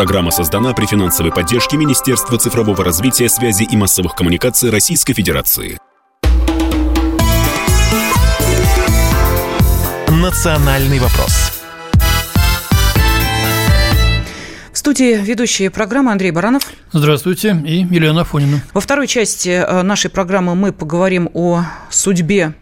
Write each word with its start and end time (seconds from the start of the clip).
Программа 0.00 0.30
создана 0.30 0.72
при 0.72 0.86
финансовой 0.86 1.30
поддержке 1.30 1.76
Министерства 1.76 2.38
цифрового 2.38 2.82
развития, 2.82 3.28
связи 3.28 3.64
и 3.64 3.76
массовых 3.76 4.14
коммуникаций 4.14 4.70
Российской 4.70 5.12
Федерации. 5.12 5.76
«Национальный 10.08 11.00
вопрос» 11.00 11.60
студии 14.80 15.14
ведущие 15.22 15.70
программы 15.70 16.10
Андрей 16.10 16.30
Баранов. 16.30 16.64
Здравствуйте. 16.92 17.62
И 17.66 17.86
Елена 17.90 18.22
Афонина. 18.22 18.62
Во 18.72 18.80
второй 18.80 19.06
части 19.06 19.50
э, 19.50 19.82
нашей 19.82 20.10
программы 20.10 20.54
мы 20.54 20.72
поговорим 20.72 21.30
о 21.34 21.64
судьбе 21.90 22.54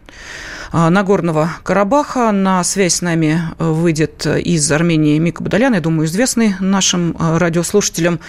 Нагорного 0.71 1.49
Карабаха. 1.63 2.31
На 2.31 2.63
связь 2.63 2.95
с 2.95 3.01
нами 3.01 3.41
э, 3.57 3.69
выйдет 3.69 4.25
из 4.25 4.71
Армении 4.71 5.17
Мика 5.17 5.41
Бадалян, 5.41 5.73
я 5.73 5.81
думаю, 5.81 6.07
известный 6.07 6.55
нашим 6.59 7.15
э, 7.17 7.37
радиослушателям, 7.37 8.19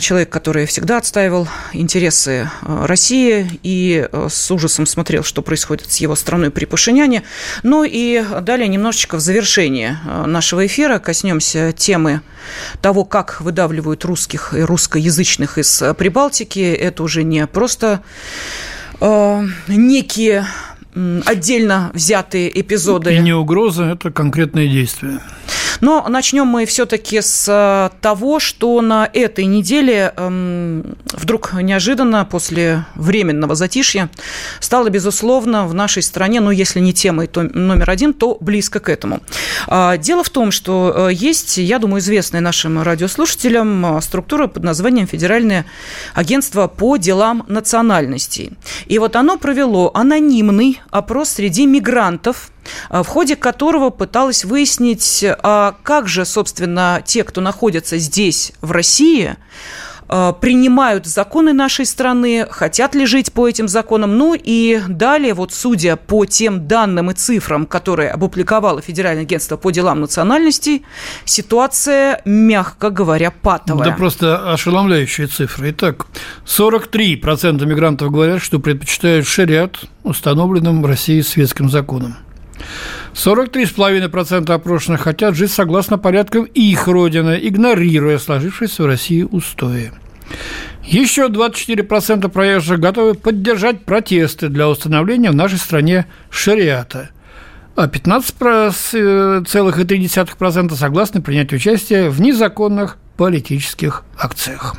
человек, 0.00 0.30
который 0.30 0.66
всегда 0.66 0.98
отстаивал 0.98 1.48
интересы 1.72 2.50
э, 2.62 2.86
России 2.86 3.60
и 3.62 4.08
с 4.28 4.50
ужасом 4.50 4.86
смотрел, 4.86 5.22
что 5.22 5.42
происходит 5.42 5.92
с 5.92 5.98
его 5.98 6.16
страной 6.16 6.50
при 6.50 6.64
Пашиняне. 6.64 7.22
Ну 7.62 7.84
и 7.84 8.24
далее 8.40 8.68
немножечко 8.68 9.16
в 9.16 9.20
завершении 9.20 9.96
нашего 10.26 10.66
эфира 10.66 10.98
коснемся 10.98 11.72
темы 11.72 12.22
того, 12.80 13.04
как 13.04 13.40
выдавливают 13.40 14.04
русских 14.04 14.54
и 14.54 14.62
русскоязычных 14.62 15.58
из 15.58 15.82
Прибалтики. 15.96 16.60
Это 16.60 17.02
уже 17.02 17.22
не 17.22 17.46
просто 17.46 18.02
э, 19.00 19.46
некие 19.68 20.46
отдельно 20.94 21.90
взятые 21.94 22.60
эпизоды. 22.60 23.14
И 23.14 23.18
не 23.18 23.32
угроза, 23.32 23.84
это 23.84 24.10
конкретные 24.10 24.68
действия. 24.68 25.20
Но 25.80 26.06
начнем 26.08 26.46
мы 26.46 26.66
все-таки 26.66 27.20
с 27.20 27.46
э, 27.48 27.90
того, 28.00 28.38
что 28.38 28.80
на 28.80 29.08
этой 29.12 29.44
неделе 29.46 30.12
эм, 30.16 30.96
вдруг 31.12 31.54
неожиданно 31.54 32.24
после 32.24 32.84
временного 32.94 33.54
затишья 33.54 34.08
стало, 34.60 34.88
безусловно, 34.90 35.66
в 35.66 35.74
нашей 35.74 36.02
стране, 36.02 36.40
ну, 36.40 36.50
если 36.50 36.80
не 36.80 36.92
темой 36.92 37.26
то 37.26 37.42
номер 37.42 37.90
один, 37.90 38.12
то 38.14 38.36
близко 38.40 38.80
к 38.80 38.88
этому. 38.88 39.20
А, 39.66 39.96
дело 39.96 40.22
в 40.22 40.30
том, 40.30 40.50
что 40.50 41.08
э, 41.10 41.12
есть, 41.12 41.58
я 41.58 41.78
думаю, 41.78 42.00
известная 42.00 42.40
нашим 42.40 42.82
радиослушателям 42.82 43.96
э, 43.96 44.00
структура 44.00 44.46
под 44.46 44.62
названием 44.62 45.06
Федеральное 45.06 45.66
агентство 46.14 46.68
по 46.68 46.96
делам 46.96 47.44
национальностей. 47.48 48.52
И 48.86 48.98
вот 48.98 49.16
оно 49.16 49.38
провело 49.38 49.90
анонимный 49.94 50.80
опрос 50.90 51.30
среди 51.30 51.66
мигрантов, 51.66 52.51
в 52.90 53.04
ходе 53.04 53.36
которого 53.36 53.90
пыталась 53.90 54.44
выяснить, 54.44 55.24
а 55.42 55.76
как 55.82 56.08
же, 56.08 56.24
собственно, 56.24 57.02
те, 57.04 57.24
кто 57.24 57.40
находятся 57.40 57.98
здесь, 57.98 58.52
в 58.60 58.70
России, 58.70 59.36
а, 60.14 60.34
принимают 60.34 61.06
законы 61.06 61.54
нашей 61.54 61.86
страны, 61.86 62.46
хотят 62.50 62.94
ли 62.94 63.06
жить 63.06 63.32
по 63.32 63.48
этим 63.48 63.66
законам. 63.66 64.18
Ну 64.18 64.34
и 64.34 64.78
далее, 64.86 65.32
вот 65.32 65.54
судя 65.54 65.96
по 65.96 66.26
тем 66.26 66.68
данным 66.68 67.10
и 67.10 67.14
цифрам, 67.14 67.64
которые 67.64 68.10
опубликовало 68.10 68.82
Федеральное 68.82 69.22
агентство 69.22 69.56
по 69.56 69.70
делам 69.70 70.02
национальностей, 70.02 70.84
ситуация, 71.24 72.20
мягко 72.26 72.90
говоря, 72.90 73.30
патовая. 73.30 73.86
Да 73.86 73.92
просто 73.92 74.52
ошеломляющие 74.52 75.28
цифры. 75.28 75.70
Итак, 75.70 76.06
43% 76.44 77.64
мигрантов 77.64 78.12
говорят, 78.12 78.42
что 78.42 78.58
предпочитают 78.58 79.26
шариат, 79.26 79.78
установленным 80.02 80.82
в 80.82 80.86
России 80.86 81.22
светским 81.22 81.70
законом. 81.70 82.18
43,5% 83.14 84.52
опрошенных 84.52 85.02
хотят 85.02 85.34
жить 85.34 85.52
согласно 85.52 85.98
порядкам 85.98 86.44
их 86.44 86.88
родины, 86.88 87.38
игнорируя 87.42 88.18
сложившиеся 88.18 88.82
в 88.82 88.86
России 88.86 89.22
устои. 89.22 89.92
Еще 90.84 91.28
24% 91.28 92.28
проезжих 92.28 92.80
готовы 92.80 93.14
поддержать 93.14 93.84
протесты 93.84 94.48
для 94.48 94.68
установления 94.68 95.30
в 95.30 95.34
нашей 95.34 95.58
стране 95.58 96.06
шариата, 96.30 97.10
а 97.76 97.86
15,3% 97.86 100.74
согласны 100.74 101.22
принять 101.22 101.52
участие 101.52 102.10
в 102.10 102.20
незаконных 102.20 102.98
политических 103.16 104.02
акциях. 104.18 104.74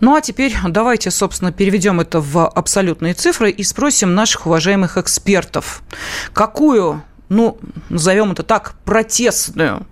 Ну 0.00 0.14
а 0.14 0.20
теперь 0.20 0.54
давайте, 0.68 1.10
собственно, 1.10 1.52
переведем 1.52 2.00
это 2.00 2.20
в 2.20 2.48
абсолютные 2.48 3.14
цифры 3.14 3.50
и 3.50 3.62
спросим 3.62 4.14
наших 4.14 4.46
уважаемых 4.46 4.96
экспертов, 4.96 5.82
какую 6.32 7.02
ну, 7.28 7.58
назовем 7.88 8.32
это 8.32 8.42
так, 8.42 8.74
протестную 8.84 9.86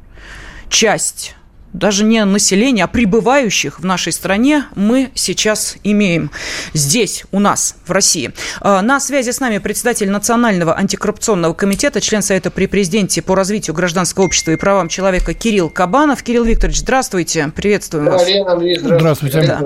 часть 0.68 1.34
даже 1.72 2.04
не 2.04 2.24
населения, 2.24 2.84
а 2.84 2.86
прибывающих 2.86 3.80
в 3.80 3.84
нашей 3.84 4.12
стране 4.12 4.66
мы 4.74 5.10
сейчас 5.14 5.76
имеем 5.84 6.30
здесь, 6.74 7.24
у 7.32 7.40
нас, 7.40 7.76
в 7.86 7.90
России. 7.90 8.32
А, 8.60 8.82
на 8.82 9.00
связи 9.00 9.30
с 9.30 9.40
нами 9.40 9.58
председатель 9.58 10.10
Национального 10.10 10.76
антикоррупционного 10.76 11.54
комитета, 11.54 12.00
член 12.00 12.22
Совета 12.22 12.50
при 12.50 12.66
президенте 12.66 13.22
по 13.22 13.34
развитию 13.34 13.74
гражданского 13.74 14.24
общества 14.24 14.52
и 14.52 14.56
правам 14.56 14.88
человека 14.88 15.34
Кирилл 15.34 15.70
Кабанов. 15.70 16.22
Кирилл 16.22 16.44
Викторович, 16.44 16.80
здравствуйте, 16.80 17.50
приветствуем 17.54 18.06
вас. 18.06 18.22
здравствуйте. 18.22 18.98
здравствуйте. 18.98 19.42
Да. 19.42 19.60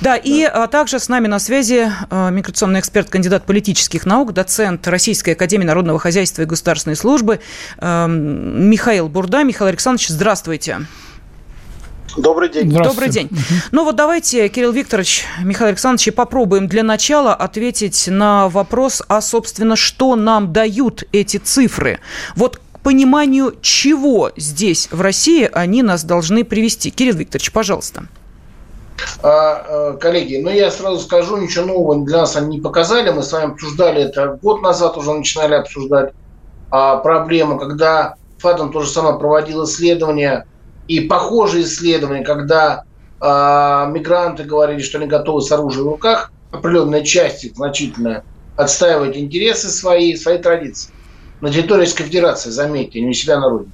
да, 0.00 0.16
и 0.16 0.44
а, 0.44 0.66
также 0.66 0.98
с 0.98 1.08
нами 1.08 1.26
на 1.26 1.38
связи 1.38 1.90
а, 2.10 2.30
миграционный 2.30 2.80
эксперт, 2.80 3.08
кандидат 3.08 3.44
политических 3.44 4.06
наук, 4.06 4.32
доцент 4.32 4.86
Российской 4.86 5.30
Академии 5.30 5.64
Народного 5.64 5.98
Хозяйства 5.98 6.42
и 6.42 6.44
Государственной 6.44 6.96
Службы 6.96 7.40
Михаил 7.80 9.08
Бурда. 9.08 9.42
Михаил 9.42 9.68
Александрович, 9.68 10.08
здравствуйте. 10.08 10.78
Добрый 12.18 12.48
день. 12.48 12.70
Добрый 12.72 13.08
день. 13.08 13.30
Ну 13.70 13.84
вот 13.84 13.94
давайте, 13.94 14.48
Кирилл 14.48 14.72
Викторович, 14.72 15.24
Михаил 15.44 15.68
Александрович, 15.68 16.12
попробуем 16.14 16.66
для 16.66 16.82
начала 16.82 17.32
ответить 17.32 18.08
на 18.08 18.48
вопрос, 18.48 19.02
а, 19.08 19.20
собственно, 19.20 19.76
что 19.76 20.16
нам 20.16 20.52
дают 20.52 21.04
эти 21.12 21.36
цифры. 21.36 22.00
Вот 22.34 22.60
к 22.72 22.80
пониманию 22.80 23.54
чего 23.60 24.32
здесь, 24.36 24.88
в 24.90 25.00
России, 25.00 25.48
они 25.52 25.82
нас 25.82 26.02
должны 26.02 26.44
привести. 26.44 26.90
Кирилл 26.90 27.14
Викторович, 27.14 27.52
пожалуйста. 27.52 28.04
А, 29.22 29.92
э, 29.92 29.98
коллеги, 29.98 30.40
ну 30.42 30.50
я 30.50 30.72
сразу 30.72 30.98
скажу, 30.98 31.36
ничего 31.36 31.66
нового 31.66 32.04
для 32.04 32.18
нас 32.18 32.34
они 32.34 32.56
не 32.56 32.60
показали. 32.60 33.10
Мы 33.10 33.22
с 33.22 33.32
вами 33.32 33.52
обсуждали 33.52 34.02
это 34.02 34.38
год 34.42 34.60
назад, 34.60 34.96
уже 34.96 35.12
начинали 35.12 35.54
обсуждать 35.54 36.12
а, 36.70 36.96
проблему, 36.96 37.58
когда 37.58 38.16
ФАТом 38.38 38.72
то 38.72 38.80
же 38.80 38.90
самое 38.90 39.16
проводил 39.16 39.64
исследование– 39.64 40.44
и 40.88 41.00
похожие 41.00 41.64
исследования, 41.64 42.24
когда 42.24 42.82
э, 43.20 43.24
мигранты 43.92 44.44
говорили, 44.44 44.80
что 44.80 44.98
они 44.98 45.06
готовы 45.06 45.42
с 45.42 45.52
оружием 45.52 45.86
в 45.86 45.90
руках, 45.90 46.32
определенная 46.50 47.02
часть 47.02 47.44
их 47.44 47.54
значительная, 47.56 48.24
отстаивать 48.56 49.16
интересы 49.16 49.68
свои, 49.68 50.16
свои 50.16 50.38
традиции. 50.38 50.90
На 51.40 51.50
территории 51.50 51.80
Российской 51.80 52.04
Федерации, 52.04 52.50
заметьте, 52.50 53.00
не 53.00 53.10
у 53.10 53.12
себя 53.12 53.38
на 53.38 53.50
родине. 53.50 53.72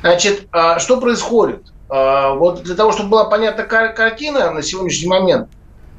Значит, 0.00 0.48
э, 0.52 0.78
что 0.78 1.00
происходит? 1.00 1.62
Э, 1.90 2.34
вот 2.34 2.62
для 2.62 2.74
того, 2.74 2.92
чтобы 2.92 3.10
была 3.10 3.24
понятна 3.26 3.64
картина 3.64 4.50
на 4.50 4.62
сегодняшний 4.62 5.08
момент, 5.08 5.50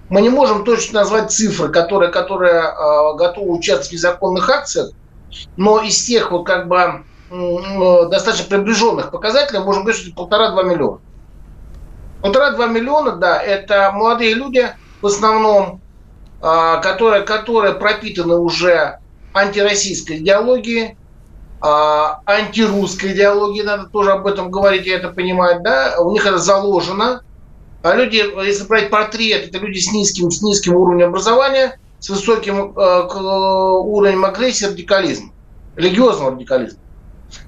мы 0.10 0.22
не 0.22 0.30
можем 0.30 0.66
точно 0.66 1.02
назвать 1.02 1.32
цифры, 1.32 1.70
которые, 1.70 2.12
которые 2.12 2.64
э, 2.64 3.16
готовы 3.16 3.52
участвовать 3.52 3.90
в 3.90 3.94
незаконных 3.94 4.50
акциях, 4.50 4.90
но 5.56 5.82
из 5.82 6.04
тех 6.04 6.32
вот 6.32 6.44
как 6.44 6.68
бы 6.68 7.04
достаточно 7.32 8.50
приближенных 8.50 9.12
показателей, 9.12 9.60
можем 9.60 9.84
говорить, 9.84 10.02
что 10.02 10.14
полтора-два 10.14 10.64
миллиона. 10.64 11.00
Полтора-два 12.22 12.68
миллиона, 12.68 13.14
да, 13.14 13.42
это 13.42 13.92
молодые 13.94 14.34
люди 14.34 14.70
в 15.02 15.08
основном, 15.08 15.82
а, 16.42 16.78
которые, 16.78 17.24
которые 17.24 17.74
пропитаны 17.74 18.36
уже 18.36 19.00
антироссийской 19.34 20.18
идеологией, 20.18 20.98
а, 21.62 22.22
антирусской 22.26 23.14
идеологией, 23.14 23.66
надо 23.66 23.86
тоже 23.86 24.12
об 24.12 24.28
этом 24.28 24.52
говорить, 24.52 24.86
я 24.86 24.98
это 24.98 25.10
понимаю, 25.10 25.62
да, 25.64 25.96
у 26.00 26.12
них 26.12 26.26
это 26.26 26.38
заложено. 26.38 27.24
А 27.82 27.96
люди, 27.96 28.24
если 28.46 28.66
брать 28.68 28.92
портрет, 28.92 29.48
это 29.48 29.58
люди 29.58 29.80
с 29.80 29.92
низким, 29.92 30.30
с 30.30 30.44
низким 30.44 30.76
уровнем 30.76 31.08
образования, 31.08 31.80
с 32.00 32.10
высоким 32.10 32.78
э, 32.78 33.08
уровнем 33.14 34.26
агрессии, 34.26 34.66
радикализма, 34.66 35.32
религиозного 35.76 36.32
радикализма. 36.32 36.80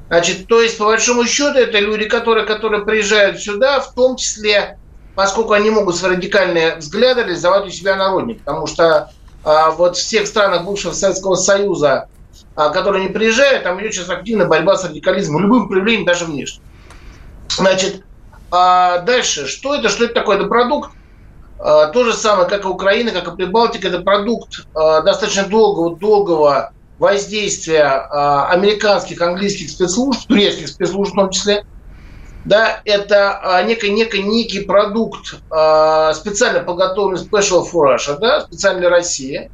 Значит, 0.07 0.47
то 0.47 0.62
есть, 0.62 0.77
по 0.77 0.85
большому 0.85 1.25
счету, 1.25 1.57
это 1.57 1.80
люди, 1.80 2.06
которые, 2.06 2.45
которые 2.45 2.85
приезжают 2.85 3.39
сюда, 3.39 3.80
в 3.80 3.94
том 3.94 4.15
числе, 4.15 4.77
поскольку 5.15 5.53
они 5.53 5.69
могут 5.69 5.95
свои 5.95 6.15
радикальные 6.15 6.77
взгляды 6.77 7.21
реализовать 7.21 7.68
у 7.68 7.69
себя 7.69 7.95
на 7.95 8.09
родине. 8.09 8.35
Потому 8.35 8.68
что 8.68 9.12
а, 9.44 9.71
вот 9.71 9.97
в 9.97 10.00
всех 10.00 10.27
странах 10.27 10.65
бывшего 10.65 10.94
Советского 10.94 11.35
Союза, 11.35 12.07
а, 12.56 12.69
которые 12.69 13.07
не 13.07 13.12
приезжают, 13.12 13.63
там 13.63 13.80
идет 13.81 13.94
сейчас 13.94 14.09
активная 14.09 14.47
борьба 14.47 14.77
с 14.77 14.85
радикализмом, 14.85 15.41
любым 15.41 15.68
проявлением, 15.68 16.06
даже 16.06 16.25
внешне. 16.25 16.62
Значит, 17.50 18.03
а 18.51 19.00
дальше, 19.00 19.47
что 19.47 19.75
это, 19.75 19.89
что 19.89 20.06
это 20.06 20.13
такое? 20.13 20.38
Это 20.38 20.47
продукт, 20.47 20.91
а, 21.59 21.88
то 21.88 22.03
же 22.03 22.13
самое, 22.13 22.47
как 22.47 22.65
и 22.65 22.68
Украина, 22.68 23.12
как 23.12 23.27
и 23.27 23.36
Прибалтика, 23.36 23.88
это 23.88 24.01
продукт 24.01 24.68
а, 24.75 25.01
достаточно 25.01 25.45
долгого, 25.45 25.97
долгого 25.97 26.71
воздействия 27.03 27.83
э, 27.83 28.53
американских, 28.53 29.21
английских 29.21 29.69
спецслужб, 29.69 30.25
турецких 30.25 30.69
спецслужб 30.69 31.11
в 31.11 31.15
том 31.15 31.29
числе, 31.31 31.63
да, 32.45 32.81
это 32.83 33.39
а, 33.39 33.63
некий, 33.63 33.89
некий, 33.89 34.21
некий 34.21 34.61
продукт, 34.61 35.35
а, 35.50 36.13
специально 36.13 36.61
подготовленный 36.61 37.21
Special 37.21 37.65
for 37.71 37.97
да, 38.19 38.41
специально 38.41 38.79
для 38.79 38.89
России. 38.89 39.50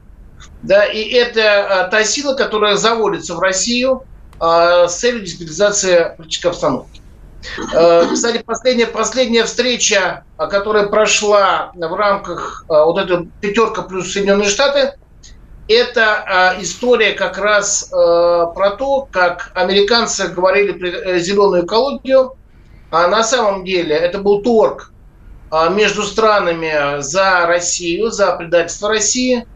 Да, 0.63 0.85
и 0.85 1.09
это 1.09 1.83
а, 1.83 1.87
та 1.87 2.03
сила, 2.03 2.33
которая 2.35 2.75
заводится 2.75 3.35
в 3.35 3.39
Россию 3.39 4.03
с 4.41 4.95
целью 4.95 5.21
дестабилизации 5.21 6.13
политической 6.15 6.47
обстановки. 6.47 7.01
Кстати, 8.13 8.41
последняя, 8.45 8.85
последняя 8.85 9.43
встреча, 9.43 10.23
которая 10.37 10.87
прошла 10.87 11.71
в 11.75 11.93
рамках 11.93 12.63
вот 12.69 12.97
этой 12.97 13.29
пятерка 13.41 13.81
плюс 13.81 14.13
Соединенные 14.13 14.47
Штаты, 14.47 14.93
это 15.69 16.55
история 16.59 17.13
как 17.13 17.37
раз 17.37 17.87
про 17.89 18.71
то, 18.77 19.07
как 19.11 19.51
американцы 19.53 20.27
говорили 20.27 20.71
про 20.73 20.87
э, 20.87 21.19
зеленую 21.19 21.65
экологию, 21.65 22.35
а 22.91 23.07
на 23.07 23.23
самом 23.23 23.63
деле 23.65 23.95
это 23.95 24.19
был 24.19 24.41
торг 24.41 24.91
а, 25.51 25.69
между 25.69 26.03
странами 26.03 27.01
за 27.01 27.45
Россию, 27.47 28.11
за 28.11 28.33
предательство 28.33 28.89
России. 28.89 29.47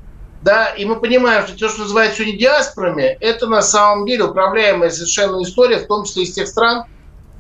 Да, 0.42 0.68
и 0.68 0.84
мы 0.84 1.00
понимаем, 1.00 1.48
что 1.48 1.58
то, 1.58 1.70
что 1.70 1.84
называют 1.84 2.16
сегодня 2.16 2.38
диаспорами, 2.38 3.18
это 3.22 3.48
на 3.48 3.62
самом 3.62 4.06
деле 4.06 4.26
управляемая 4.26 4.90
совершенно 4.90 5.42
история, 5.42 5.78
в 5.78 5.88
том 5.88 6.04
числе 6.04 6.24
из 6.24 6.34
тех 6.34 6.48
стран, 6.48 6.84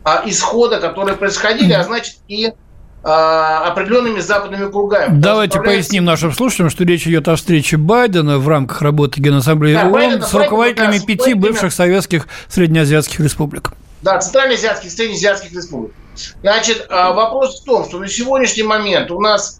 а, 0.05 0.23
исхода, 0.25 0.79
которые 0.79 1.17
происходили, 1.17 1.73
а 1.73 1.83
значит 1.83 2.15
и 2.27 2.53
определенными 3.03 4.21
западными 4.21 4.71
кругами. 4.71 5.19
Давайте 5.19 5.59
поясним 5.59 6.05
нашим 6.05 6.31
слушателям, 6.31 6.69
что 6.69 6.85
речь 6.85 7.05
идет 7.05 7.27
о 7.27 7.35
встрече 7.35 7.75
Байдена 7.75 8.39
в 8.39 8.47
рамках 8.47 8.81
работы 8.81 9.19
Генассамблеи 9.19 9.73
да, 9.73 9.83
ООН 9.83 9.91
Байдена, 9.91 10.25
с 10.25 10.33
руководителями 10.33 10.91
Байдена, 10.91 11.05
пяти 11.05 11.33
бывших 11.33 11.73
советских 11.73 12.27
среднеазиатских 12.47 13.19
республик. 13.19 13.71
Да, 14.01 14.19
центральноазиатских, 14.19 14.91
среднеазиатских 14.91 15.51
республик. 15.51 15.93
Значит, 16.41 16.87
а, 16.89 17.11
вопрос 17.11 17.61
в 17.61 17.65
том, 17.65 17.85
что 17.85 17.99
на 17.99 18.07
сегодняшний 18.07 18.63
момент 18.63 19.11
у 19.11 19.19
нас 19.19 19.59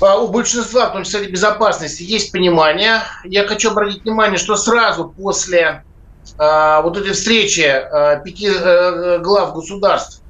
а, 0.00 0.18
у 0.18 0.28
большинства, 0.28 0.88
в 0.90 0.92
том 0.92 1.04
числе 1.04 1.26
безопасности, 1.28 2.02
есть 2.02 2.32
понимание. 2.32 3.02
Я 3.24 3.46
хочу 3.46 3.70
обратить 3.70 4.04
внимание, 4.04 4.38
что 4.38 4.56
сразу 4.56 5.08
после 5.16 5.84
а, 6.38 6.82
вот 6.82 6.96
этой 6.96 7.12
встречи 7.12 7.62
а, 7.62 8.16
пяти 8.16 8.48
а, 8.50 9.18
глав 9.18 9.54
государств 9.54 10.22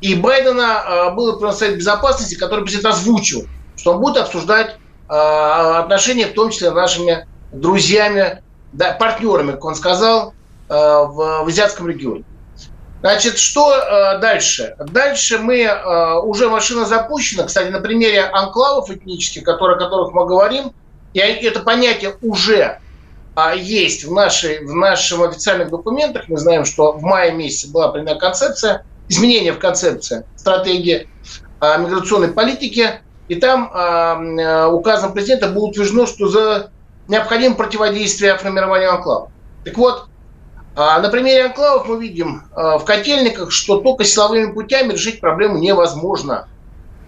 и 0.00 0.14
Байдена 0.14 0.80
а, 0.80 1.10
был 1.10 1.52
Совет 1.52 1.78
Безопасности, 1.78 2.34
который 2.34 2.64
президент 2.64 2.86
озвучил, 2.86 3.46
что 3.76 3.94
он 3.94 4.00
будет 4.00 4.18
обсуждать 4.18 4.76
а, 5.08 5.80
отношения, 5.80 6.26
в 6.26 6.34
том 6.34 6.50
числе 6.50 6.70
нашими 6.70 7.26
друзьями, 7.52 8.42
да, 8.72 8.92
партнерами, 8.92 9.52
как 9.52 9.64
он 9.64 9.74
сказал, 9.74 10.34
а, 10.68 11.04
в, 11.04 11.44
в 11.44 11.48
азиатском 11.48 11.88
регионе. 11.88 12.24
Значит, 13.00 13.38
что 13.38 13.74
э, 13.74 14.18
дальше? 14.18 14.74
Дальше 14.78 15.38
мы, 15.38 15.60
э, 15.60 16.20
уже 16.20 16.48
машина 16.48 16.84
запущена, 16.84 17.44
кстати, 17.44 17.68
на 17.68 17.80
примере 17.80 18.24
анклавов 18.24 18.90
этнических, 18.90 19.44
которые, 19.44 19.76
о 19.76 19.78
которых 19.78 20.12
мы 20.12 20.26
говорим, 20.26 20.72
и 21.14 21.20
это 21.20 21.60
понятие 21.60 22.16
уже 22.22 22.80
э, 23.36 23.52
есть 23.56 24.04
в, 24.04 24.12
нашей, 24.12 24.66
в 24.66 24.74
наших 24.74 25.20
официальных 25.20 25.70
документах. 25.70 26.24
Мы 26.26 26.38
знаем, 26.38 26.64
что 26.64 26.92
в 26.92 27.02
мае 27.02 27.30
месяце 27.30 27.70
была 27.70 27.88
принята 27.88 28.16
концепция, 28.16 28.84
изменение 29.08 29.52
в 29.52 29.58
концепции 29.58 30.24
стратегии 30.36 31.08
э, 31.60 31.78
миграционной 31.78 32.28
политики, 32.28 33.00
и 33.28 33.34
там 33.34 33.70
э, 33.72 34.40
э, 34.40 34.66
указом 34.66 35.12
президента 35.12 35.48
было 35.48 35.66
утверждено, 35.66 36.06
что 36.06 36.28
за 36.28 36.70
необходимо 37.08 37.54
противодействие 37.54 38.36
формированию 38.36 38.92
анклава. 38.92 39.30
Так 39.64 39.76
вот, 39.76 40.08
а 40.80 41.00
на 41.00 41.08
примере 41.08 41.46
анклавов 41.46 41.88
мы 41.88 42.00
видим 42.00 42.44
а, 42.52 42.78
в 42.78 42.84
котельниках, 42.84 43.50
что 43.50 43.80
только 43.80 44.04
силовыми 44.04 44.52
путями 44.52 44.92
решить 44.92 45.18
проблему 45.18 45.58
невозможно. 45.58 46.46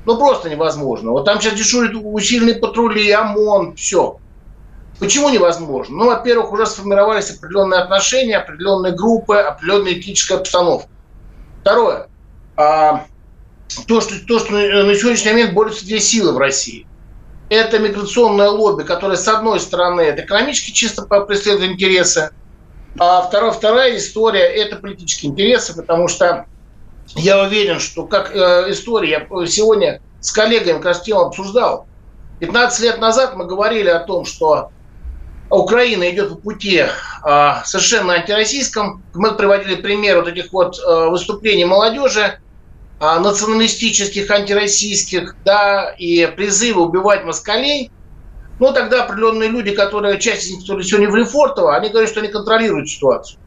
Ну, 0.06 0.18
просто 0.18 0.50
невозможно. 0.50 1.12
Вот 1.12 1.24
там 1.24 1.40
сейчас 1.40 1.54
дежурят 1.54 1.92
усиленные 1.94 2.56
патрули, 2.56 3.08
ОМОН, 3.12 3.76
все. 3.76 4.18
Почему 4.98 5.28
невозможно? 5.28 5.98
Ну, 5.98 6.06
во-первых, 6.06 6.52
уже 6.52 6.66
сформировались 6.66 7.30
определенные 7.30 7.80
отношения, 7.80 8.38
определенные 8.38 8.92
группы, 8.92 9.36
определенная 9.36 9.92
этическая 9.92 10.38
обстановка. 10.38 10.88
Второе. 11.60 12.08
А, 12.56 13.06
то, 13.86 14.00
что, 14.00 14.14
то, 14.26 14.38
что 14.38 14.52
на 14.52 14.94
сегодняшний 14.94 15.32
момент 15.32 15.54
борются 15.54 15.84
две 15.84 16.00
силы 16.00 16.32
в 16.32 16.38
России. 16.38 16.86
Это 17.48 17.78
миграционное 17.78 18.48
лобби, 18.48 18.84
которое, 18.84 19.16
с 19.16 19.26
одной 19.26 19.58
стороны, 19.60 20.02
это 20.02 20.22
экономически 20.22 20.70
чисто 20.70 21.02
преследует 21.02 21.72
интересы, 21.72 22.30
а 22.98 23.22
вторая, 23.22 23.52
вторая 23.52 23.96
история– 23.96 24.40
это 24.54 24.76
политические 24.76 25.30
интересы, 25.30 25.74
потому 25.74 26.08
что 26.08 26.46
я 27.14 27.42
уверен, 27.42 27.80
что 27.80 28.06
как 28.06 28.34
э, 28.34 28.66
история, 28.70 29.10
я 29.10 29.46
сегодня 29.46 30.00
с 30.20 30.32
коллегами 30.32 30.76
как 30.76 30.86
раз 30.86 31.02
тему 31.02 31.20
обсуждал. 31.20 31.86
15 32.40 32.80
лет 32.80 32.98
назад 32.98 33.36
мы 33.36 33.46
говорили 33.46 33.88
о 33.88 34.00
том, 34.00 34.24
что 34.24 34.70
Украина 35.50 36.08
идет 36.10 36.28
по 36.30 36.34
пути 36.36 36.84
э, 36.84 37.52
совершенно 37.64 38.14
антироссийском. 38.14 39.02
Мы 39.14 39.34
приводили 39.34 39.74
пример 39.74 40.18
вот 40.18 40.28
этих 40.28 40.52
вот 40.52 40.78
э, 40.78 41.08
выступлений 41.08 41.64
молодежи, 41.64 42.38
э, 43.00 43.18
националистических, 43.18 44.30
антироссийских, 44.30 45.36
да, 45.44 45.94
и 45.98 46.26
призывы 46.26 46.82
убивать 46.82 47.24
москалей– 47.24 47.90
ну, 48.60 48.74
тогда 48.74 49.04
определенные 49.04 49.48
люди, 49.48 49.70
которые, 49.70 50.20
часть 50.20 50.44
из 50.44 50.50
них, 50.50 50.60
которые 50.60 50.84
сегодня 50.84 51.10
в 51.10 51.16
Лефортово, 51.16 51.74
они 51.74 51.88
говорят, 51.88 52.10
что 52.10 52.20
они 52.20 52.28
контролируют 52.28 52.90
ситуацию. 52.90 53.40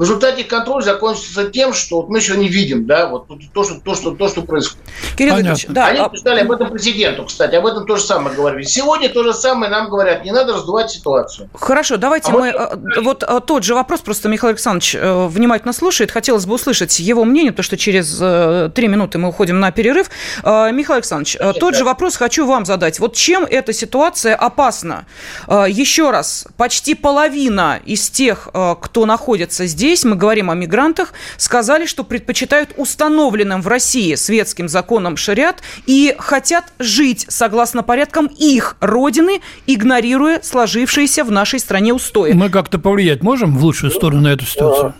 В 0.00 0.02
результате 0.02 0.44
контроль 0.44 0.82
закончится 0.82 1.50
тем, 1.50 1.74
что 1.74 1.96
вот 1.96 2.08
мы 2.08 2.22
сегодня 2.22 2.48
видим, 2.48 2.86
да, 2.86 3.06
вот 3.06 3.26
то, 3.52 3.64
что, 3.64 3.74
то, 3.84 3.94
что, 3.94 4.12
то, 4.12 4.28
что 4.28 4.40
происходит. 4.40 4.82
Кирилл 5.14 5.38
Ильич, 5.40 5.66
да. 5.68 5.88
Они 5.88 6.00
писали 6.08 6.40
об 6.40 6.50
этом 6.50 6.70
президенту, 6.70 7.26
кстати, 7.26 7.54
об 7.54 7.66
этом 7.66 7.84
то 7.84 7.96
же 7.96 8.02
самое 8.02 8.34
говорили. 8.34 8.62
Сегодня 8.62 9.10
то 9.10 9.22
же 9.22 9.34
самое 9.34 9.70
нам 9.70 9.90
говорят, 9.90 10.24
не 10.24 10.32
надо 10.32 10.54
раздувать 10.54 10.90
ситуацию. 10.90 11.50
Хорошо, 11.52 11.98
давайте 11.98 12.30
а 12.30 12.34
мы, 12.34 12.50
мы, 12.50 13.02
вот 13.02 13.22
э, 13.28 13.40
тот 13.46 13.62
же 13.62 13.74
вопрос, 13.74 14.00
просто 14.00 14.30
Михаил 14.30 14.52
Александрович 14.52 14.94
э, 14.94 15.26
внимательно 15.26 15.74
слушает, 15.74 16.10
хотелось 16.10 16.46
бы 16.46 16.54
услышать 16.54 16.98
его 16.98 17.26
мнение, 17.26 17.52
то, 17.52 17.62
что 17.62 17.76
через 17.76 18.18
э, 18.22 18.70
три 18.74 18.88
минуты 18.88 19.18
мы 19.18 19.28
уходим 19.28 19.60
на 19.60 19.70
перерыв. 19.70 20.08
Михаил 20.42 20.94
Александрович, 20.94 21.32
Сейчас, 21.32 21.56
тот 21.56 21.72
да. 21.72 21.78
же 21.78 21.84
вопрос 21.84 22.16
хочу 22.16 22.46
вам 22.46 22.64
задать. 22.64 23.00
Вот 23.00 23.16
чем 23.16 23.44
эта 23.44 23.74
ситуация 23.74 24.34
опасна? 24.34 25.04
Еще 25.46 26.10
раз, 26.10 26.46
почти 26.56 26.94
половина 26.94 27.78
из 27.84 28.08
тех, 28.08 28.48
кто 28.80 29.04
находится 29.04 29.66
здесь, 29.66 29.89
здесь 29.90 30.04
мы 30.04 30.14
говорим 30.14 30.50
о 30.50 30.54
мигрантах, 30.54 31.12
сказали, 31.36 31.84
что 31.84 32.04
предпочитают 32.04 32.70
установленным 32.76 33.60
в 33.60 33.66
России 33.66 34.14
светским 34.14 34.68
законом 34.68 35.16
шариат 35.16 35.62
и 35.86 36.14
хотят 36.16 36.72
жить 36.78 37.26
согласно 37.28 37.82
порядкам 37.82 38.26
их 38.26 38.76
родины, 38.78 39.40
игнорируя 39.66 40.40
сложившиеся 40.44 41.24
в 41.24 41.32
нашей 41.32 41.58
стране 41.58 41.92
устои. 41.92 42.34
Мы 42.34 42.50
как-то 42.50 42.78
повлиять 42.78 43.24
можем 43.24 43.58
в 43.58 43.64
лучшую 43.64 43.90
сторону 43.90 44.20
на 44.22 44.28
эту 44.28 44.44
ситуацию? 44.46 44.94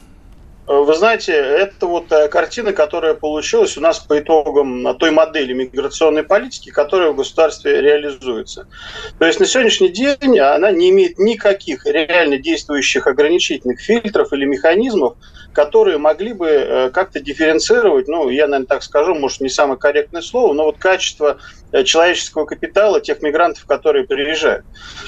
Вы 0.73 0.95
знаете, 0.95 1.33
это 1.33 1.89
вот 1.89 2.13
э, 2.13 2.29
картина, 2.29 2.73
которая 2.73 3.15
получилась 3.15 3.77
у 3.77 3.81
нас 3.81 3.99
по 3.99 4.21
итогам 4.21 4.97
той 4.99 5.11
модели 5.11 5.53
миграционной 5.53 6.23
политики, 6.23 6.71
которая 6.71 7.11
в 7.11 7.17
государстве 7.17 7.81
реализуется. 7.81 8.67
То 9.19 9.27
есть 9.27 9.41
на 9.41 9.47
сегодняшний 9.47 9.89
день 9.89 10.39
она 10.39 10.71
не 10.71 10.91
имеет 10.91 11.19
никаких 11.19 11.85
реально 11.87 12.39
действующих 12.39 13.09
ограничительных 13.09 13.81
фильтров 13.81 14.33
или 14.33 14.45
механизмов, 14.45 15.17
которые 15.53 15.99
могли 15.99 16.35
бы 16.35 16.47
э, 16.47 16.91
как-то 16.91 17.19
дифференцировать, 17.19 18.07
ну, 18.07 18.29
я, 18.29 18.47
наверное, 18.47 18.67
так 18.67 18.85
скажу, 18.85 19.17
может, 19.17 19.41
не 19.41 19.49
самое 19.49 19.77
корректное 19.77 20.23
слово, 20.23 20.53
но 20.53 20.67
вот 20.67 20.79
качество 20.79 21.39
э, 21.39 21.60
человеческого 21.85 22.45
капитала 22.45 23.01
тех 23.01 23.23
мигрантов, 23.23 23.65
которые 23.67 24.05
приезжают. 24.07 24.65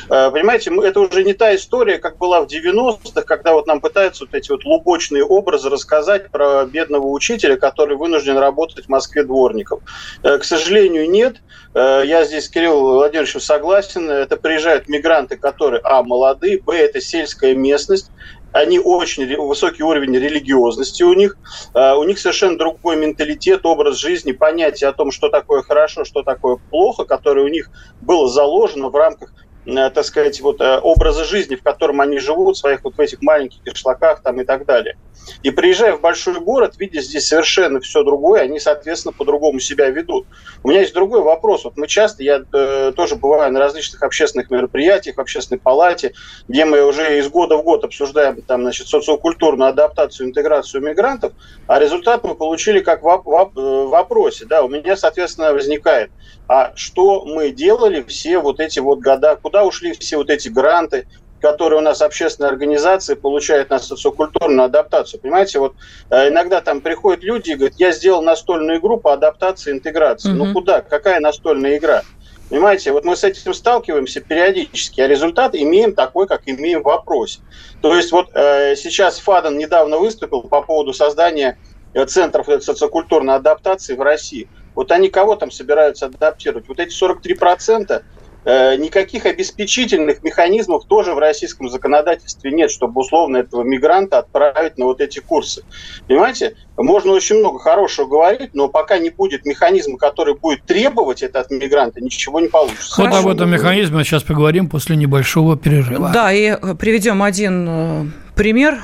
Э, 0.09 0.31
понимаете, 0.31 0.71
это 0.83 1.00
уже 1.00 1.25
не 1.25 1.33
та 1.33 1.54
история, 1.54 1.99
как 1.99 2.19
была 2.19 2.42
в 2.42 2.47
90-х, 2.47 3.23
когда 3.23 3.52
вот 3.52 3.66
нам 3.66 3.81
пытаются 3.81 4.25
вот 4.25 4.35
эти 4.35 4.50
вот 4.50 4.64
лубочные 4.64 5.25
образы 5.25 5.71
рассказать 5.71 6.31
про 6.31 6.64
бедного 6.64 7.07
учителя, 7.07 7.57
который 7.57 7.97
вынужден 7.97 8.38
работать 8.38 8.87
в 8.87 8.88
Москве 8.88 9.25
дворником. 9.25 9.81
К 10.23 10.42
сожалению, 10.42 11.11
нет. 11.11 11.37
Я 11.75 12.25
здесь 12.25 12.47
с 12.47 12.49
Кириллом 12.49 12.83
Владимировичем 12.83 13.40
согласен. 13.40 14.11
Это 14.11 14.37
приезжают 14.37 14.88
мигранты, 14.88 15.37
которые, 15.37 15.81
а, 15.85 16.02
молодые, 16.02 16.61
б, 16.61 16.76
это 16.76 17.00
сельская 17.00 17.54
местность, 17.54 18.11
они 18.52 18.78
очень 18.78 19.37
высокий 19.37 19.82
уровень 19.82 20.16
религиозности 20.16 21.02
у 21.02 21.14
них, 21.14 21.37
а, 21.75 21.97
у 21.97 22.04
них 22.04 22.18
совершенно 22.18 22.59
другой 22.59 22.97
менталитет, 22.97 23.64
образ 23.64 23.97
жизни, 23.97 24.32
понятие 24.32 24.88
о 24.88 24.92
том, 24.92 25.11
что 25.11 25.28
такое 25.28 25.62
хорошо, 25.62 26.04
что 26.04 26.23
такое 26.23 26.59
плохо, 26.71 27.04
которое 27.04 27.44
у 27.44 27.49
них 27.49 27.71
было 28.00 28.28
заложено 28.28 28.90
в 28.90 28.94
рамках 28.94 29.32
э, 29.66 29.90
так 29.90 30.04
сказать, 30.04 30.40
вот 30.40 30.61
э, 30.61 30.78
образа 30.78 31.25
жизни, 31.25 31.56
в 31.56 31.62
котором 31.62 32.00
они 32.00 32.18
живут, 32.18 32.56
своих 32.56 32.80
вот 32.85 32.94
в 32.97 33.00
этих 33.00 33.21
маленьких 33.23 33.62
кишлаках 33.62 34.23
там 34.23 34.40
и 34.40 34.44
так 34.44 34.66
далее. 34.66 34.94
И 35.42 35.50
приезжая 35.50 35.97
в 35.97 36.00
большой 36.00 36.40
город, 36.40 36.75
видя 36.78 37.00
здесь 37.00 37.28
совершенно 37.28 37.81
все 37.81 38.02
другое, 38.02 38.42
они, 38.42 38.59
соответственно, 38.59 39.12
по-другому 39.12 39.61
себя 39.61 39.88
ведут. 39.88 40.26
У 40.62 40.69
меня 40.69 40.81
есть 40.81 40.95
другой 40.95 41.23
вопрос. 41.23 41.64
Вот 41.64 41.76
мы 41.76 41.87
часто, 41.87 42.23
я 42.23 42.42
э, 42.52 42.92
тоже 42.95 43.16
бываю 43.16 43.52
на 43.52 43.61
различных 43.61 44.02
общественных 44.02 44.50
мероприятиях, 44.50 45.16
в 45.16 45.21
общественной 45.21 45.59
палате, 45.59 46.12
где 46.49 46.64
мы 46.64 46.85
уже 46.85 47.19
из 47.19 47.28
года 47.28 47.57
в 47.57 47.62
год 47.62 47.85
обсуждаем 47.85 48.40
там, 48.42 48.62
значит, 48.62 48.88
социокультурную 48.88 49.71
адаптацию, 49.71 50.28
интеграцию 50.28 50.83
мигрантов, 50.83 51.33
а 51.66 51.78
результат 51.78 52.25
мы 52.25 52.35
получили 52.35 52.81
как 52.81 53.02
в, 53.02 53.07
в, 53.07 53.52
в 53.54 53.59
э, 53.59 53.87
вопросе. 53.87 54.47
Да, 54.47 54.62
у 54.62 54.69
меня, 54.69 54.97
соответственно, 54.97 55.52
возникает, 55.52 56.11
а 56.49 56.73
что 56.76 57.25
мы 57.25 57.50
делали 57.50 58.02
все 58.02 58.38
вот 58.38 58.61
эти 58.61 58.78
вот 58.78 59.00
года, 59.00 59.37
куда 59.37 59.64
ушли 59.64 59.92
все 59.92 60.16
вот 60.16 60.31
эти 60.31 60.49
гранты, 60.49 61.07
которые 61.42 61.80
у 61.80 61.82
нас 61.82 62.00
общественные 62.00 62.50
организации 62.50 63.14
получают 63.14 63.68
на 63.68 63.80
социокультурную 63.80 64.64
адаптацию. 64.64 65.20
Понимаете, 65.20 65.58
вот 65.58 65.75
э, 66.08 66.28
иногда 66.28 66.61
там 66.61 66.80
приходят 66.80 67.25
люди 67.25 67.50
и 67.50 67.54
говорят, 67.56 67.75
я 67.78 67.90
сделал 67.90 68.22
настольную 68.22 68.78
игру 68.78 68.96
по 68.96 69.12
адаптации 69.12 69.70
и 69.70 69.75
интеграции. 69.75 70.30
Угу. 70.30 70.37
Ну 70.37 70.52
куда? 70.54 70.80
Какая 70.80 71.18
настольная 71.18 71.76
игра? 71.76 72.02
Понимаете, 72.49 72.92
вот 72.92 73.04
мы 73.04 73.16
с 73.16 73.25
этим 73.25 73.54
сталкиваемся 73.54 74.20
периодически, 74.20 75.00
а 75.00 75.08
результат 75.08 75.54
имеем 75.56 75.94
такой, 75.94 76.28
как 76.28 76.42
имеем 76.46 76.82
в 76.82 76.87
вопросе. 76.87 77.40
То 77.80 77.96
есть 77.96 78.12
вот 78.12 78.28
э, 78.34 78.76
сейчас 78.76 79.18
Фаден 79.18 79.58
недавно 79.58 79.99
выступил 79.99 80.42
по 80.42 80.62
поводу 80.62 80.92
создания 80.92 81.58
э, 81.92 82.04
центров 82.06 82.46
социокультурной 82.62 83.34
адаптации 83.34 83.96
в 83.96 84.00
России. 84.00 84.49
Вот 84.76 84.92
они 84.92 85.08
кого 85.08 85.34
там 85.34 85.50
собираются 85.50 86.06
адаптировать? 86.06 86.68
Вот 86.68 86.78
эти 86.78 86.92
43% 86.92 88.00
Э, 88.00 88.00
никаких 88.44 89.26
обеспечительных 89.26 90.22
механизмов 90.22 90.84
тоже 90.87 91.14
в 91.14 91.18
российском 91.18 91.68
законодательстве 91.68 92.50
нет, 92.50 92.70
чтобы 92.70 93.00
условно 93.00 93.38
этого 93.38 93.62
мигранта 93.62 94.18
отправить 94.18 94.78
на 94.78 94.87
вот 94.87 95.00
эти 95.00 95.20
курсы. 95.20 95.62
Понимаете, 96.08 96.56
можно 96.76 97.12
очень 97.12 97.37
много 97.37 97.58
хорошего 97.58 98.08
говорить, 98.08 98.50
но 98.54 98.68
пока 98.68 98.99
не 98.99 99.11
будет 99.11 99.44
механизма, 99.44 99.99
который 99.99 100.34
будет 100.34 100.64
требовать 100.64 101.22
это 101.22 101.40
от 101.40 101.50
мигранта, 101.50 102.00
ничего 102.00 102.40
не 102.40 102.49
получится. 102.49 103.00
Вот 103.00 103.14
об 103.14 103.28
этом 103.28 103.50
механизме 103.50 104.04
сейчас 104.04 104.22
поговорим 104.22 104.68
после 104.68 104.96
небольшого 104.96 105.56
перерыва. 105.56 106.11
Да, 106.12 106.32
и 106.32 106.46
э, 106.50 106.75
приведем 106.75 107.22
один 107.22 107.66
э, 107.68 108.06
пример, 108.35 108.81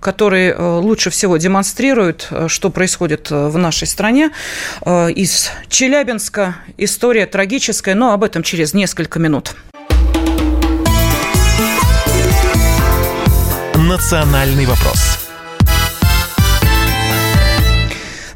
который 0.00 0.48
э, 0.48 0.78
лучше 0.78 1.10
всего 1.10 1.36
демонстрирует, 1.36 2.28
э, 2.30 2.48
что 2.48 2.70
происходит 2.70 3.30
э, 3.30 3.48
в 3.48 3.58
нашей 3.58 3.86
стране. 3.86 4.30
Из 4.84 5.50
Челябинска 5.68 6.56
история 6.76 7.26
трагическая, 7.26 7.94
но 7.94 8.12
об 8.12 8.24
этом 8.24 8.42
через 8.42 8.74
несколько 8.74 9.18
минут. 9.18 9.54
Национальный 13.74 14.66
вопрос 14.66 15.21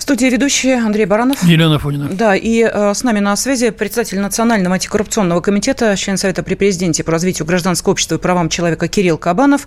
студии 0.06 0.26
ведущие 0.26 0.76
Андрей 0.76 1.04
Баранов. 1.04 1.42
Елена 1.42 1.80
Фонина. 1.80 2.08
Да, 2.08 2.36
и 2.36 2.62
э, 2.62 2.94
с 2.94 3.02
нами 3.02 3.18
на 3.18 3.34
связи 3.34 3.70
председатель 3.70 4.20
Национального 4.20 4.74
антикоррупционного 4.74 5.40
комитета, 5.40 5.96
член 5.96 6.16
Совета 6.16 6.44
при 6.44 6.54
президенте 6.54 7.02
по 7.02 7.10
развитию 7.10 7.44
гражданского 7.44 7.90
общества 7.90 8.14
и 8.14 8.18
правам 8.18 8.48
человека 8.48 8.86
Кирилл 8.86 9.18
Кабанов 9.18 9.66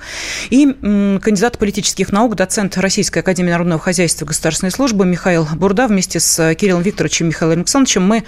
и 0.49 0.65
м, 0.81 1.19
кандидат 1.19 1.57
политических 1.57 2.13
наук, 2.13 2.37
доцент 2.37 2.77
Российской 2.77 3.19
академии 3.19 3.51
народного 3.51 3.81
хозяйства 3.81 4.23
и 4.23 4.29
государственной 4.29 4.71
службы 4.71 5.05
Михаил 5.05 5.45
Бурда. 5.55 5.87
Вместе 5.87 6.21
с 6.21 6.55
Кириллом 6.55 6.83
Викторовичем 6.83 7.25
и 7.25 7.29
Михаилом 7.31 7.57
Александровичем 7.57 8.07
мы 8.07 8.23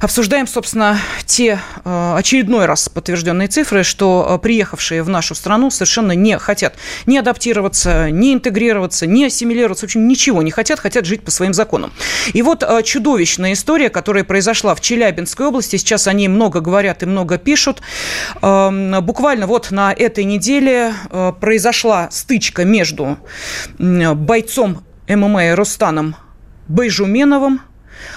обсуждаем, 0.00 0.48
собственно, 0.48 0.98
те 1.26 1.60
э, 1.84 2.14
очередной 2.18 2.66
раз 2.66 2.88
подтвержденные 2.88 3.46
цифры, 3.46 3.84
что 3.84 4.26
э, 4.28 4.42
приехавшие 4.42 5.04
в 5.04 5.08
нашу 5.08 5.36
страну 5.36 5.70
совершенно 5.70 6.10
не 6.10 6.36
хотят 6.40 6.74
ни 7.06 7.16
адаптироваться, 7.16 8.10
ни 8.10 8.34
интегрироваться, 8.34 9.06
ни 9.06 9.22
ассимилироваться, 9.22 9.86
в 9.86 9.90
общем, 9.90 10.08
ничего 10.08 10.42
не 10.42 10.50
хотят, 10.50 10.80
хотят 10.80 11.06
жить 11.06 11.22
по 11.22 11.30
своим 11.30 11.51
федеральным 11.52 11.54
законом. 11.54 11.92
И 12.32 12.42
вот 12.42 12.62
э, 12.62 12.82
чудовищная 12.82 13.52
история, 13.52 13.90
которая 13.90 14.24
произошла 14.24 14.74
в 14.74 14.80
Челябинской 14.80 15.46
области, 15.46 15.76
сейчас 15.76 16.06
о 16.06 16.12
ней 16.12 16.28
много 16.28 16.60
говорят 16.60 17.02
и 17.02 17.06
много 17.06 17.38
пишут. 17.38 17.82
Буквально 18.40 19.46
вот 19.46 19.70
на 19.70 19.92
этой 19.92 20.24
неделе 20.24 20.94
э, 21.10 21.32
произошла 21.40 22.08
стычка 22.10 22.64
между 22.64 23.18
бойцом 23.78 24.82
ММА 25.08 25.56
Рустаном 25.56 26.16
Байжуменовым, 26.68 27.60
а, 27.60 27.71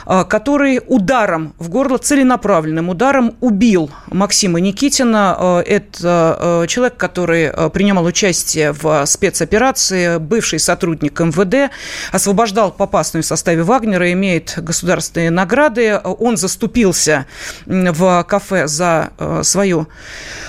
который 0.06 0.82
ударом 0.88 1.54
в 1.60 1.70
горло, 1.70 1.98
целенаправленным 1.98 2.90
ударом 2.90 3.36
убил 3.42 3.90
Максима 4.08 4.60
Никитина. 4.60 5.36
А, 5.38 5.62
это 5.62 5.98
а, 6.04 6.68
человек, 6.68 6.98
который 6.98 7.52
принимал 7.72 8.06
участие 8.06 8.72
в 8.72 9.06
спецоперации, 9.06 10.18
бывший 10.18 10.60
сотрудник 10.60 11.20
МВД, 11.20 11.72
освобождал 12.12 12.72
попасную 12.72 13.24
в 13.24 13.26
составе 13.26 13.64
Вагнера, 13.64 14.12
имеет 14.12 14.54
государственные 14.58 15.32
награды. 15.32 16.00
Он 16.04 16.38
заступился 16.38 17.26
в 17.66 18.24
кафе 18.28 18.68
за 18.68 19.10
свою 19.44 19.88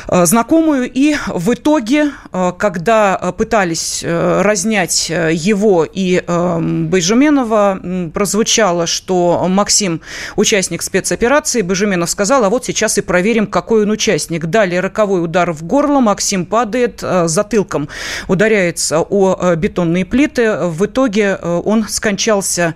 знакомую, 0.08 0.90
и 0.92 1.16
в 1.26 1.54
итоге, 1.54 2.12
когда 2.58 3.34
пытались 3.36 4.04
разнять 4.04 5.08
его 5.08 5.86
и 5.90 6.22
Байжуменова, 6.26 8.10
прозвучало, 8.12 8.86
что 8.86 9.25
Максим 9.48 10.00
участник 10.36 10.82
спецоперации. 10.82 11.62
Божеменов 11.62 12.10
сказал, 12.10 12.44
а 12.44 12.50
вот 12.50 12.64
сейчас 12.64 12.98
и 12.98 13.00
проверим, 13.00 13.46
какой 13.46 13.82
он 13.82 13.90
участник. 13.90 14.46
Далее 14.46 14.80
роковой 14.80 15.22
удар 15.22 15.52
в 15.52 15.62
горло. 15.64 16.00
Максим 16.00 16.46
падает 16.46 17.00
э, 17.02 17.28
затылком, 17.28 17.88
ударяется 18.28 19.00
о 19.00 19.36
э, 19.40 19.56
бетонные 19.56 20.04
плиты. 20.04 20.56
В 20.56 20.86
итоге 20.86 21.38
э, 21.40 21.62
он 21.64 21.88
скончался 21.88 22.74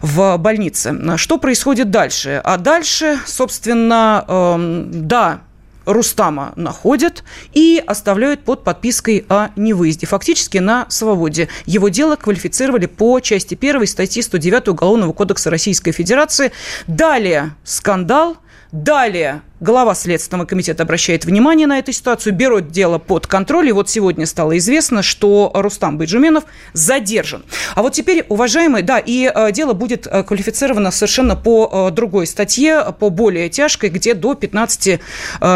в 0.00 0.36
больнице. 0.38 1.16
Что 1.16 1.38
происходит 1.38 1.90
дальше? 1.90 2.40
А 2.44 2.56
дальше, 2.56 3.18
собственно, 3.26 4.24
эм, 4.28 5.08
да, 5.08 5.40
Рустама 5.84 6.52
находят 6.56 7.24
и 7.52 7.82
оставляют 7.84 8.40
под 8.44 8.64
подпиской 8.64 9.24
о 9.28 9.48
невыезде. 9.56 10.06
Фактически 10.06 10.58
на 10.58 10.86
свободе. 10.88 11.48
Его 11.66 11.88
дело 11.88 12.16
квалифицировали 12.16 12.86
по 12.86 13.20
части 13.20 13.58
1 13.60 13.86
статьи 13.86 14.22
109 14.22 14.68
Уголовного 14.68 15.12
кодекса 15.12 15.50
Российской 15.50 15.92
Федерации. 15.92 16.52
Далее 16.86 17.54
скандал– 17.64 18.36
Далее 18.72 19.42
глава 19.60 19.94
Следственного 19.94 20.46
комитета 20.46 20.82
обращает 20.82 21.24
внимание 21.24 21.66
на 21.66 21.78
эту 21.78 21.92
ситуацию, 21.92 22.34
берет 22.34 22.68
дело 22.68 22.98
под 22.98 23.26
контроль. 23.26 23.68
И 23.68 23.72
вот 23.72 23.88
сегодня 23.88 24.26
стало 24.26 24.56
известно, 24.58 25.02
что 25.02 25.50
Рустам 25.54 25.98
Байджуменов 25.98 26.44
задержан. 26.72 27.44
А 27.74 27.82
вот 27.82 27.92
теперь, 27.92 28.24
уважаемые, 28.28 28.82
да, 28.82 28.98
и 28.98 29.30
э, 29.32 29.52
дело 29.52 29.74
будет 29.74 30.06
э, 30.06 30.22
квалифицировано 30.22 30.90
совершенно 30.90 31.36
по 31.36 31.88
э, 31.90 31.94
другой 31.94 32.26
статье, 32.26 32.94
по 32.98 33.10
более 33.10 33.48
тяжкой, 33.48 33.90
где 33.90 34.14
до 34.14 34.34
15 34.34 35.00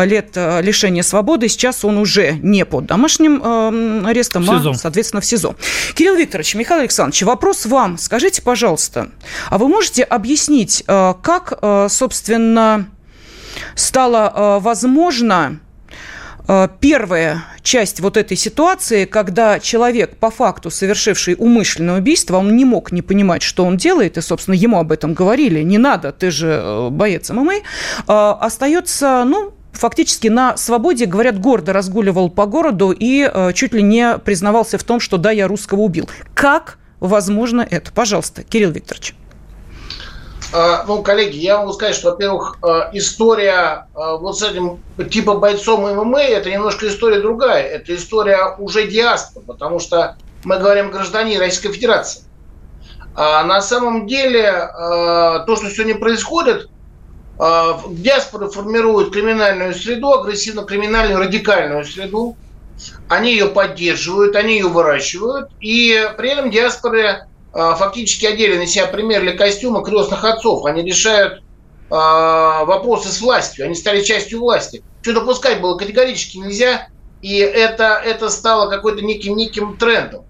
лет 0.05 0.37
лишения 0.37 1.03
свободы. 1.03 1.49
Сейчас 1.49 1.85
он 1.85 1.99
уже 1.99 2.33
не 2.43 2.65
под 2.65 2.87
домашним 2.87 4.07
арестом, 4.07 4.49
а, 4.51 4.75
соответственно, 4.75 5.21
в 5.21 5.25
СИЗО. 5.25 5.57
Кирилл 5.95 6.17
Викторович, 6.17 6.55
Михаил 6.55 6.81
Александрович, 6.81 7.23
вопрос 7.23 7.67
вам. 7.67 7.97
Скажите, 7.99 8.43
пожалуйста, 8.43 9.09
а 9.49 9.59
вы 9.59 9.69
можете 9.69 10.03
объяснить, 10.03 10.85
как, 10.87 11.59
собственно, 11.89 12.87
стало 13.75 14.33
э, 14.35 14.59
возможно 14.61 15.61
э, 16.47 16.69
первая 16.81 17.45
часть 17.63 18.01
вот 18.01 18.17
этой 18.17 18.37
ситуации, 18.37 19.05
когда 19.05 19.59
человек, 19.61 20.17
по 20.17 20.31
факту 20.31 20.71
совершивший 20.71 21.37
умышленное 21.39 21.99
убийство, 21.99 22.37
он 22.37 22.57
не 22.57 22.65
мог 22.65 22.93
не 22.93 23.03
понимать, 23.03 23.43
что 23.43 23.65
он 23.65 23.77
делает, 23.77 24.17
и, 24.17 24.21
собственно, 24.21 24.55
ему 24.55 24.79
об 24.79 24.93
этом 24.93 25.15
говорили, 25.15 25.63
не 25.63 25.79
надо, 25.79 26.13
ты 26.13 26.31
же 26.31 26.61
э, 26.63 26.89
боец 26.91 27.31
ММА, 27.31 27.55
остается, 28.07 29.25
ну, 29.25 29.53
фактически 29.73 30.29
на 30.29 30.57
свободе, 30.57 31.07
говорят, 31.07 31.41
гордо 31.41 31.73
разгуливал 31.73 32.31
по 32.31 32.47
городу 32.47 32.95
и 32.97 33.29
чуть 33.55 33.73
ли 33.73 33.83
не 33.83 34.19
признавался 34.19 34.79
в 34.79 34.85
том, 34.85 35.01
что 35.01 35.17
да, 35.17 35.31
я 35.31 35.49
русского 35.49 35.81
убил. 35.81 36.09
Как 36.35 36.79
возможно 37.01 37.67
это? 37.69 37.93
Пожалуйста, 37.93 38.45
Кирилл 38.45 38.71
Викторович. 38.71 39.15
А, 40.57 40.85
ну, 40.87 41.03
коллеги, 41.03 41.39
я 41.39 41.59
могу 41.59 41.73
сказать, 41.73 41.97
что, 41.97 42.13
во-первых, 42.13 42.59
а, 42.63 42.89
история 42.93 43.89
а, 43.93 44.17
вот 44.19 44.39
с 44.39 44.43
этим 44.45 44.79
типа 45.11 45.35
бойцом 45.35 45.81
ММА, 45.81 46.23
это 46.23 46.49
немножко 46.49 46.87
история 46.87 47.21
другая. 47.21 47.65
Это 47.65 47.93
история 47.97 48.55
уже 48.59 48.87
диаспоры, 48.87 49.45
потому 49.47 49.81
что 49.81 50.15
мы 50.45 50.59
говорим 50.59 50.93
граждане 50.93 51.41
Российской 51.41 51.73
Федерации. 51.73 52.23
А 53.17 53.43
на 53.43 53.61
самом 53.63 54.07
деле 54.07 54.69
то, 55.47 55.57
что 55.57 55.71
сегодня 55.71 55.97
происходит, 55.97 56.69
диаспоры 57.39 58.49
формируют 58.49 59.13
криминальную 59.13 59.73
среду, 59.73 60.13
агрессивно-криминальную, 60.13 61.19
радикальную 61.19 61.85
среду. 61.85 62.37
Они 63.09 63.31
ее 63.33 63.47
поддерживают, 63.47 64.35
они 64.35 64.55
ее 64.55 64.67
выращивают. 64.67 65.49
И 65.61 65.97
при 66.17 66.31
этом 66.31 66.51
диаспоры 66.51 67.25
фактически 67.55 68.27
одели 68.27 68.57
на 68.59 68.67
себя 68.67 68.87
примерили 68.87 69.37
костюмы 69.37 69.85
крестных 69.85 70.25
отцов. 70.25 70.65
Они 70.65 70.83
решают 70.83 71.43
а, 71.91 72.65
вопросы 72.65 73.11
с 73.11 73.21
властью. 73.21 73.67
Они 73.67 73.75
стали 73.75 74.03
частью 74.03 74.41
власти. 74.41 74.83
Что 75.03 75.15
допускать 75.15 75.61
было 75.61 75.77
категорически 75.77 76.39
нельзя. 76.39 76.89
И 77.23 77.39
это, 77.39 78.01
это 78.05 78.29
стало 78.29 78.69
какой-то 78.69 79.03
неким, 79.03 79.37
неким 79.37 79.77
трендом. 79.77 80.25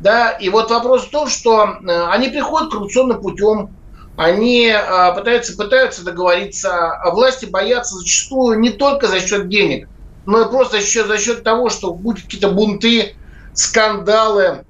Да, 0.00 0.30
и 0.30 0.48
вот 0.48 0.70
вопрос 0.70 1.04
в 1.04 1.10
том, 1.10 1.28
что 1.28 1.64
э, 1.64 2.06
они 2.06 2.28
приходят 2.28 2.72
коррупционным 2.72 3.20
путем, 3.20 3.76
они 4.16 4.66
э, 4.66 5.14
пытаются, 5.14 5.56
пытаются 5.56 6.04
договориться, 6.04 6.90
а 6.90 7.10
власти 7.10 7.46
боятся 7.46 7.96
зачастую 7.96 8.58
не 8.58 8.70
только 8.70 9.06
за 9.06 9.20
счет 9.20 9.48
денег, 9.48 9.88
но 10.26 10.42
и 10.42 10.50
просто 10.50 10.80
за 10.80 10.86
счет, 10.86 11.06
за 11.06 11.18
счет 11.18 11.44
того, 11.44 11.68
что 11.68 11.94
будут 11.94 12.22
какие-то 12.22 12.50
бунты, 12.50 13.14
скандалы, 13.54 14.64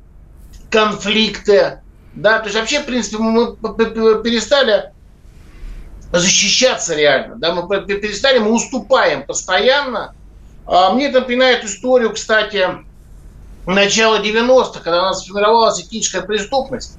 конфликты. 0.71 1.82
Да, 2.15 2.39
то 2.39 2.47
есть 2.47 2.57
вообще, 2.57 2.81
в 2.81 2.87
принципе, 2.87 3.19
мы 3.19 3.57
перестали 3.57 4.93
защищаться 6.13 6.95
реально. 6.95 7.37
Да, 7.37 7.55
мы 7.55 7.67
перестали, 7.87 8.39
мы 8.39 8.53
уступаем 8.53 9.25
постоянно. 9.25 10.15
А 10.67 10.93
мне 10.93 11.09
это 11.09 11.21
напоминает 11.21 11.65
историю, 11.65 12.13
кстати, 12.13 12.69
начала 13.67 14.21
90-х, 14.21 14.81
когда 14.81 15.01
у 15.01 15.07
нас 15.07 15.23
сформировалась 15.23 15.81
этническая 15.81 16.23
преступность. 16.23 16.99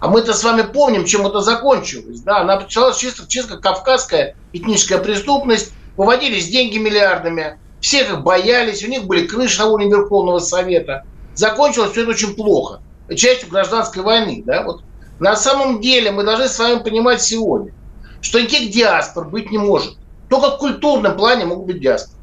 А 0.00 0.08
мы-то 0.08 0.32
с 0.34 0.42
вами 0.42 0.62
помним, 0.62 1.04
чем 1.04 1.26
это 1.26 1.40
закончилось. 1.40 2.20
Да? 2.20 2.40
Она 2.40 2.60
началась 2.60 2.96
чисто, 2.96 3.26
чисто 3.26 3.58
кавказская 3.58 4.34
этническая 4.52 4.98
преступность. 4.98 5.72
Выводились 5.96 6.48
деньги 6.48 6.78
миллиардами. 6.78 7.58
Все 7.80 8.02
их 8.02 8.22
боялись. 8.22 8.82
У 8.84 8.88
них 8.88 9.04
были 9.04 9.26
крыши 9.26 9.58
на 9.60 9.66
уровне 9.66 9.90
Верховного 9.90 10.38
Совета. 10.38 11.04
Закончилось 11.34 11.92
все 11.92 12.02
это 12.02 12.10
очень 12.10 12.34
плохо. 12.34 12.80
Частью 13.14 13.50
гражданской 13.50 14.02
войны. 14.02 14.42
Да? 14.44 14.62
Вот. 14.62 14.82
На 15.18 15.36
самом 15.36 15.80
деле 15.80 16.10
мы 16.10 16.24
должны 16.24 16.48
с 16.48 16.58
вами 16.58 16.82
понимать 16.82 17.22
сегодня, 17.22 17.72
что 18.20 18.40
никаких 18.40 18.72
диаспор 18.72 19.28
быть 19.28 19.50
не 19.50 19.58
может. 19.58 19.96
Только 20.28 20.52
в 20.52 20.58
культурном 20.58 21.16
плане 21.16 21.44
могут 21.44 21.66
быть 21.66 21.80
диаспоры. 21.80 22.18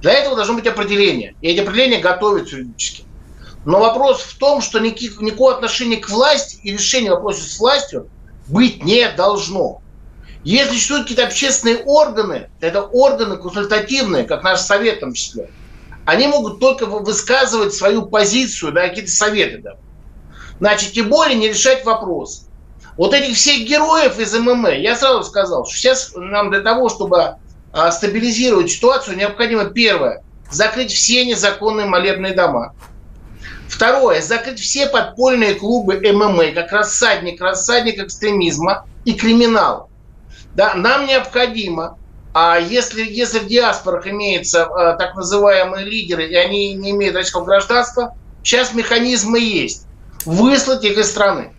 Для 0.00 0.12
этого 0.12 0.36
должно 0.36 0.54
быть 0.54 0.66
определение. 0.66 1.34
И 1.40 1.48
эти 1.48 1.60
определения 1.60 1.98
готовятся 1.98 2.56
юридически. 2.56 3.04
Но 3.64 3.80
вопрос 3.80 4.20
в 4.20 4.38
том, 4.38 4.60
что 4.60 4.78
никаких, 4.78 5.20
никакого 5.20 5.54
отношения 5.54 5.96
к 5.96 6.08
власти 6.08 6.60
и 6.62 6.72
решения 6.72 7.10
вопроса 7.10 7.42
с 7.42 7.58
властью 7.58 8.08
быть 8.46 8.84
не 8.84 9.08
должно. 9.10 9.80
Если 10.44 10.74
существуют 10.74 11.04
какие-то 11.04 11.26
общественные 11.26 11.78
органы, 11.78 12.48
это 12.60 12.82
органы 12.82 13.36
консультативные, 13.36 14.22
как 14.22 14.44
наш 14.44 14.60
совет 14.60 14.98
в 14.98 15.00
том 15.00 15.12
числе, 15.14 15.50
они 16.04 16.28
могут 16.28 16.60
только 16.60 16.86
высказывать 16.86 17.74
свою 17.74 18.06
позицию, 18.06 18.70
да, 18.70 18.86
какие-то 18.88 19.10
советы. 19.10 19.58
Да. 19.58 19.76
Значит, 20.60 20.92
тем 20.92 21.08
более 21.08 21.36
не 21.36 21.48
решать 21.48 21.84
вопрос. 21.84 22.46
Вот 22.96 23.12
этих 23.12 23.36
всех 23.36 23.68
героев 23.68 24.18
из 24.18 24.34
ММА, 24.34 24.76
я 24.76 24.96
сразу 24.96 25.22
сказал, 25.22 25.66
что 25.66 25.76
сейчас 25.76 26.12
нам 26.14 26.50
для 26.50 26.60
того, 26.60 26.88
чтобы 26.88 27.36
а, 27.72 27.90
стабилизировать 27.90 28.70
ситуацию, 28.70 29.18
необходимо 29.18 29.66
первое, 29.66 30.22
закрыть 30.50 30.92
все 30.92 31.26
незаконные 31.26 31.86
молебные 31.86 32.34
дома– 32.34 32.74
Второе, 33.68 34.22
закрыть 34.22 34.60
все 34.60 34.86
подпольные 34.86 35.54
клубы 35.54 36.00
ММА, 36.00 36.52
как 36.52 36.72
рассадник, 36.72 37.40
рассадник 37.40 37.98
экстремизма 37.98 38.86
и 39.04 39.14
криминал. 39.14 39.90
Да, 40.54 40.74
нам 40.74 41.06
необходимо, 41.06 41.98
а 42.32 42.58
если, 42.58 43.04
если 43.04 43.38
в 43.38 43.46
диаспорах 43.46 44.06
имеются 44.06 44.64
а, 44.64 44.94
так 44.94 45.14
называемые 45.14 45.84
лидеры, 45.84 46.26
и 46.26 46.34
они 46.34 46.74
не 46.74 46.92
имеют 46.92 47.16
российского 47.16 47.44
гражданства, 47.44 48.16
сейчас 48.42 48.72
механизмы 48.72 49.40
есть. 49.40 49.85
Выслать 50.26 50.84
их 50.84 50.98
из 50.98 51.08
страны 51.08 51.52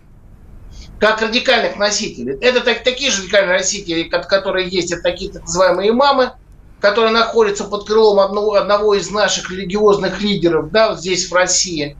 как 0.98 1.22
радикальных 1.22 1.76
носителей. 1.76 2.36
Это 2.40 2.60
так, 2.60 2.82
такие 2.82 3.10
же 3.10 3.22
радикальные 3.22 3.58
носители, 3.58 4.02
которые 4.02 4.68
есть, 4.68 4.92
это 4.92 5.02
такие 5.02 5.32
так 5.32 5.42
называемые 5.42 5.90
имамы, 5.90 6.32
который 6.80 7.10
находится 7.10 7.64
под 7.64 7.86
крылом 7.86 8.20
одного, 8.20 8.54
одного 8.54 8.94
из 8.94 9.10
наших 9.10 9.50
религиозных 9.50 10.20
лидеров, 10.20 10.70
да, 10.70 10.90
вот 10.90 11.00
здесь 11.00 11.30
в 11.30 11.34
России. 11.34 11.96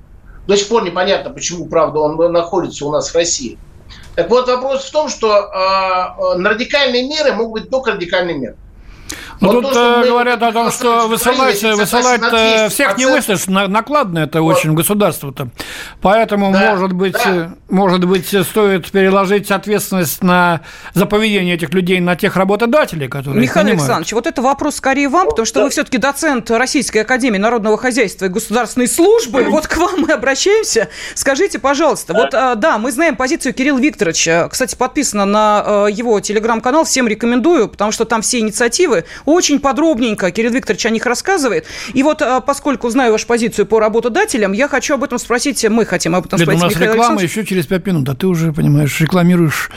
До 0.46 0.56
сих 0.56 0.68
пор 0.68 0.84
непонятно, 0.84 1.30
почему, 1.30 1.66
правда, 1.66 2.00
он 2.00 2.32
находится 2.32 2.86
у 2.86 2.92
нас 2.92 3.10
в 3.10 3.14
России. 3.14 3.58
Так 4.14 4.30
вот, 4.30 4.48
вопрос 4.48 4.84
в 4.84 4.90
том, 4.90 5.08
что 5.08 5.32
э, 5.36 6.42
радикальные 6.42 7.08
меры 7.08 7.32
могут 7.32 7.62
быть 7.62 7.70
только 7.70 7.92
радикальные 7.92 8.38
меры. 8.38 8.56
Ну, 9.40 9.52
вот 9.52 9.62
тут 9.62 9.72
то, 9.72 10.02
э, 10.02 10.08
говорят 10.08 10.42
о 10.42 10.52
том, 10.52 10.70
что 10.72 11.06
высылать, 11.06 11.62
высылать 11.62 12.20
э, 12.32 12.68
всех 12.68 12.98
не 12.98 13.06
вышлешь, 13.06 13.46
накладно 13.46 14.20
это 14.20 14.42
вот. 14.42 14.56
очень 14.56 14.74
государство-то. 14.74 15.48
Поэтому, 16.00 16.52
да, 16.52 16.72
может, 16.72 16.92
быть, 16.92 17.12
да. 17.12 17.22
Э, 17.26 17.48
может 17.68 18.04
быть, 18.04 18.26
стоит 18.26 18.90
переложить 18.90 19.50
ответственность 19.50 20.24
на, 20.24 20.62
за 20.94 21.06
поведение 21.06 21.54
этих 21.54 21.72
людей 21.72 22.00
на 22.00 22.16
тех 22.16 22.36
работодателей, 22.36 23.08
которые 23.08 23.40
Михаил 23.40 23.68
Александрович, 23.68 24.12
вот 24.12 24.26
это 24.26 24.42
вопрос 24.42 24.76
скорее 24.76 25.08
вам, 25.08 25.28
потому 25.28 25.46
что 25.46 25.60
да. 25.60 25.64
вы 25.64 25.70
все-таки 25.70 25.98
доцент 25.98 26.50
Российской 26.50 26.98
Академии 26.98 27.38
Народного 27.38 27.78
Хозяйства 27.78 28.26
и 28.26 28.28
Государственной 28.28 28.88
Службы. 28.88 29.44
Вот 29.44 29.68
к 29.68 29.76
вам 29.76 30.00
мы 30.00 30.12
обращаемся. 30.12 30.88
Скажите, 31.14 31.58
пожалуйста, 31.58 32.12
вот, 32.12 32.30
да, 32.30 32.78
мы 32.78 32.90
знаем 32.90 33.16
позицию 33.16 33.54
Кирилла 33.54 33.78
Викторовича. 33.78 34.48
Кстати, 34.48 34.74
подписано 34.74 35.24
на 35.24 35.88
его 35.88 36.18
телеграм-канал. 36.20 36.84
Всем 36.84 37.06
рекомендую, 37.06 37.68
потому 37.68 37.92
что 37.92 38.04
там 38.04 38.22
все 38.22 38.40
инициативы 38.40 39.04
очень 39.28 39.60
подробненько 39.60 40.30
Кирилл 40.30 40.52
Викторович 40.52 40.86
о 40.86 40.90
них 40.90 41.06
рассказывает. 41.06 41.66
И 41.92 42.02
вот 42.02 42.22
а, 42.22 42.40
поскольку 42.40 42.88
знаю 42.88 43.12
вашу 43.12 43.26
позицию 43.26 43.66
по 43.66 43.78
работодателям, 43.78 44.52
я 44.52 44.68
хочу 44.68 44.94
об 44.94 45.04
этом 45.04 45.18
спросить, 45.18 45.64
мы 45.68 45.84
хотим 45.84 46.14
об 46.14 46.26
этом 46.26 46.38
Лид, 46.38 46.46
спросить 46.46 46.62
у 46.62 46.64
нас 46.64 46.74
Михаил 46.74 46.92
реклама 46.92 47.22
еще 47.22 47.44
через 47.44 47.66
пять 47.66 47.86
минут, 47.86 48.08
а 48.08 48.14
ты 48.14 48.26
уже, 48.26 48.52
понимаешь, 48.52 49.00
рекламируешь 49.00 49.70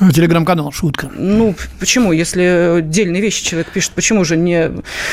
э, 0.00 0.10
телеграм-канал, 0.10 0.72
шутка. 0.72 1.10
Ну, 1.14 1.54
почему? 1.78 2.12
Если 2.12 2.80
дельные 2.82 3.20
вещи 3.20 3.44
человек 3.44 3.70
пишет, 3.70 3.92
почему 3.92 4.24
же 4.24 4.36
не 4.36 4.70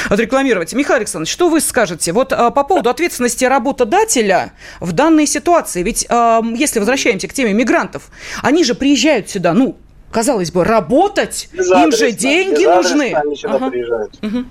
отрекламировать? 0.10 0.74
Михаил 0.74 1.00
Александрович, 1.00 1.32
что 1.32 1.50
вы 1.50 1.60
скажете? 1.60 2.14
Вот 2.14 2.32
а, 2.34 2.50
по 2.52 2.64
поводу 2.64 2.90
ответственности 2.90 3.46
работодателя 3.46 4.54
в 4.80 4.94
данной 4.94 5.28
ситуации. 5.28 5.84
Ведь 5.84 6.08
если 6.56 6.80
возвращаемся 6.80 7.28
к 7.28 7.34
теме 7.34 7.54
мигрантов, 7.54 8.10
они 8.42 8.64
же 8.64 8.76
приезжают 8.76 9.30
сюда, 9.30 9.54
ну, 9.54 9.78
казалось 10.12 10.52
бы, 10.52 10.64
работать, 10.64 11.50
им 11.54 11.92
же 11.92 12.12
деньги 12.12 12.66
нужны. 12.66 13.14
Они 13.14 13.36
сюда 13.36 13.56
ага. 13.56 13.70
приезжают. 13.70 14.14
Угу. 14.22 14.46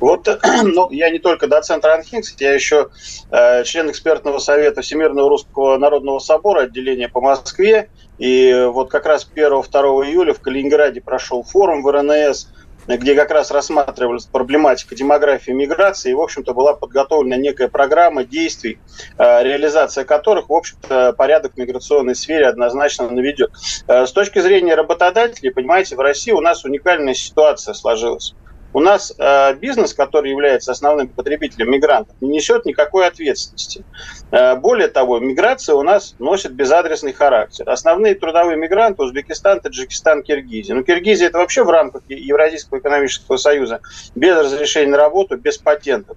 Вот, 0.00 0.40
ну, 0.64 0.90
я 0.90 1.10
не 1.10 1.18
только 1.18 1.46
доцент 1.46 1.84
РАНХИНГС, 1.84 2.34
я 2.38 2.54
еще 2.54 2.88
э, 3.30 3.64
член 3.64 3.90
экспертного 3.90 4.38
совета 4.38 4.82
Всемирного 4.82 5.28
Русского 5.28 5.76
Народного 5.76 6.18
Собора, 6.18 6.62
отделения 6.62 7.08
по 7.08 7.20
Москве. 7.20 7.88
И 8.18 8.68
вот 8.72 8.90
как 8.90 9.06
раз 9.06 9.28
1-2 9.34 9.72
июля 10.06 10.32
в 10.32 10.40
Калининграде 10.40 11.00
прошел 11.00 11.42
форум 11.42 11.82
в 11.82 11.90
РНС– 11.90 12.48
где 12.86 13.14
как 13.14 13.30
раз 13.30 13.50
рассматривалась 13.50 14.26
проблематика 14.26 14.94
демографии 14.94 15.50
и 15.50 15.54
миграции, 15.54 16.10
и, 16.10 16.14
в 16.14 16.20
общем-то, 16.20 16.54
была 16.54 16.74
подготовлена 16.74 17.36
некая 17.36 17.68
программа 17.68 18.24
действий, 18.24 18.78
э, 19.18 19.42
реализация 19.42 20.04
которых, 20.04 20.48
в 20.48 20.52
общем-то, 20.52 21.12
порядок 21.14 21.52
в 21.54 21.58
миграционной 21.58 22.14
сфере 22.14 22.46
однозначно 22.46 23.08
наведет. 23.08 23.50
Э, 23.86 24.06
с 24.06 24.12
точки 24.12 24.38
зрения 24.38 24.74
работодателей, 24.74 25.50
понимаете, 25.50 25.96
в 25.96 26.00
России 26.00 26.32
у 26.32 26.40
нас 26.40 26.64
уникальная 26.64 27.14
ситуация 27.14 27.74
сложилась 27.74 28.34
у 28.74 28.80
нас 28.80 29.14
э, 29.16 29.54
бизнес, 29.54 29.94
который 29.94 30.30
является 30.30 30.72
основным 30.72 31.08
потребителем 31.08 31.70
мигрантов, 31.70 32.14
не 32.20 32.28
несет 32.28 32.66
никакой 32.66 33.06
ответственности. 33.06 33.84
Э, 34.32 34.56
более 34.56 34.88
того, 34.88 35.20
миграция 35.20 35.76
у 35.76 35.82
нас 35.82 36.16
носит 36.18 36.52
безадресный 36.52 37.12
характер. 37.12 37.70
Основные 37.70 38.16
трудовые 38.16 38.56
мигранты– 38.56 39.02
Узбекистан, 39.04 39.60
Таджикистан, 39.60 40.24
Киргизия. 40.24 40.74
Ну, 40.74 40.82
Киргизия– 40.82 41.26
это 41.28 41.38
вообще 41.38 41.62
в 41.62 41.70
рамках 41.70 42.02
Евразийского 42.08 42.80
экономического 42.80 43.36
союза 43.36 43.80
без 44.16 44.36
разрешения 44.36 44.90
на 44.90 44.98
работу, 44.98 45.36
без 45.36 45.56
патентов. 45.56 46.16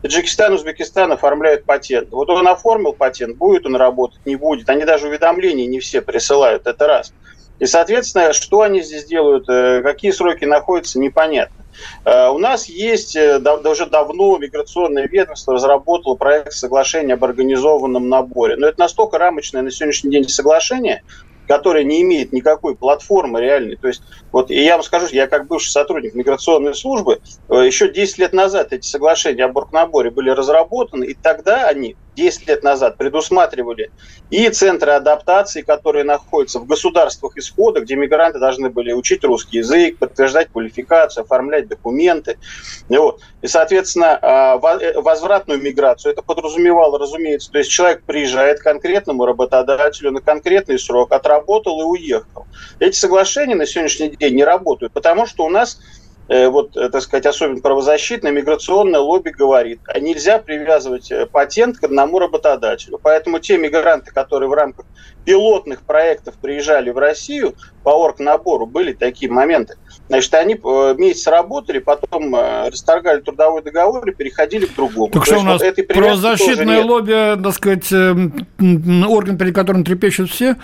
Таджикистан, 0.00 0.54
Узбекистан 0.54 1.12
оформляют 1.12 1.64
патент. 1.64 2.10
Вот 2.10 2.30
он 2.30 2.48
оформил 2.48 2.94
патент, 2.94 3.36
будет 3.36 3.66
он 3.66 3.76
работать, 3.76 4.24
не 4.24 4.36
будет. 4.36 4.70
Они 4.70 4.84
даже 4.84 5.08
уведомления 5.08 5.66
не 5.66 5.78
все 5.80 6.00
присылают, 6.00 6.66
это 6.66 6.86
раз. 6.86 7.12
И, 7.58 7.66
соответственно, 7.66 8.32
что 8.32 8.62
они 8.62 8.82
здесь 8.82 9.04
делают, 9.04 9.48
э, 9.48 9.82
какие 9.82 10.12
сроки 10.12 10.44
находятся, 10.44 11.00
непонятно. 11.00 11.56
Э, 12.04 12.28
у 12.28 12.38
нас 12.38 12.68
есть 12.68 13.16
э, 13.16 13.38
уже 13.64 13.86
давно 13.86 14.38
миграционное 14.38 15.06
ведомство 15.06 15.54
разработало 15.54 16.14
проект 16.14 16.52
соглашения 16.52 17.14
об 17.14 17.24
организованном 17.24 18.08
наборе. 18.08 18.56
Но 18.56 18.66
это 18.66 18.80
настолько 18.80 19.18
рамочное 19.18 19.62
на 19.62 19.70
сегодняшний 19.70 20.10
день 20.10 20.28
соглашение, 20.28 21.02
которое 21.46 21.84
не 21.84 22.02
имеет 22.02 22.32
никакой 22.32 22.76
платформы 22.76 23.40
реальной. 23.40 23.76
То 23.76 23.88
есть, 23.88 24.02
вот 24.32 24.50
и 24.50 24.62
я 24.62 24.76
вам 24.76 24.82
скажу, 24.82 25.06
я 25.12 25.26
как 25.26 25.46
бывший 25.46 25.70
сотрудник 25.70 26.14
миграционной 26.14 26.74
службы, 26.74 27.20
еще 27.48 27.90
10 27.90 28.18
лет 28.18 28.32
назад 28.32 28.72
эти 28.72 28.86
соглашения 28.86 29.44
об 29.44 29.56
оргнаборе 29.56 30.10
были 30.10 30.30
разработаны, 30.30 31.04
и 31.04 31.14
тогда 31.14 31.68
они 31.68 31.96
10 32.18 32.48
лет 32.48 32.64
назад 32.64 32.96
предусматривали 32.96 33.90
и 34.28 34.48
центры 34.50 34.90
адаптации, 34.90 35.62
которые 35.62 36.04
находятся 36.04 36.58
в 36.58 36.66
государствах 36.66 37.36
исхода, 37.36 37.80
где 37.80 37.94
мигранты 37.94 38.40
должны 38.40 38.70
были 38.70 38.92
учить 38.92 39.24
русский 39.24 39.58
язык, 39.58 39.98
подтверждать 39.98 40.50
квалификацию, 40.50 41.22
оформлять 41.22 41.68
документы. 41.68 42.38
Вот. 42.88 43.20
И, 43.40 43.46
соответственно, 43.46 44.18
а, 44.20 44.58
э, 44.80 45.00
возвратную 45.00 45.62
миграцию 45.62 46.12
это 46.12 46.22
подразумевало, 46.22 46.98
разумеется, 46.98 47.52
то 47.52 47.58
есть 47.58 47.70
человек 47.70 48.02
приезжает 48.04 48.58
к 48.58 48.64
конкретному 48.64 49.24
работодателю 49.24 50.10
на 50.10 50.20
конкретный 50.20 50.78
срок, 50.78 51.12
отработал 51.12 51.80
и 51.80 51.84
уехал. 51.84 52.46
Эти 52.80 52.96
соглашения 52.96 53.54
на 53.54 53.66
сегодняшний 53.66 54.08
день 54.08 54.34
не 54.34 54.44
работают, 54.44 54.92
потому 54.92 55.26
что 55.26 55.44
у 55.44 55.50
нас 55.50 55.78
вот, 56.28 56.76
э, 56.76 56.90
так 56.90 57.00
сказать, 57.02 57.26
особенно 57.26 57.60
правозащитное, 57.60 58.32
миграционное 58.32 59.00
лобби 59.00 59.30
говорит, 59.30 59.80
а 59.86 59.98
нельзя 59.98 60.38
привязывать 60.38 61.10
патент 61.32 61.78
к 61.78 61.84
одному 61.84 62.18
работодателю. 62.18 62.98
Поэтому 63.02 63.38
те 63.38 63.56
мигранты, 63.56 64.10
которые 64.12 64.48
в 64.48 64.52
рамках 64.52 64.84
пилотных 65.28 65.82
проектов 65.82 66.36
приезжали 66.40 66.88
в 66.88 66.96
Россию 66.96 67.54
по 67.82 67.90
оргнабору, 67.90 68.64
были 68.64 68.94
такие 68.94 69.30
моменты. 69.30 69.74
Значит, 70.08 70.32
они 70.32 70.54
месяц 70.96 71.26
работали, 71.26 71.80
потом 71.80 72.34
расторгали 72.34 73.20
трудовой 73.20 73.62
договор 73.62 74.08
и 74.08 74.14
переходили 74.14 74.64
к 74.64 74.74
другому. 74.74 75.12
Так 75.12 75.26
То 75.26 75.32
что 75.32 75.40
у 75.40 75.42
нас 75.42 75.60
вот 75.60 75.86
правозащитное 75.86 76.82
лобби, 76.82 77.42
так 77.42 77.52
сказать, 77.52 77.92
орган, 77.92 79.36
перед 79.36 79.54
которым 79.54 79.84
трепещут 79.84 80.30
все, 80.30 80.56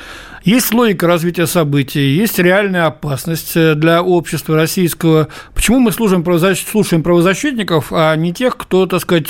есть 0.45 0.73
логика 0.73 1.07
развития 1.07 1.47
событий, 1.47 2.01
есть 2.01 2.39
реальная 2.39 2.87
опасность 2.87 3.55
для 3.55 4.03
общества 4.03 4.57
российского. 4.57 5.29
Почему 5.55 5.79
мы 5.79 5.93
слушаем, 5.93 6.23
правозащ... 6.23 6.65
слушаем 6.67 7.03
правозащитников, 7.03 7.93
а 7.93 8.15
не 8.17 8.33
тех, 8.33 8.57
кто, 8.57 8.87
так 8.87 9.01
сказать, 9.01 9.29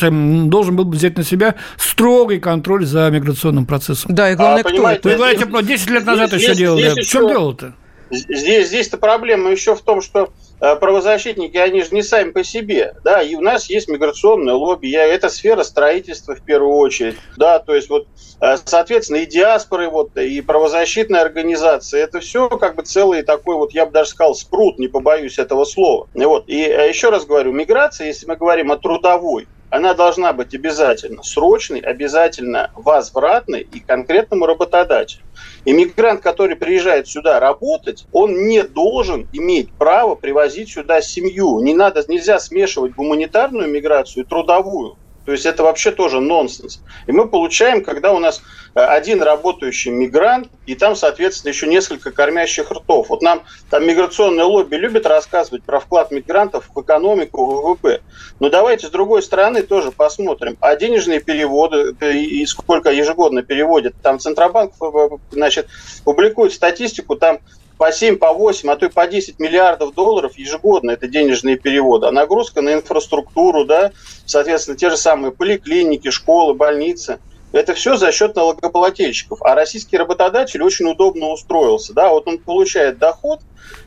должен 0.49 0.77
был 0.77 0.89
взять 0.89 1.17
на 1.17 1.25
себя 1.25 1.57
строгий 1.77 2.39
контроль 2.39 2.87
за 2.87 3.11
миграционным 3.11 3.67
процессом? 3.67 4.15
Да, 4.15 4.31
и 4.31 4.37
главное, 4.37 4.63
а, 4.63 4.97
кто? 4.97 5.24
Говорите, 5.33 5.67
10 5.67 5.91
лет 5.91 6.05
назад 6.05 6.29
здесь, 6.29 6.43
еще 6.43 6.55
делали. 6.55 6.91
Здесь 6.91 7.07
в 7.07 7.11
чем 7.11 7.29
дело-то? 7.29 7.75
Здесь, 8.11 8.69
здесь-то 8.69 8.99
проблема 8.99 9.51
еще 9.51 9.75
в 9.75 9.81
том, 9.81 10.01
что 10.01 10.33
Э, 10.61 10.77
правозащитники, 10.77 11.59
они 11.59 11.83
же 11.83 11.89
не 11.91 12.03
сами 12.03 12.31
по 12.31 12.43
себе, 12.43 12.95
да, 13.05 13.21
и 13.21 13.35
у 13.35 13.43
нас 13.43 13.69
есть 13.69 13.87
миграционное 13.89 14.55
лобби, 14.55 14.87
я, 14.87 15.05
это 15.05 15.29
сфера 15.29 15.63
строительства 15.63 16.35
в 16.37 16.43
первую 16.43 16.77
очередь, 16.77 17.17
да, 17.37 17.59
то 17.59 17.75
есть 17.75 17.91
вот, 17.91 18.07
э, 18.41 18.57
соответственно, 18.65 19.19
и 19.19 19.27
диаспоры, 19.27 19.91
вот, 19.91 20.17
и 20.17 20.41
правозащитные 20.41 21.21
организации, 21.21 22.01
это 22.01 22.21
все 22.21 22.49
как 22.49 22.77
бы 22.77 22.83
целый 22.83 23.23
такой 23.23 23.57
вот, 23.57 23.75
я 23.75 23.85
бы 23.85 23.93
даже 23.93 24.11
сказал, 24.11 24.35
спрут, 24.35 24.79
не 24.79 24.89
побоюсь 24.89 25.39
этого 25.39 25.67
слова. 25.67 26.09
Вот, 26.15 26.45
и 26.47 26.63
э, 26.63 26.89
еще 26.89 27.11
раз 27.11 27.27
говорю, 27.27 27.53
миграция, 27.53 28.07
если 28.07 28.27
мы 28.27 28.37
говорим 28.37 28.73
о 28.73 28.79
трудовой, 28.79 29.49
она 29.75 29.93
должна 29.93 30.33
быть 30.33 30.55
обязательно 30.55 31.25
срочной, 31.25 31.81
обязательно 31.81 32.71
возвратной 32.77 33.63
и 33.63 33.81
конкретному 33.81 34.47
работодателю. 34.47 35.25
Иммигрант, 35.65 36.23
который 36.23 36.55
приезжает 36.55 37.09
сюда 37.09 37.41
работать, 37.41 38.07
он 38.13 38.47
не 38.47 38.63
должен 38.63 39.27
иметь 39.33 39.77
право 39.77 40.15
привозить 40.15 40.71
сюда 40.71 41.01
семью. 41.01 41.59
Не 41.61 41.75
надо, 41.75 42.05
нельзя 42.07 42.39
смешивать 42.39 42.95
гуманитарную 42.95 43.69
миграцию 43.69 44.23
и 44.23 44.27
трудовую. 44.29 44.97
То 45.25 45.33
есть 45.33 45.47
это 45.47 45.63
вообще 45.63 45.91
тоже 45.91 46.21
нонсенс. 46.21 46.81
И 47.07 47.13
мы 47.13 47.27
получаем, 47.29 47.83
когда 47.83 48.13
у 48.13 48.19
нас 48.19 48.43
э, 48.75 48.81
один 48.81 49.23
работающий 49.23 49.91
мигрант, 49.91 50.49
и 50.67 50.75
там, 50.75 50.95
соответственно, 50.97 51.51
еще 51.51 51.67
несколько 51.67 52.11
кормящих 52.11 52.71
ртов. 52.71 53.09
Вот 53.09 53.23
нам 53.23 53.43
там 53.71 53.87
миграционное 53.87 54.45
лобби 54.45 54.77
любит 54.77 55.07
рассказывать 55.07 55.63
про 55.65 55.81
вклад 55.81 56.11
мигрантов 56.11 56.69
в 56.75 56.81
экономику, 56.81 57.45
в 57.45 57.63
ВВП. 57.63 58.03
Но 58.39 58.51
давайте 58.51 58.89
с 58.89 58.91
другой 58.91 59.23
стороны 59.23 59.63
тоже 59.63 59.93
посмотрим. 59.93 60.59
А 60.61 60.77
денежные 60.77 61.21
переводы, 61.21 61.97
э, 62.01 62.13
и 62.13 62.45
сколько 62.47 62.91
ежегодно 62.91 63.43
переводят, 63.43 63.95
там 64.03 64.19
Центробанк 64.19 64.73
э, 64.83 65.09
значит, 65.31 65.69
публикует 66.05 66.53
статистику, 66.53 67.17
там 67.17 67.39
по 67.79 67.93
7, 67.93 68.17
по 68.17 68.33
8, 68.33 68.71
а 68.71 68.77
то 68.77 68.87
и 68.87 68.89
по 68.89 69.07
10 69.07 69.39
миллиардов 69.39 69.95
долларов 69.95 70.39
ежегодно 70.39 70.93
это 70.93 71.09
денежные 71.09 71.57
переводы. 71.57 72.07
А 72.07 72.13
нагрузка 72.13 72.63
на 72.63 72.75
инфраструктуру, 72.75 73.65
да, 73.65 73.93
соответственно, 74.27 74.77
те 74.77 74.91
же 74.91 74.97
самые 74.97 75.33
поликлиники, 75.33 76.11
школы, 76.11 76.55
больницы– 76.55 77.19
это 77.55 77.73
все 77.75 77.97
за 77.97 78.11
счет 78.11 78.35
налогоплательщиков. 78.35 79.41
А 79.43 79.55
российский 79.55 79.97
работодатель 79.97 80.61
очень 80.61 80.87
удобно 80.87 81.29
устроился. 81.29 81.95
Да? 81.95 82.09
Вот 82.09 82.27
он 82.27 82.39
получает 82.39 82.99
доход, 82.99 83.43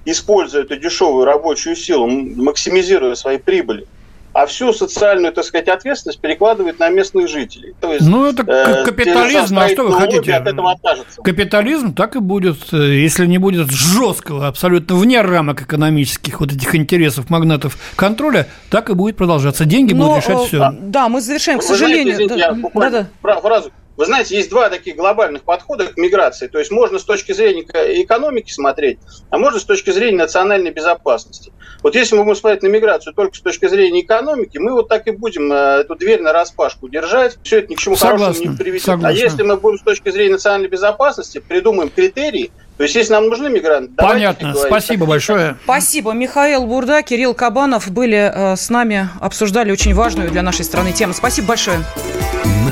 используя 0.05 0.63
эту 0.63 0.77
дешевую 0.77 1.25
рабочую 1.25 1.75
силу, 1.75 2.07
максимизируя 2.07 3.13
свои 3.15 3.37
прибыли 3.37 3.85
а 4.37 4.45
всю 4.45 4.71
социальную, 4.71 5.33
так 5.33 5.45
сказать, 5.45 5.67
ответственность 5.67 6.19
перекладывает 6.19 6.77
на 6.77 6.89
местных 6.89 7.27
жителей. 7.27 7.73
То 7.81 7.91
есть, 7.91 8.05
ну, 8.05 8.27
это 8.27 8.43
э, 8.43 8.85
капитализм, 8.85 9.57
а 9.57 9.67
что 9.67 9.85
вы 9.85 9.93
хотите? 9.93 10.31
От 10.35 10.45
этого 10.45 10.73
откажется. 10.73 11.23
Капитализм 11.23 11.95
так 11.95 12.15
и 12.15 12.19
будет, 12.19 12.71
э, 12.71 12.77
если 12.77 13.25
не 13.25 13.39
будет 13.39 13.71
жесткого, 13.71 14.47
абсолютно 14.47 14.95
вне 14.95 15.21
рамок 15.21 15.63
экономических 15.63 16.39
вот 16.39 16.51
этих 16.51 16.75
интересов 16.75 17.31
магнатов 17.31 17.79
контроля, 17.95 18.47
так 18.69 18.91
и 18.91 18.93
будет 18.93 19.17
продолжаться. 19.17 19.65
Деньги 19.65 19.93
Но, 19.93 20.05
будут 20.05 20.23
решать 20.23 20.47
все. 20.47 20.71
Да, 20.81 21.09
мы 21.09 21.19
завершаем, 21.21 21.57
к 21.57 21.63
сожалению. 21.63 22.15
Знаете, 22.15 22.35
извините, 22.35 22.69
да, 22.75 22.89
да, 22.89 23.07
да. 23.23 23.41
фразу 23.41 23.71
вы 23.97 24.05
знаете, 24.05 24.35
есть 24.35 24.49
два 24.49 24.69
таких 24.69 24.95
глобальных 24.95 25.43
подхода 25.43 25.87
к 25.87 25.97
миграции. 25.97 26.47
То 26.47 26.59
есть 26.59 26.71
можно 26.71 26.99
с 26.99 27.03
точки 27.03 27.31
зрения 27.31 27.63
экономики 27.63 28.51
смотреть, 28.51 28.99
а 29.29 29.37
можно 29.39 29.59
с 29.59 29.65
точки 29.65 29.89
зрения 29.89 30.17
национальной 30.17 30.71
безопасности. 30.71 31.51
Вот 31.81 31.95
если 31.95 32.15
мы 32.15 32.23
будем 32.23 32.35
смотреть 32.35 32.63
на 32.63 32.67
миграцию 32.67 33.13
только 33.13 33.35
с 33.35 33.41
точки 33.41 33.67
зрения 33.67 34.01
экономики, 34.01 34.57
мы 34.57 34.73
вот 34.73 34.87
так 34.87 35.07
и 35.07 35.11
будем 35.11 35.51
э, 35.51 35.81
эту 35.81 35.95
дверь 35.95 36.21
на 36.21 36.31
распашку 36.31 36.87
держать. 36.87 37.37
Все 37.43 37.59
это 37.59 37.69
ни 37.69 37.75
к 37.75 37.79
чему 37.79 37.95
согласна, 37.95 38.25
хорошему 38.25 38.51
не 38.51 38.57
приведет. 38.57 38.87
А 38.87 38.91
согласна. 38.91 39.09
А 39.09 39.11
если 39.11 39.43
мы 39.43 39.57
будем 39.57 39.77
с 39.79 39.81
точки 39.81 40.09
зрения 40.09 40.33
национальной 40.33 40.69
безопасности, 40.69 41.39
придумаем 41.39 41.89
критерии, 41.89 42.51
то 42.77 42.83
есть, 42.83 42.93
если 42.93 43.13
нам 43.13 43.27
нужны 43.27 43.49
мигранты, 43.49 43.95
Понятно. 43.95 44.53
Спасибо 44.53 44.99
так. 44.99 45.09
большое. 45.09 45.57
Спасибо. 45.63 46.11
Михаил 46.11 46.67
Бурда, 46.67 47.01
Кирилл 47.01 47.33
Кабанов 47.33 47.89
были 47.89 48.31
э, 48.31 48.55
с 48.55 48.69
нами, 48.69 49.09
обсуждали 49.19 49.71
очень 49.71 49.95
важную 49.95 50.29
для 50.29 50.43
нашей 50.43 50.63
страны 50.63 50.93
тему. 50.93 51.13
Спасибо 51.13 51.47
большое. 51.47 51.79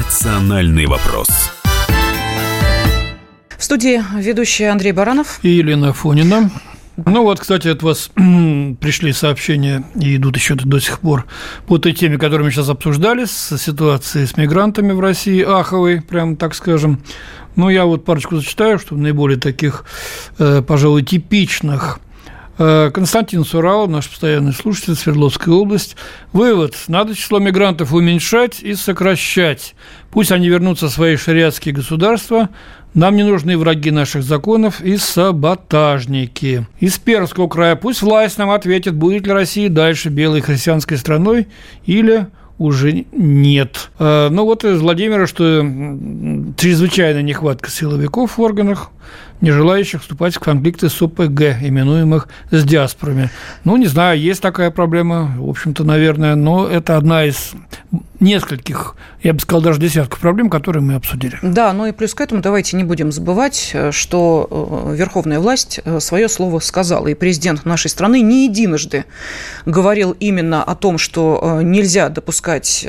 Национальный 0.05 0.85
вопрос. 0.85 1.27
В 3.57 3.63
студии 3.63 4.03
ведущий 4.15 4.65
Андрей 4.65 4.91
Баранов. 4.91 5.39
И 5.41 5.49
Елена 5.49 5.93
Фонина. 5.93 6.51
Ну 6.95 7.23
вот, 7.23 7.39
кстати, 7.39 7.69
от 7.69 7.81
вас 7.81 8.11
пришли 8.13 9.11
сообщения 9.13 9.83
и 9.99 10.15
идут 10.15 10.37
еще 10.37 10.53
до 10.53 10.79
сих 10.79 10.99
пор 10.99 11.25
по 11.65 11.79
той 11.79 11.93
теме, 11.93 12.19
которую 12.19 12.45
мы 12.45 12.51
сейчас 12.51 12.69
обсуждали, 12.69 13.25
с 13.25 13.57
ситуацией 13.57 14.27
с 14.27 14.37
мигрантами 14.37 14.91
в 14.93 14.99
России, 14.99 15.41
аховой, 15.41 16.01
прям 16.01 16.35
так 16.37 16.53
скажем. 16.53 17.01
Ну, 17.55 17.69
я 17.69 17.85
вот 17.85 18.05
парочку 18.05 18.35
зачитаю, 18.35 18.77
что 18.77 18.95
наиболее 18.95 19.39
таких, 19.39 19.85
э, 20.37 20.61
пожалуй, 20.61 21.01
типичных 21.01 21.99
Константин 22.57 23.43
Сурал, 23.43 23.87
наш 23.87 24.09
постоянный 24.09 24.53
слушатель, 24.53 24.95
Свердловская 24.95 25.53
область. 25.53 25.97
Вывод. 26.31 26.75
Надо 26.87 27.13
число 27.15 27.39
мигрантов 27.39 27.93
уменьшать 27.93 28.61
и 28.61 28.75
сокращать. 28.75 29.75
Пусть 30.11 30.31
они 30.31 30.47
вернутся 30.47 30.87
в 30.87 30.91
свои 30.91 31.17
шариатские 31.17 31.75
государства. 31.75 32.49
Нам 32.93 33.17
не 33.17 33.23
нужны 33.23 33.57
враги 33.57 33.91
наших 33.91 34.23
законов 34.23 34.79
и 34.79 34.95
саботажники. 34.95 36.65
Из 36.79 36.97
Пермского 36.97 37.49
края 37.49 37.75
пусть 37.75 38.01
власть 38.01 38.37
нам 38.37 38.51
ответит, 38.51 38.95
будет 38.95 39.27
ли 39.27 39.33
Россия 39.33 39.69
дальше 39.69 40.07
белой 40.07 40.39
христианской 40.39 40.97
страной 40.97 41.49
или 41.85 42.27
уже 42.57 43.05
нет. 43.11 43.89
Э, 43.99 44.29
ну 44.31 44.45
вот 44.45 44.63
из 44.63 44.79
Владимира, 44.79 45.27
что 45.27 45.61
чрезвычайная 46.57 47.21
нехватка 47.21 47.69
силовиков 47.69 48.37
в 48.37 48.41
органах 48.41 48.91
не 49.41 49.51
желающих 49.51 50.01
вступать 50.01 50.35
в 50.35 50.39
конфликты 50.39 50.89
с 50.89 51.01
ОПГ, 51.01 51.41
именуемых 51.61 52.27
с 52.51 52.63
диаспорами. 52.63 53.29
Ну, 53.63 53.77
не 53.77 53.87
знаю, 53.87 54.19
есть 54.19 54.41
такая 54.41 54.71
проблема, 54.71 55.35
в 55.37 55.49
общем-то, 55.49 55.83
наверное, 55.83 56.35
но 56.35 56.67
это 56.67 56.97
одна 56.97 57.25
из 57.25 57.53
нескольких, 58.19 58.95
я 59.23 59.33
бы 59.33 59.39
сказал, 59.39 59.61
даже 59.61 59.79
десятков 59.79 60.19
проблем, 60.19 60.49
которые 60.49 60.81
мы 60.81 60.95
обсудили. 60.95 61.37
Да, 61.41 61.73
ну 61.73 61.85
и 61.85 61.91
плюс 61.91 62.13
к 62.13 62.21
этому 62.21 62.41
давайте 62.41 62.77
не 62.77 62.83
будем 62.83 63.11
забывать, 63.11 63.75
что 63.91 64.87
э, 64.89 64.95
верховная 64.95 65.39
власть 65.39 65.79
э, 65.83 65.99
свое 65.99 66.29
слово 66.29 66.59
сказала, 66.59 67.07
и 67.07 67.13
президент 67.13 67.65
нашей 67.65 67.89
страны 67.89 68.21
не 68.21 68.45
единожды 68.45 69.05
говорил 69.65 70.11
именно 70.19 70.63
о 70.63 70.75
том, 70.75 70.97
что 70.97 71.39
э, 71.59 71.63
нельзя 71.63 72.09
допускать 72.09 72.87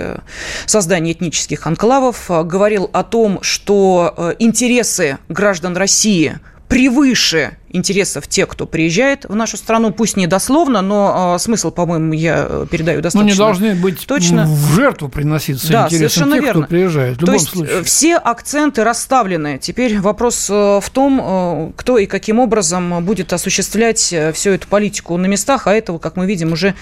создание 0.67 1.13
этнических 1.13 1.67
анклавов, 1.67 2.29
говорил 2.29 2.89
о 2.93 3.03
том, 3.03 3.39
что 3.43 4.35
интересы 4.39 5.19
граждан 5.29 5.77
России 5.77 6.39
превыше 6.69 7.57
интересов 7.71 8.27
тех, 8.27 8.49
кто 8.49 8.67
приезжает 8.67 9.25
в 9.27 9.35
нашу 9.35 9.57
страну, 9.57 9.93
пусть 9.93 10.17
не 10.17 10.27
дословно, 10.27 10.83
но 10.83 11.35
э, 11.37 11.39
смысл, 11.39 11.71
по-моему, 11.71 12.13
я 12.13 12.47
э, 12.49 12.67
передаю 12.71 13.01
достаточно 13.01 13.23
Ну, 13.23 13.31
не 13.33 13.37
должны 13.37 13.75
быть 13.75 14.07
точно. 14.07 14.47
в 14.47 14.75
жертву 14.75 15.09
приноситься 15.09 15.71
да, 15.71 15.87
интересам 15.87 16.33
тех, 16.33 16.43
верно. 16.43 16.63
кто 16.63 16.71
приезжает. 16.71 17.17
В 17.17 17.19
То 17.19 17.27
любом 17.27 17.35
есть 17.35 17.49
случае. 17.51 17.83
все 17.85 18.17
акценты 18.17 18.83
расставлены. 18.83 19.59
Теперь 19.59 20.01
вопрос 20.01 20.49
э, 20.51 20.81
в 20.83 20.91
том, 20.91 21.21
э, 21.23 21.73
кто 21.77 21.99
и 21.99 22.07
каким 22.07 22.39
образом 22.39 23.05
будет 23.05 23.33
осуществлять 23.33 24.15
всю 24.35 24.51
эту 24.51 24.67
политику 24.69 25.17
на 25.17 25.27
местах, 25.27 25.67
а 25.67 25.75
этого, 25.75 25.99
как 25.99 26.17
мы 26.17 26.27
видим, 26.27 26.53
уже 26.53 26.75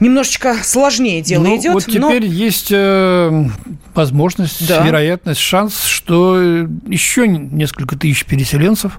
немножечко 0.00 0.56
сложнее 0.62 1.22
дело 1.22 1.44
ну, 1.44 1.56
идет. 1.56 1.74
Вот 1.74 1.84
теперь 1.84 2.26
но... 2.26 2.32
есть 2.32 2.68
э, 2.70 3.44
возможность, 3.94 4.66
да. 4.66 4.84
вероятность, 4.84 5.40
шанс, 5.40 5.84
что 5.84 6.38
еще 6.38 7.28
несколько 7.28 7.96
тысяч 7.96 8.24
переселенцев 8.24 8.98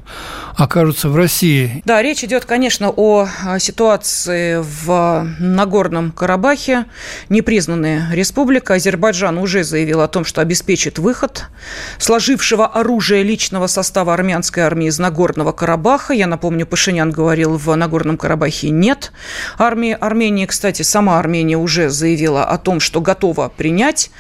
окажутся 0.55 1.09
в 1.09 1.15
России. 1.15 1.81
Да, 1.85 2.01
речь 2.01 2.23
идет, 2.23 2.45
конечно, 2.45 2.89
о 2.89 3.27
ситуации 3.59 4.61
в 4.61 5.27
Нагорном 5.39 6.11
Карабахе. 6.11 6.85
Непризнанная 7.29 8.09
республика 8.13 8.75
Азербайджан 8.75 9.37
уже 9.37 9.63
заявил 9.63 10.01
о 10.01 10.07
том, 10.07 10.25
что 10.25 10.41
обеспечит 10.41 10.97
выход 10.99 11.45
сложившего 11.97 12.67
оружие 12.67 13.23
личного 13.23 13.67
состава 13.67 14.13
армянской 14.13 14.63
армии 14.63 14.87
из 14.87 14.99
Нагорного 14.99 15.51
Карабаха. 15.51 16.13
Я 16.13 16.27
напомню, 16.27 16.65
Пашинян 16.65 17.11
говорил, 17.11 17.57
в 17.57 17.75
Нагорном 17.75 18.17
Карабахе 18.17 18.69
нет 18.69 19.11
армии. 19.57 19.97
Армения, 19.99 20.47
кстати, 20.47 20.81
сама 20.95 21.19
Армения 21.19 21.57
уже 21.57 21.89
заявила 21.89 22.45
о 22.45 22.57
том, 22.57 22.79
что 22.79 23.01
готова 23.01 23.49
принять 23.49 24.11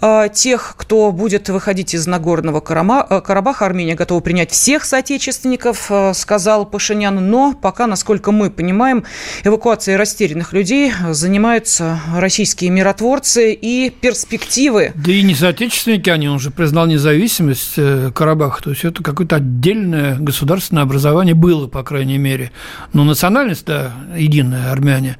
э, 0.00 0.28
тех, 0.32 0.74
кто 0.76 1.10
будет 1.10 1.48
выходить 1.48 1.92
из 1.92 2.06
Нагорного 2.06 2.58
э, 2.58 3.20
Карабаха. 3.20 3.66
Армения 3.66 3.96
готова 3.96 4.20
принять 4.20 4.52
всех 4.52 4.84
соотечественников, 4.84 5.90
э, 5.90 6.12
сказал 6.14 6.66
Пашинян. 6.66 7.16
Но 7.28 7.52
пока, 7.52 7.88
насколько 7.88 8.30
мы 8.30 8.48
понимаем, 8.48 9.02
эвакуацией 9.42 9.96
растерянных 9.96 10.52
людей 10.52 10.92
занимаются 11.10 11.98
российские 12.14 12.70
миротворцы 12.70 13.52
и 13.52 13.90
перспективы. 13.90 14.92
Да 14.94 15.10
и 15.10 15.22
не 15.22 15.34
соотечественники 15.34 16.10
они, 16.10 16.28
он 16.28 16.38
же 16.38 16.52
признал 16.52 16.86
независимость 16.86 17.74
Карабаха. 18.14 18.62
То 18.62 18.70
есть 18.70 18.84
это 18.84 19.02
какое-то 19.02 19.34
отдельное 19.34 20.14
государственное 20.16 20.84
образование 20.84 21.34
было, 21.34 21.66
по 21.66 21.82
крайней 21.82 22.18
мере. 22.18 22.52
Но 22.92 23.02
национальность, 23.02 23.66
да, 23.66 23.90
единая, 24.16 24.70
армяне. 24.70 25.16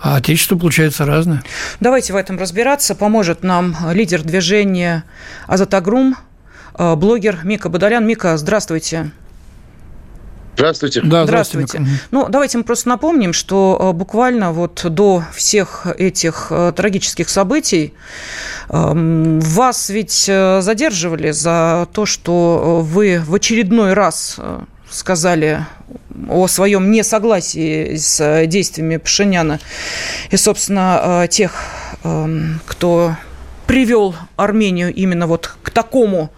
А 0.00 0.22
отечество, 0.44 0.56
получается, 0.56 1.04
разное. 1.04 1.42
Давайте 1.80 2.12
в 2.12 2.16
этом 2.16 2.38
разбираться. 2.38 2.94
Поможет 2.94 3.42
нам 3.42 3.76
лидер 3.92 4.22
движения 4.22 5.04
Азатагрум, 5.46 6.16
э, 6.78 6.94
блогер 6.96 7.38
Мика 7.44 7.68
Бадалян. 7.68 8.06
Мика, 8.06 8.36
здравствуйте. 8.36 9.10
Здравствуйте. 10.56 11.00
Да, 11.02 11.24
здравствуйте. 11.24 11.78
здравствуйте. 11.78 12.02
Ну, 12.12 12.28
давайте 12.28 12.58
мы 12.58 12.64
просто 12.64 12.88
напомним, 12.88 13.32
что 13.32 13.78
э, 13.80 13.92
буквально 13.92 14.52
вот 14.52 14.84
до 14.88 15.24
всех 15.34 15.86
этих 15.86 16.48
э, 16.50 16.72
трагических 16.76 17.28
событий 17.28 17.94
эм, 18.68 19.40
вас 19.40 19.88
ведь 19.88 20.30
задерживали 20.60 21.32
за 21.32 21.88
то, 21.92 22.06
что 22.06 22.80
вы 22.84 23.20
в 23.24 23.34
очередной 23.34 23.94
раз 23.94 24.38
сказали 24.90 25.66
о 26.28 26.46
своем 26.46 26.90
несогласии 26.90 27.96
с 27.96 28.46
действиями 28.46 28.96
Пашиняна 28.96 29.60
и, 30.30 30.36
собственно, 30.36 31.24
э, 31.24 31.28
тех, 31.28 31.52
эм, 32.04 32.60
кто 32.66 33.16
привел 33.66 34.14
Армению 34.36 34.92
именно 34.92 35.26
вот 35.26 35.54
к 35.62 35.70
такому 35.70 36.30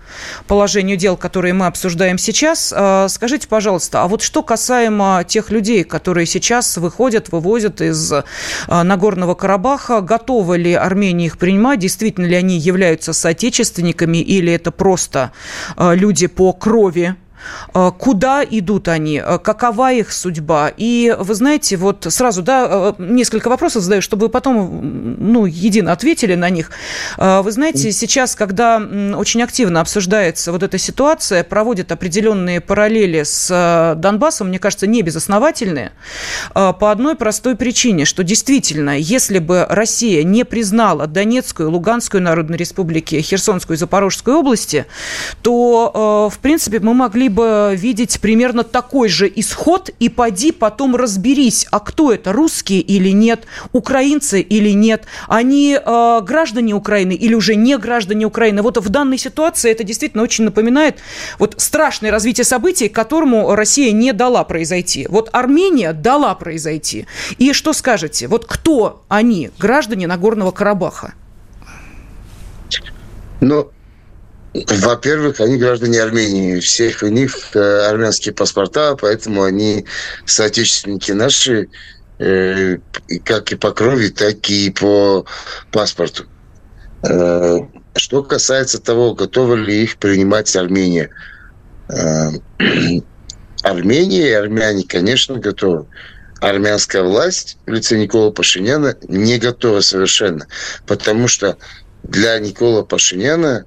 положению 0.47 0.97
дел, 0.97 1.17
которые 1.17 1.53
мы 1.55 1.67
обсуждаем 1.67 2.19
сейчас. 2.19 2.73
Э, 2.75 3.07
скажите, 3.11 3.49
пожалуйста, 3.49 4.03
а 4.03 4.09
вот 4.09 4.23
что 4.23 4.43
касаемо 4.43 5.25
тех 5.27 5.51
людей, 5.51 5.85
которые 5.85 6.27
сейчас 6.27 6.77
выходят, 6.77 7.31
вывозят 7.33 7.81
из 7.81 8.13
э, 8.13 8.23
Нагорного 8.69 9.35
Карабаха, 9.35 10.01
готовы 10.01 10.59
ли 10.59 10.73
Армения 10.73 11.27
их 11.27 11.39
принимать, 11.39 11.81
действительно 11.81 12.27
ли 12.27 12.37
они 12.37 12.59
являются 12.59 13.13
соотечественниками 13.13 14.19
или 14.19 14.53
это 14.53 14.71
просто 14.71 15.33
люди 15.77 16.29
по 16.29 16.53
крови 16.53 17.17
Э, 17.17 17.26
куда 17.73 18.45
идут 18.45 18.89
они? 18.89 19.23
Э, 19.25 19.39
какова 19.39 19.93
их 19.93 20.13
судьба? 20.13 20.73
И 20.77 21.15
вы 21.19 21.35
знаете, 21.35 21.77
вот 21.77 22.07
сразу, 22.09 22.43
да, 22.43 22.67
э, 22.71 22.93
несколько 22.99 23.49
вопросов 23.49 23.83
задаю, 23.83 24.03
чтобы 24.03 24.27
вы 24.27 24.29
потом, 24.29 25.17
ну, 25.19 25.47
едино 25.47 25.93
ответили 25.93 26.35
на 26.35 26.51
них. 26.51 26.71
Вы 27.19 27.53
знаете, 27.53 27.93
сейчас, 27.93 28.35
когда 28.35 28.79
очень 29.17 29.43
активно 29.43 29.81
обсуждается 29.81 30.53
вот 30.53 30.63
эта 30.63 30.79
ситуация, 30.79 31.45
проводят 31.45 31.93
определенные 31.93 32.61
параллели 32.61 33.23
с 33.23 33.95
Донбассом, 33.97 34.49
мне 34.49 34.59
кажется, 34.59 34.87
не 34.87 35.03
безосновательные, 35.03 35.93
по 36.55 36.91
одной 36.91 37.15
простой 37.15 37.57
причине, 37.57 38.05
что 38.05 38.25
действительно, 38.25 38.99
если 38.99 39.39
бы 39.39 39.67
Россия 39.69 40.23
не 40.23 40.45
признала 40.45 41.07
Донецкую, 41.07 41.71
Луганскую 41.71 42.23
Народную 42.23 42.59
Республики, 42.59 43.21
Херсонскую 43.21 43.77
и 43.77 43.79
Запорожскую 43.79 44.39
области, 44.39 44.87
то, 45.43 46.31
в 46.33 46.39
принципе, 46.39 46.81
мы 46.81 46.95
могли 46.95 47.29
бы 47.29 47.36
видеть 47.39 48.21
примерно 48.21 48.63
такой 48.65 49.09
же 49.09 49.31
исход, 49.35 49.91
и 49.99 50.09
поди 50.09 50.53
потом 50.53 50.97
разберись, 50.97 51.67
а 51.71 51.81
кто 51.81 52.13
это, 52.13 52.33
русские 52.33 52.81
или 52.81 53.11
нет, 53.11 53.45
украинцы 53.73 54.41
или 54.41 54.71
нет, 54.71 55.05
они 55.29 55.79
э, 55.79 56.21
граждане 56.23 56.75
Украины 56.75 57.13
или 57.13 57.35
уже 57.35 57.55
не 57.55 57.77
граждане 57.79 58.27
Украины. 58.27 58.63
Вот 58.63 58.79
в 58.79 58.89
данной 58.89 59.19
ситуации 59.19 59.71
это 59.71 59.85
действительно 59.85 60.23
очень 60.23 60.45
напоминает 60.45 60.99
вот 61.39 61.55
страшное 61.59 62.11
развитие 62.11 62.45
событий, 62.45 62.89
которому 62.89 63.55
Россия 63.55 63.93
не 63.93 64.13
дала 64.13 64.45
произойти. 64.45 65.07
Вот 65.09 65.29
Армения 65.33 65.93
дала 65.93 66.35
произойти. 66.35 67.07
И 67.39 67.53
что 67.53 67.73
скажете? 67.73 68.29
Вот 68.29 68.45
кто 68.47 69.03
они, 69.09 69.51
граждане 69.59 70.07
Нагорного 70.07 70.51
Карабаха? 70.51 71.15
Ну, 73.41 73.71
во-первых, 74.65 75.41
они 75.41 75.57
граждане 75.57 76.03
Армении. 76.03 76.61
Всех 76.61 77.03
у 77.03 77.09
них 77.09 77.37
э, 77.55 77.87
армянские 77.89 78.35
паспорта, 78.35 78.97
поэтому 78.97 79.43
они 79.43 79.85
соотечественники 80.25 81.13
наши, 81.13 81.69
э, 82.19 82.79
как 83.25 83.53
и 83.53 83.57
по 83.57 83.73
крови, 83.73 84.09
так 84.09 84.49
и 84.49 84.71
по 84.71 85.27
паспорту. 85.73 86.25
Э, 87.03 87.59
что 87.97 88.23
касается 88.23 88.81
того, 88.81 89.15
готова 89.15 89.55
ли 89.55 89.83
их 89.83 89.97
принимать 89.97 90.55
Армения. 90.55 91.11
Армения 93.63 94.29
и 94.29 94.33
армяне, 94.33 94.85
конечно, 94.87 95.37
готовы. 95.39 95.87
Армянская 96.41 97.03
власть 97.03 97.57
в 97.67 97.73
лице 97.73 97.97
Никола 97.97 98.31
Пашиняна 98.31 98.97
не 99.09 99.39
готова 99.39 99.81
совершенно. 99.81 100.47
Потому 100.87 101.29
что 101.29 101.57
для 102.03 102.39
Никола 102.39 102.83
Пашиняна 102.83 103.65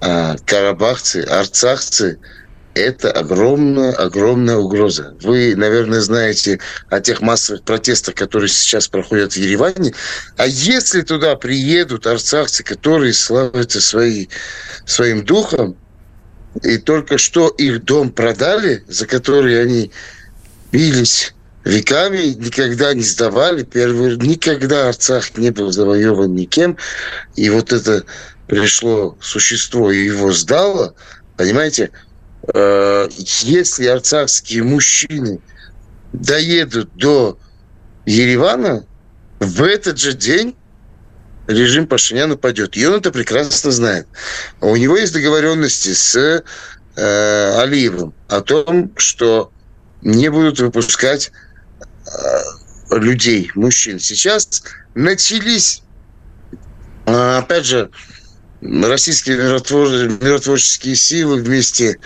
карабахцы, 0.00 1.22
арцахцы– 1.22 2.18
это 2.74 3.10
огромная, 3.10 3.92
огромная 3.92 4.56
угроза. 4.56 5.14
Вы, 5.22 5.54
наверное, 5.56 6.00
знаете 6.00 6.60
о 6.88 7.00
тех 7.00 7.20
массовых 7.20 7.62
протестах, 7.62 8.14
которые 8.14 8.48
сейчас 8.48 8.88
проходят 8.88 9.32
в 9.32 9.36
Ереване. 9.36 9.92
А 10.36 10.46
если 10.46 11.02
туда 11.02 11.36
приедут 11.36 12.06
арцахцы, 12.06 12.62
которые 12.62 13.12
славятся 13.12 13.80
своей, 13.80 14.30
своим 14.86 15.24
духом, 15.24 15.76
и 16.62 16.78
только 16.78 17.18
что 17.18 17.48
их 17.48 17.84
дом 17.84 18.10
продали, 18.10 18.84
за 18.88 19.06
который 19.06 19.62
они 19.62 19.92
бились 20.72 21.34
веками, 21.64 22.34
никогда 22.34 22.94
не 22.94 23.02
сдавали. 23.02 23.62
Первый, 23.62 24.16
никогда 24.16 24.88
Арцах 24.88 25.36
не 25.36 25.50
был 25.50 25.70
завоеван 25.72 26.34
никем. 26.34 26.76
И 27.36 27.50
вот 27.50 27.72
это 27.72 28.04
пришло 28.50 29.16
существо 29.20 29.92
и 29.92 30.06
его 30.06 30.32
сдало, 30.32 30.94
понимаете, 31.36 31.92
э, 32.52 33.08
если 33.42 33.86
арцахские 33.86 34.64
мужчины 34.64 35.38
доедут 36.12 36.90
до 36.96 37.38
Еревана, 38.06 38.84
в 39.38 39.62
этот 39.62 40.00
же 40.00 40.14
день 40.14 40.56
режим 41.46 41.86
Пашиняна 41.86 42.36
падет. 42.36 42.76
И 42.76 42.84
он 42.84 42.94
это 42.94 43.12
прекрасно 43.12 43.70
знает. 43.70 44.08
У 44.60 44.74
него 44.74 44.96
есть 44.96 45.12
договоренности 45.12 45.94
с 45.94 46.16
э, 46.96 47.60
Алиевым 47.60 48.12
о 48.26 48.40
том, 48.40 48.92
что 48.96 49.52
не 50.02 50.28
будут 50.28 50.58
выпускать 50.58 51.30
э, 52.04 52.96
людей, 52.96 53.52
мужчин. 53.54 54.00
Сейчас 54.00 54.64
начались, 54.96 55.82
э, 57.06 57.38
опять 57.38 57.64
же, 57.64 57.90
российские 58.62 59.38
миротворческие 59.38 60.94
силы 60.94 61.36
вместе 61.42 61.98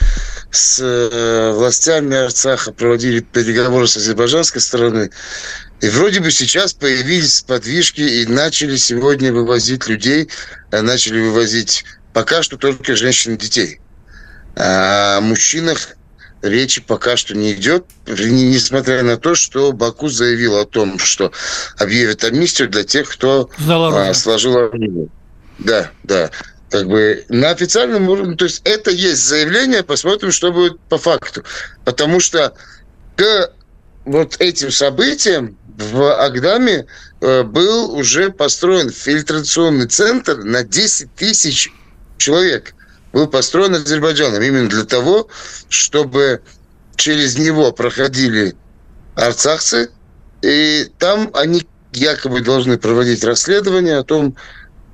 с 0.51 0.81
э, 0.81 1.53
властями 1.53 2.17
Арцаха 2.17 2.73
проводили 2.73 3.21
переговоры 3.21 3.88
с 3.88 3.97
азербайджанской 3.97 4.61
стороны. 4.61 5.11
И 5.81 5.88
вроде 5.88 6.21
бы 6.21 6.31
сейчас 6.31 6.73
появились 6.73 7.43
подвижки 7.43 8.01
и 8.01 8.27
начали 8.27 8.77
сегодня 8.77 9.33
вывозить 9.33 9.88
людей, 9.88 10.29
э, 10.71 10.81
начали 10.81 11.21
вывозить 11.21 11.85
пока 12.12 12.43
что 12.43 12.57
только 12.57 12.95
женщин 12.95 13.35
и 13.35 13.38
детей. 13.38 13.81
А 14.57 15.19
о 15.19 15.21
мужчинах 15.21 15.97
речи 16.40 16.81
пока 16.81 17.17
что 17.17 17.35
не 17.35 17.53
идет, 17.53 17.87
несмотря 18.07 19.03
на 19.03 19.17
то, 19.17 19.35
что 19.35 19.73
Баку 19.73 20.09
заявил 20.09 20.57
о 20.57 20.64
том, 20.64 20.99
что 20.99 21.33
объявит 21.79 22.23
амнистию 22.23 22.69
для 22.69 22.85
тех, 22.85 23.09
кто 23.09 23.51
а, 24.09 24.14
сложил 24.14 24.57
оружие. 24.57 25.09
Да, 25.59 25.90
да. 26.03 26.31
Как 26.71 26.88
бы 26.88 27.25
на 27.29 27.51
официальном 27.51 28.09
уровне, 28.09 28.37
то 28.37 28.47
есть 28.47 28.62
это 28.64 28.90
есть 28.90 29.25
заявление, 29.25 29.83
посмотрим, 29.83 30.33
что 30.33 30.53
будет 30.53 30.81
по 30.88 30.99
факту. 30.99 31.45
Потому 31.85 32.21
что 32.21 32.55
к 33.17 33.53
вот 34.05 34.37
этим 34.40 34.71
событиям 34.71 35.57
в 35.77 36.14
Агдаме 36.21 36.87
э, 37.21 37.43
был 37.43 37.95
уже 37.95 38.31
построен 38.31 38.90
фильтрационный 38.90 39.87
центр 39.87 40.38
на 40.38 40.62
10 40.62 41.14
тысяч 41.14 41.73
человек. 42.19 42.75
Был 43.12 43.29
построен 43.29 43.75
Азербайджаном 43.75 44.43
именно 44.43 44.69
для 44.69 44.85
того, 44.85 45.29
чтобы 45.69 46.43
через 46.97 47.38
него 47.38 47.73
проходили 47.73 48.57
арцахцы, 49.14 49.90
и 50.43 50.90
там 50.99 51.31
они 51.35 51.67
якобы 51.93 52.40
должны 52.40 52.77
проводить 52.79 53.25
расследование 53.25 53.99
о 53.99 54.05
том, 54.05 54.37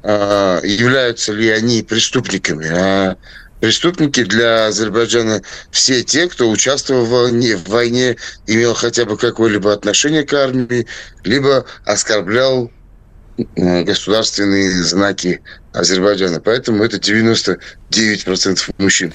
являются 0.02 1.32
ли 1.32 1.50
они 1.50 1.82
преступниками. 1.82 2.66
А 2.68 3.16
преступники 3.60 4.24
для 4.24 4.66
Азербайджана 4.66 5.42
все 5.70 6.02
те, 6.02 6.28
кто 6.28 6.48
участвовал 6.50 7.04
в 7.04 7.10
войне, 7.10 7.56
в 7.56 7.68
войне 7.68 8.16
имел 8.46 8.74
хотя 8.74 9.04
бы 9.04 9.16
какое-либо 9.16 9.72
отношение 9.72 10.24
к 10.24 10.32
армии, 10.32 10.86
либо 11.24 11.66
оскорблял 11.84 12.70
государственные 13.56 14.82
знаки 14.82 15.40
Азербайджана. 15.72 16.40
Поэтому 16.40 16.84
это 16.84 16.96
99% 16.96 18.74
мужчин. 18.78 19.12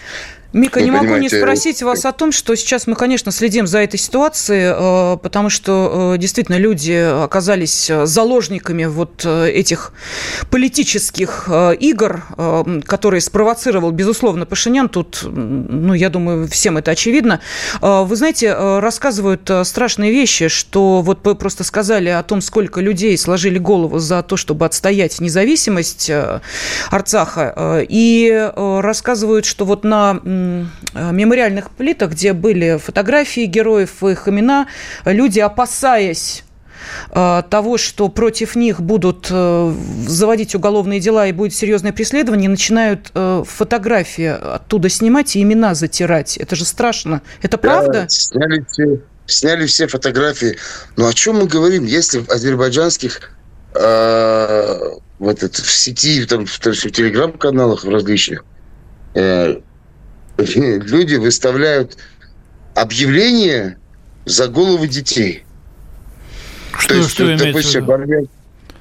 Мика, 0.55 0.79
Вы 0.79 0.85
не 0.85 0.91
могу 0.91 1.17
не 1.17 1.27
спросить 1.27 1.83
вас 1.83 2.05
о 2.05 2.13
том, 2.13 2.31
что 2.31 2.55
сейчас 2.55 2.87
мы, 2.87 2.95
конечно, 2.95 3.29
следим 3.33 3.67
за 3.67 3.79
этой 3.79 3.99
ситуацией, 3.99 4.71
э, 4.73 5.17
потому 5.17 5.49
что 5.49 6.13
э, 6.15 6.17
действительно 6.17 6.55
люди 6.55 6.93
оказались 6.93 7.89
э, 7.89 8.05
заложниками 8.05 8.85
вот 8.85 9.25
этих 9.25 9.91
политических 10.49 11.49
игр, 11.79 12.23
которые 12.85 13.19
спровоцировал, 13.19 13.91
безусловно, 13.91 14.45
Пашинян. 14.45 14.87
Тут, 14.87 15.23
ну, 15.23 15.93
я 15.93 16.09
думаю, 16.09 16.47
всем 16.47 16.77
это 16.77 16.91
очевидно. 16.91 17.41
Вы 17.81 18.15
знаете, 18.15 18.53
рассказывают 18.53 19.49
страшные 19.63 20.11
вещи, 20.11 20.47
что 20.47 21.01
вот 21.01 21.25
вы 21.25 21.35
просто 21.35 21.63
сказали 21.63 22.09
о 22.09 22.23
том, 22.23 22.41
сколько 22.41 22.79
людей 22.79 23.17
сложили 23.17 23.57
голову 23.57 23.99
за 23.99 24.23
то, 24.23 24.37
чтобы 24.37 24.65
отстоять 24.65 25.19
независимость 25.19 26.11
Арцаха, 26.91 27.83
и 27.87 28.51
рассказывают, 28.55 29.45
что 29.45 29.65
вот 29.65 29.83
на 29.83 30.21
мемориальных 30.93 31.71
плитах, 31.71 32.12
где 32.12 32.34
были 32.34 32.77
фотографии 32.77 33.45
героев, 33.45 34.03
их 34.03 34.27
имена, 34.27 34.67
люди, 35.05 35.39
опасаясь 35.39 36.43
э, 37.12 37.43
того, 37.49 37.77
что 37.77 38.10
против 38.10 38.55
них 38.55 38.81
будут 38.81 39.27
э, 39.29 39.73
заводить 40.08 40.55
уголовные 40.55 40.99
дела 40.99 41.27
и 41.27 41.31
будет 41.31 41.53
серьезное 41.53 41.91
преследование, 41.93 42.49
начинают 42.49 43.12
фотографии 43.13 44.55
оттуда 44.55 44.89
снимать 44.89 45.36
и 45.36 45.41
имена 45.41 45.75
затирать. 45.75 46.38
Это 46.38 46.55
же 46.55 46.65
страшно. 46.65 47.21
Это 47.41 47.58
правда? 47.58 48.01
Да, 48.01 48.10
сняли 48.10 48.65
все, 48.69 48.99
сняли 49.25 49.65
все 49.65 49.88
фотографии. 49.88 50.58
Но 50.97 51.08
о 51.08 51.13
чем 51.13 51.38
мы 51.38 51.47
говорим, 51.47 51.86
если 51.86 52.19
в 52.19 52.29
азербайджанских 52.29 53.31
э, 53.75 54.79
вот 55.19 55.43
это, 55.43 55.62
в 55.62 55.71
сети, 55.71 56.25
там, 56.25 56.45
в, 56.45 56.60
в 56.60 56.91
телеграм-каналах 56.91 57.84
в 57.84 57.89
различных 57.89 58.43
э, 59.13 59.60
люди 60.37 61.15
выставляют 61.15 61.97
объявления 62.75 63.77
за 64.25 64.47
головы 64.47 64.87
детей. 64.87 65.45
Что, 66.77 66.89
То 66.89 66.95
есть, 66.95 67.09
что 67.11 67.25
вот, 67.25 67.37
допустим, 67.37 67.85
в 67.85 67.91
армян... 67.91 68.27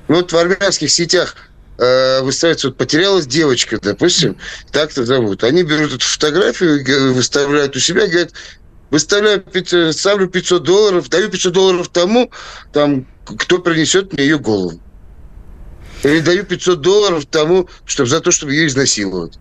ну, 0.08 0.16
вот 0.16 0.32
в 0.32 0.36
армянских 0.36 0.90
сетях 0.90 1.36
э, 1.78 2.22
выставляется, 2.22 2.68
вот 2.68 2.76
потерялась 2.76 3.26
девочка, 3.26 3.78
допустим, 3.80 4.36
так-то 4.72 5.04
зовут. 5.04 5.44
Они 5.44 5.62
берут 5.62 5.92
эту 5.92 6.04
фотографию, 6.04 7.14
выставляют 7.14 7.76
у 7.76 7.78
себя, 7.78 8.06
говорят, 8.06 8.32
выставляю, 8.90 9.44
ставлю 9.92 10.28
500 10.28 10.62
долларов, 10.62 11.08
даю 11.08 11.28
500 11.28 11.52
долларов 11.52 11.88
тому, 11.88 12.32
там, 12.72 13.06
кто 13.24 13.58
принесет 13.58 14.12
мне 14.12 14.24
ее 14.24 14.38
голову. 14.38 14.80
Или 16.02 16.20
даю 16.20 16.44
500 16.44 16.80
долларов 16.80 17.26
тому, 17.26 17.68
чтобы, 17.86 18.08
за 18.08 18.20
то, 18.20 18.30
чтобы 18.30 18.54
ее 18.54 18.66
изнасиловать. 18.66 19.38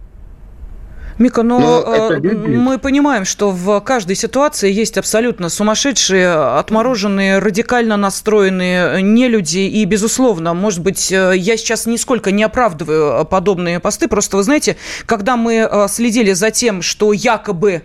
Мика, 1.17 1.43
но, 1.43 1.60
но 1.60 2.13
э, 2.13 2.19
мы 2.19 2.78
понимаем, 2.80 3.26
что 3.26 3.52
в 3.52 3.80
каждой 3.82 4.15
ситуации 4.15 4.71
есть 4.71 4.97
абсолютно 4.97 5.49
сумасшедшие, 5.49 6.58
отмороженные, 6.58 7.39
радикально 7.39 7.97
настроенные 7.97 9.02
нелюди. 9.02 9.67
И, 9.69 9.86
безусловно, 9.86 10.54
может 10.54 10.82
быть, 10.82 11.12
э, 11.12 11.34
я 11.36 11.58
сейчас 11.58 11.86
нисколько 11.86 12.32
не 12.32 12.43
оправдываю 12.43 13.26
подобные 13.26 13.80
посты. 13.80 14.08
Просто, 14.08 14.38
вы 14.38 14.43
знаете, 14.43 14.76
когда 15.06 15.38
мы 15.38 15.67
э, 15.69 15.88
следили 15.89 16.34
за 16.34 16.52
тем, 16.52 16.82
что 16.82 17.13
якобы 17.13 17.84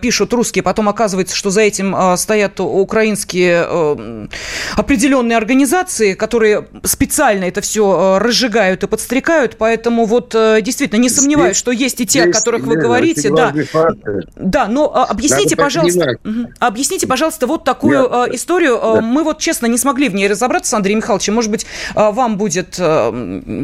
пишут 0.00 0.32
русские, 0.32 0.62
потом 0.62 0.88
оказывается, 0.88 1.34
что 1.34 1.50
за 1.50 1.62
этим 1.62 1.96
стоят 2.16 2.60
украинские 2.60 4.28
определенные 4.76 5.36
организации, 5.36 6.14
которые 6.14 6.68
специально 6.84 7.44
это 7.44 7.60
все 7.60 8.18
разжигают 8.18 8.82
и 8.82 8.86
подстрекают. 8.86 9.56
Поэтому 9.56 10.04
вот 10.04 10.30
действительно 10.62 11.00
не 11.00 11.08
сомневаюсь, 11.08 11.56
что 11.56 11.70
есть 11.70 12.00
и 12.00 12.06
те, 12.06 12.20
есть, 12.20 12.32
которых 12.58 12.76
вы 12.76 12.82
говорите, 12.82 13.30
да. 13.30 13.54
Да, 14.36 14.68
но 14.68 14.92
а, 14.94 15.04
объясните, 15.04 15.56
Надо 15.56 15.62
пожалуйста, 15.64 16.16
объясните, 16.58 17.06
пожалуйста, 17.06 17.46
вот 17.46 17.64
такую 17.64 17.98
Я... 17.98 18.24
А, 18.24 18.26
историю. 18.30 18.78
А, 18.82 18.94
да. 18.96 19.00
Мы 19.00 19.24
вот, 19.24 19.38
честно, 19.38 19.66
не 19.66 19.78
смогли 19.78 20.08
в 20.08 20.14
ней 20.14 20.28
разобраться 20.28 20.70
с 20.70 20.74
Андреем 20.74 20.98
Михайловичем. 20.98 21.34
Может 21.34 21.50
быть, 21.50 21.66
вам 21.94 22.36
будет 22.36 22.80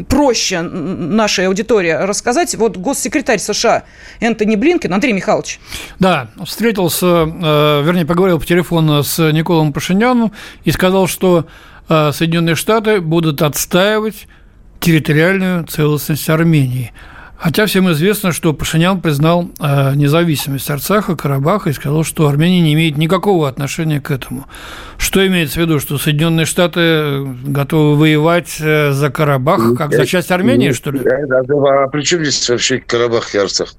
проще 0.07 0.61
нашей 0.61 1.47
аудитории 1.47 1.91
рассказать. 1.91 2.55
Вот 2.55 2.77
госсекретарь 2.77 3.39
США 3.39 3.83
Энтони 4.19 4.55
Блинкен, 4.55 4.93
Андрей 4.93 5.13
Михайлович. 5.13 5.59
Да, 5.99 6.29
встретился, 6.45 7.05
вернее, 7.05 8.05
поговорил 8.05 8.39
по 8.39 8.45
телефону 8.45 9.03
с 9.03 9.31
Николом 9.31 9.73
Пашиняном 9.73 10.31
и 10.63 10.71
сказал, 10.71 11.07
что 11.07 11.45
Соединенные 11.87 12.55
Штаты 12.55 13.01
будут 13.01 13.41
отстаивать 13.41 14.27
территориальную 14.79 15.65
целостность 15.65 16.29
Армении. 16.29 16.91
Хотя 17.45 17.67
всем 17.67 17.91
известно, 17.91 18.31
что 18.31 18.55
Пашинян 18.55 19.01
признал 19.01 19.51
э, 19.59 19.93
независимость 19.93 20.67
Арцаха, 20.71 21.15
Карабаха 21.15 21.69
и 21.69 21.73
сказал, 21.73 22.03
что 22.03 22.27
Армения 22.27 22.59
не 22.59 22.73
имеет 22.73 22.97
никакого 22.97 23.47
отношения 23.47 24.01
к 24.01 24.09
этому. 24.09 24.47
Что 24.97 25.25
имеется 25.27 25.59
в 25.59 25.61
виду, 25.61 25.79
что 25.79 25.99
Соединенные 25.99 26.47
Штаты 26.47 27.23
готовы 27.45 27.97
воевать 27.99 28.55
э, 28.59 28.93
за 28.93 29.11
Карабах, 29.11 29.77
как 29.77 29.93
за 29.93 30.07
часть 30.07 30.31
Армении, 30.31 30.71
что 30.71 30.89
ли? 30.89 31.01
А 31.05 31.87
при 31.89 32.01
чем 32.01 32.23
здесь 32.23 32.49
вообще 32.49 32.79
Карабах 32.79 33.35
и 33.35 33.37
Арцах? 33.37 33.75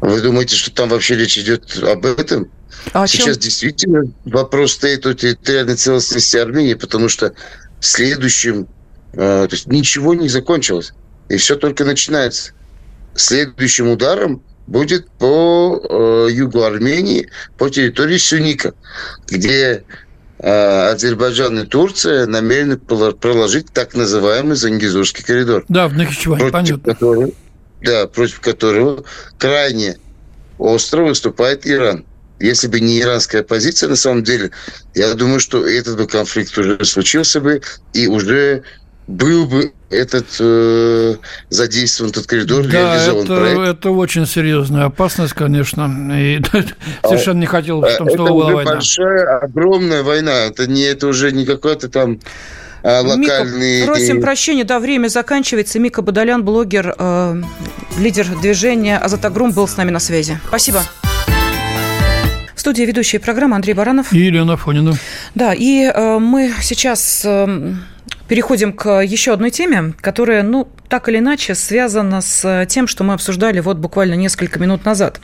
Вы 0.00 0.22
думаете, 0.22 0.56
что 0.56 0.74
там 0.74 0.88
вообще 0.88 1.16
речь 1.16 1.36
идет 1.36 1.78
об 1.82 2.06
этом? 2.06 2.48
А 2.94 3.06
Сейчас 3.06 3.36
чем? 3.36 3.42
действительно 3.42 4.02
вопрос 4.24 4.72
стоит 4.72 5.04
о 5.04 5.12
территориальной 5.12 5.76
целостности 5.76 6.38
Армении, 6.38 6.72
потому 6.72 7.10
что 7.10 7.34
следующим, 7.80 8.66
э, 9.12 9.46
то 9.46 9.54
есть 9.54 9.66
ничего 9.66 10.14
не 10.14 10.30
закончилось. 10.30 10.94
И 11.30 11.36
все 11.36 11.56
только 11.56 11.84
начинается. 11.84 12.52
Следующим 13.14 13.88
ударом 13.88 14.42
будет 14.66 15.08
по 15.12 15.80
э, 15.88 16.28
югу 16.32 16.62
Армении, 16.62 17.30
по 17.56 17.70
территории 17.70 18.18
Сюника, 18.18 18.74
где 19.28 19.84
э, 20.38 20.90
Азербайджан 20.92 21.60
и 21.60 21.66
Турция 21.66 22.26
намерены 22.26 22.76
проложить 22.78 23.72
так 23.72 23.94
называемый 23.94 24.56
Зангизурский 24.56 25.24
коридор. 25.24 25.64
Да, 25.68 25.88
в 25.88 25.94
Нахичеване, 25.94 26.50
понятно. 26.50 26.94
Которого, 26.94 27.30
да, 27.80 28.06
против 28.08 28.40
которого 28.40 29.04
крайне 29.38 29.98
остро 30.58 31.02
выступает 31.02 31.66
Иран. 31.66 32.04
Если 32.40 32.68
бы 32.68 32.80
не 32.80 33.00
иранская 33.00 33.42
позиция, 33.42 33.90
на 33.90 33.96
самом 33.96 34.24
деле, 34.24 34.50
я 34.94 35.14
думаю, 35.14 35.40
что 35.40 35.66
этот 35.66 35.96
бы 35.96 36.06
конфликт 36.06 36.56
уже 36.56 36.82
случился 36.84 37.40
бы, 37.40 37.60
и 37.92 38.06
уже 38.06 38.62
был 39.10 39.46
бы 39.46 39.72
этот 39.90 40.26
э, 40.38 41.16
задействован 41.48 42.10
этот 42.12 42.26
коридор, 42.26 42.64
да, 42.66 42.94
реализован 42.94 43.24
это, 43.24 43.36
проект. 43.36 43.78
это 43.78 43.90
очень 43.90 44.26
серьезная 44.26 44.84
опасность, 44.84 45.32
конечно, 45.34 46.12
и 46.16 46.40
совершенно 47.02 47.40
не 47.40 47.46
хотел, 47.46 47.84
чтобы 47.88 48.12
это 48.12 48.22
была 48.22 48.52
война. 48.52 48.72
большая, 48.74 49.38
огромная 49.38 50.02
война, 50.04 50.44
это, 50.44 50.68
не, 50.68 50.82
это 50.82 51.08
уже 51.08 51.32
не 51.32 51.44
какой-то 51.44 51.88
там 51.88 52.20
а, 52.82 53.02
локальный... 53.02 53.80
Мика, 53.80 53.92
просим 53.92 54.22
прощения, 54.22 54.64
да, 54.64 54.78
время 54.78 55.08
заканчивается. 55.08 55.78
Мика 55.80 56.02
Бадалян, 56.02 56.44
блогер, 56.44 56.94
э, 56.96 57.42
лидер 57.98 58.26
движения 58.40 58.96
Азатагрум 58.96 59.50
был 59.50 59.66
с 59.66 59.76
нами 59.76 59.90
на 59.90 59.98
связи. 59.98 60.38
Спасибо. 60.46 60.82
В 62.54 62.60
студии 62.60 62.82
ведущая 62.82 63.18
программы 63.18 63.56
Андрей 63.56 63.74
Баранов. 63.74 64.12
И 64.12 64.18
Елена 64.18 64.56
Фонина. 64.56 64.94
Да, 65.34 65.52
и 65.52 65.90
э, 65.92 66.18
мы 66.18 66.52
сейчас... 66.62 67.22
Э, 67.24 67.74
Переходим 68.30 68.72
к 68.72 69.00
еще 69.00 69.32
одной 69.32 69.50
теме, 69.50 69.92
которая, 70.00 70.44
ну, 70.44 70.68
так 70.88 71.08
или 71.08 71.18
иначе 71.18 71.56
связана 71.56 72.20
с 72.20 72.64
тем, 72.68 72.86
что 72.86 73.02
мы 73.02 73.14
обсуждали 73.14 73.58
вот 73.58 73.78
буквально 73.78 74.14
несколько 74.14 74.60
минут 74.60 74.84
назад. 74.84 75.20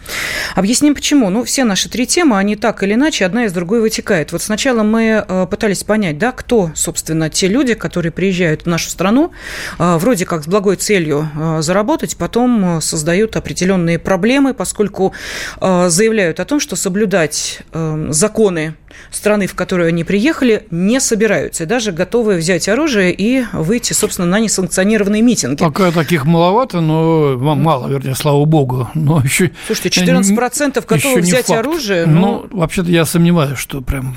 Объясним 0.57 0.92
почему. 0.92 1.31
Ну, 1.31 1.45
все 1.45 1.62
наши 1.62 1.88
три 1.88 2.09
темы, 2.09 2.37
они 2.37 2.57
так 2.57 2.83
или 2.83 2.95
иначе 2.95 3.25
одна 3.25 3.45
из 3.45 3.53
другой 3.53 3.81
вытекают. 3.81 4.33
Вот 4.33 4.42
сначала 4.42 4.83
мы 4.83 5.25
э, 5.27 5.47
пытались 5.49 5.85
понять, 5.85 6.19
да, 6.19 6.33
кто, 6.33 6.73
собственно, 6.75 7.31
те 7.31 7.47
люди, 7.47 7.75
которые 7.75 8.11
приезжают 8.11 8.62
в 8.62 8.66
нашу 8.66 8.90
страну, 8.90 9.31
э, 9.79 9.97
вроде 9.99 10.27
как 10.27 10.42
с 10.42 10.49
благой 10.49 10.75
целью 10.75 11.31
э, 11.33 11.62
заработать, 11.62 12.16
потом 12.16 12.81
создают 12.81 13.37
определенные 13.37 14.01
проблемы, 14.01 14.53
поскольку 14.53 15.14
заявляют 15.61 16.40
о 16.40 16.45
том, 16.45 16.59
что 16.59 16.75
соблюдать 16.75 17.61
законы 18.09 18.75
страны, 19.11 19.46
в 19.46 19.54
которую 19.54 19.88
они 19.88 20.04
приехали, 20.04 20.66
не 20.70 21.00
собираются. 21.00 21.64
И 21.64 21.66
даже 21.66 21.92
готовы 21.92 22.37
взять 22.37 22.68
оружие 22.68 23.12
и 23.12 23.44
выйти, 23.52 23.92
собственно, 23.92 24.26
на 24.26 24.40
несанкционированные 24.40 25.22
митинги. 25.22 25.62
Пока 25.62 25.90
таких 25.90 26.24
маловато, 26.24 26.80
но 26.80 27.37
мало, 27.38 27.88
вернее, 27.88 28.14
слава 28.14 28.44
богу. 28.44 28.88
Но 28.94 29.21
еще, 29.21 29.52
Слушайте, 29.66 30.00
14% 30.04 30.85
готовы 30.87 31.21
взять 31.21 31.46
факт. 31.46 31.60
оружие. 31.60 32.06
Но... 32.06 32.46
Ну, 32.50 32.58
вообще-то 32.58 32.90
я 32.90 33.04
сомневаюсь, 33.04 33.58
что 33.58 33.81
прям 33.81 34.16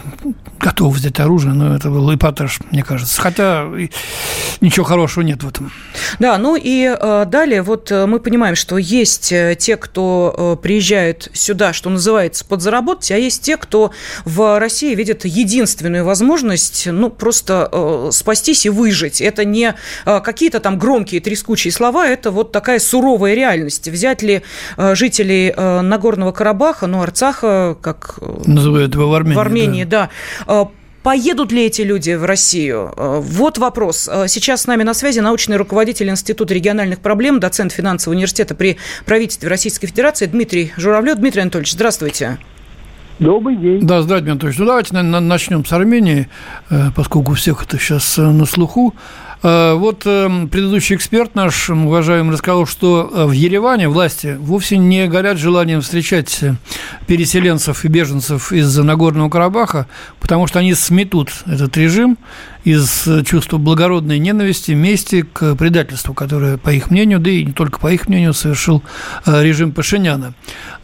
готовы 0.60 0.92
взять 0.92 1.20
оружие, 1.20 1.54
но 1.54 1.76
это 1.76 1.90
был 1.90 2.14
эпатаж, 2.14 2.60
мне 2.72 2.84
кажется. 2.84 3.20
Хотя 3.22 3.68
ничего 4.62 4.86
хорошего 4.86 5.24
нет 5.24 5.44
в 5.44 5.48
этом. 5.48 5.72
Да, 6.20 6.38
ну 6.38 6.56
и 6.56 6.96
э, 7.00 7.26
далее 7.26 7.62
вот 7.62 7.92
э, 7.92 8.06
мы 8.06 8.20
понимаем, 8.20 8.56
что 8.56 8.78
есть 8.78 9.32
э, 9.32 9.56
те, 9.58 9.78
кто 9.78 10.60
приезжает 10.62 11.30
сюда, 11.34 11.74
что 11.74 11.90
называется, 11.90 12.46
подзаработать, 12.46 13.12
а 13.12 13.18
есть 13.18 13.42
те, 13.42 13.58
кто 13.58 13.92
в 14.26 14.60
России 14.60 14.69
видит 14.96 15.26
единственную 15.26 16.06
возможность, 16.06 16.88
ну, 16.88 17.10
просто 17.10 17.70
э, 17.72 18.10
спастись 18.12 18.66
и 18.66 18.70
выжить. 18.70 19.22
Это 19.22 19.46
не 19.46 19.76
э, 20.06 20.20
какие-то 20.22 20.60
там 20.60 20.78
громкие 20.78 21.22
трескучие 21.22 21.72
слова, 21.72 22.08
это 22.08 22.32
вот 22.32 22.52
такая 22.52 22.80
суровая 22.80 23.34
реальность. 23.34 23.88
Взять 23.88 24.22
ли 24.22 24.42
э, 24.78 24.96
жителей 24.96 25.54
э, 25.56 25.82
Нагорного 25.82 26.32
Карабаха, 26.32 26.88
ну, 26.88 27.02
Арцаха, 27.02 27.78
как... 27.82 28.20
Э, 28.22 28.42
Называют 28.46 28.94
его 28.94 29.10
в 29.10 29.14
Армении. 29.14 29.36
В 29.36 29.40
Армении, 29.40 29.84
да. 29.84 30.10
да 30.48 30.54
э, 30.54 30.66
Поедут 31.02 31.54
ли 31.54 31.66
эти 31.66 31.82
люди 31.82 32.12
в 32.12 32.26
Россию? 32.26 32.94
Э, 32.96 33.20
вот 33.22 33.58
вопрос. 33.58 34.10
Сейчас 34.28 34.64
с 34.64 34.68
нами 34.68 34.84
на 34.84 34.94
связи 34.94 35.20
научный 35.20 35.56
руководитель 35.56 36.10
Института 36.10 36.54
региональных 36.54 37.00
проблем, 37.00 37.40
доцент 37.40 37.72
финансового 37.72 38.16
университета 38.16 38.54
при 38.54 38.78
правительстве 39.06 39.48
Российской 39.48 39.88
Федерации 39.88 40.26
Дмитрий 40.26 40.74
Журавлев. 40.76 41.16
Дмитрий 41.16 41.42
Анатольевич, 41.42 41.72
здравствуйте. 41.72 42.38
Добрый 43.20 43.58
день. 43.58 43.86
Да, 43.86 44.02
здравствуйте, 44.02 44.32
Анатольевич. 44.32 44.60
Ну, 44.60 44.66
давайте 44.66 44.94
наверное, 44.94 45.20
начнем 45.20 45.66
с 45.66 45.74
Армении, 45.74 46.30
э, 46.70 46.92
поскольку 46.96 47.34
у 47.34 47.36
всех 47.36 47.64
это 47.64 47.78
сейчас 47.78 48.18
на 48.18 48.46
слуху. 48.46 48.96
Э, 49.42 49.74
вот 49.76 50.06
эм, 50.06 50.50
предыдущий 50.50 50.98
эксперт 50.98 51.34
наш, 51.34 51.70
уважаемый, 51.70 52.34
рассказал, 52.34 52.66
что 52.66 53.10
э, 53.12 53.26
в 53.26 53.32
Ереване 53.32 53.88
власти 53.88 54.36
вовсе 54.38 54.78
не 54.78 55.08
горят 55.08 55.38
желанием 55.38 55.80
встречать 55.80 56.40
э, 56.42 56.56
переселенцев 57.08 57.86
и 57.86 57.88
беженцев 57.88 58.52
из 58.52 58.78
Нагорного 58.78 59.30
Карабаха, 59.30 59.88
потому 60.20 60.46
что 60.48 60.60
они 60.60 60.74
сметут 60.74 61.32
этот 61.46 61.78
режим 61.78 62.18
из 62.66 63.08
чувства 63.26 63.58
благородной 63.58 64.20
ненависти, 64.20 64.74
мести 64.74 65.22
к 65.22 65.56
предательству, 65.56 66.14
которое, 66.14 66.58
по 66.58 66.72
их 66.72 66.92
мнению, 66.92 67.20
да 67.20 67.30
и 67.30 67.46
не 67.46 67.54
только 67.54 67.80
по 67.80 67.88
их 67.88 68.10
мнению, 68.10 68.34
совершил 68.34 68.84
режим 69.26 69.72
Пашиняна. 69.72 70.34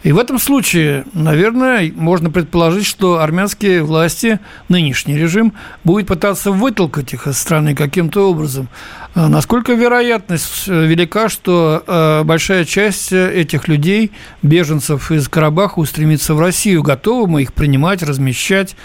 И 0.03 0.13
в 0.13 0.17
этом 0.17 0.39
случае, 0.39 1.03
наверное, 1.13 1.91
можно 1.93 2.31
предположить, 2.31 2.85
что 2.85 3.19
армянские 3.19 3.83
власти, 3.83 4.39
нынешний 4.69 5.17
режим, 5.17 5.51
будет 5.83 6.07
пытаться 6.07 6.51
вытолкать 6.51 7.13
их 7.13 7.27
из 7.27 7.37
страны 7.37 7.75
каким-то 7.75 8.29
образом 8.29 8.44
образом. 8.45 8.67
А 9.13 9.27
насколько 9.29 9.73
вероятность 9.73 10.67
э, 10.67 10.85
велика, 10.85 11.29
что 11.29 11.83
э, 11.85 12.23
большая 12.23 12.65
часть 12.65 13.11
э, 13.11 13.33
этих 13.33 13.67
людей, 13.67 14.11
беженцев 14.41 15.11
из 15.11 15.27
Карабаха, 15.27 15.79
устремится 15.79 16.33
в 16.35 16.39
Россию? 16.39 16.83
Готовы 16.83 17.27
мы 17.27 17.41
их 17.41 17.53
принимать, 17.53 18.03
размещать, 18.03 18.75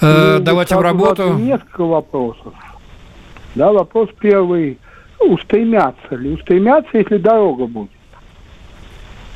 ну, 0.00 0.38
давать 0.40 0.72
им 0.72 0.80
работу? 0.80 1.34
Несколько 1.34 1.84
вопросов. 1.84 2.52
Да, 3.54 3.72
вопрос 3.72 4.10
первый. 4.20 4.78
Устремятся 5.18 6.14
ли? 6.14 6.34
Устремятся, 6.34 6.98
если 6.98 7.16
дорога 7.16 7.66
будет. 7.66 7.90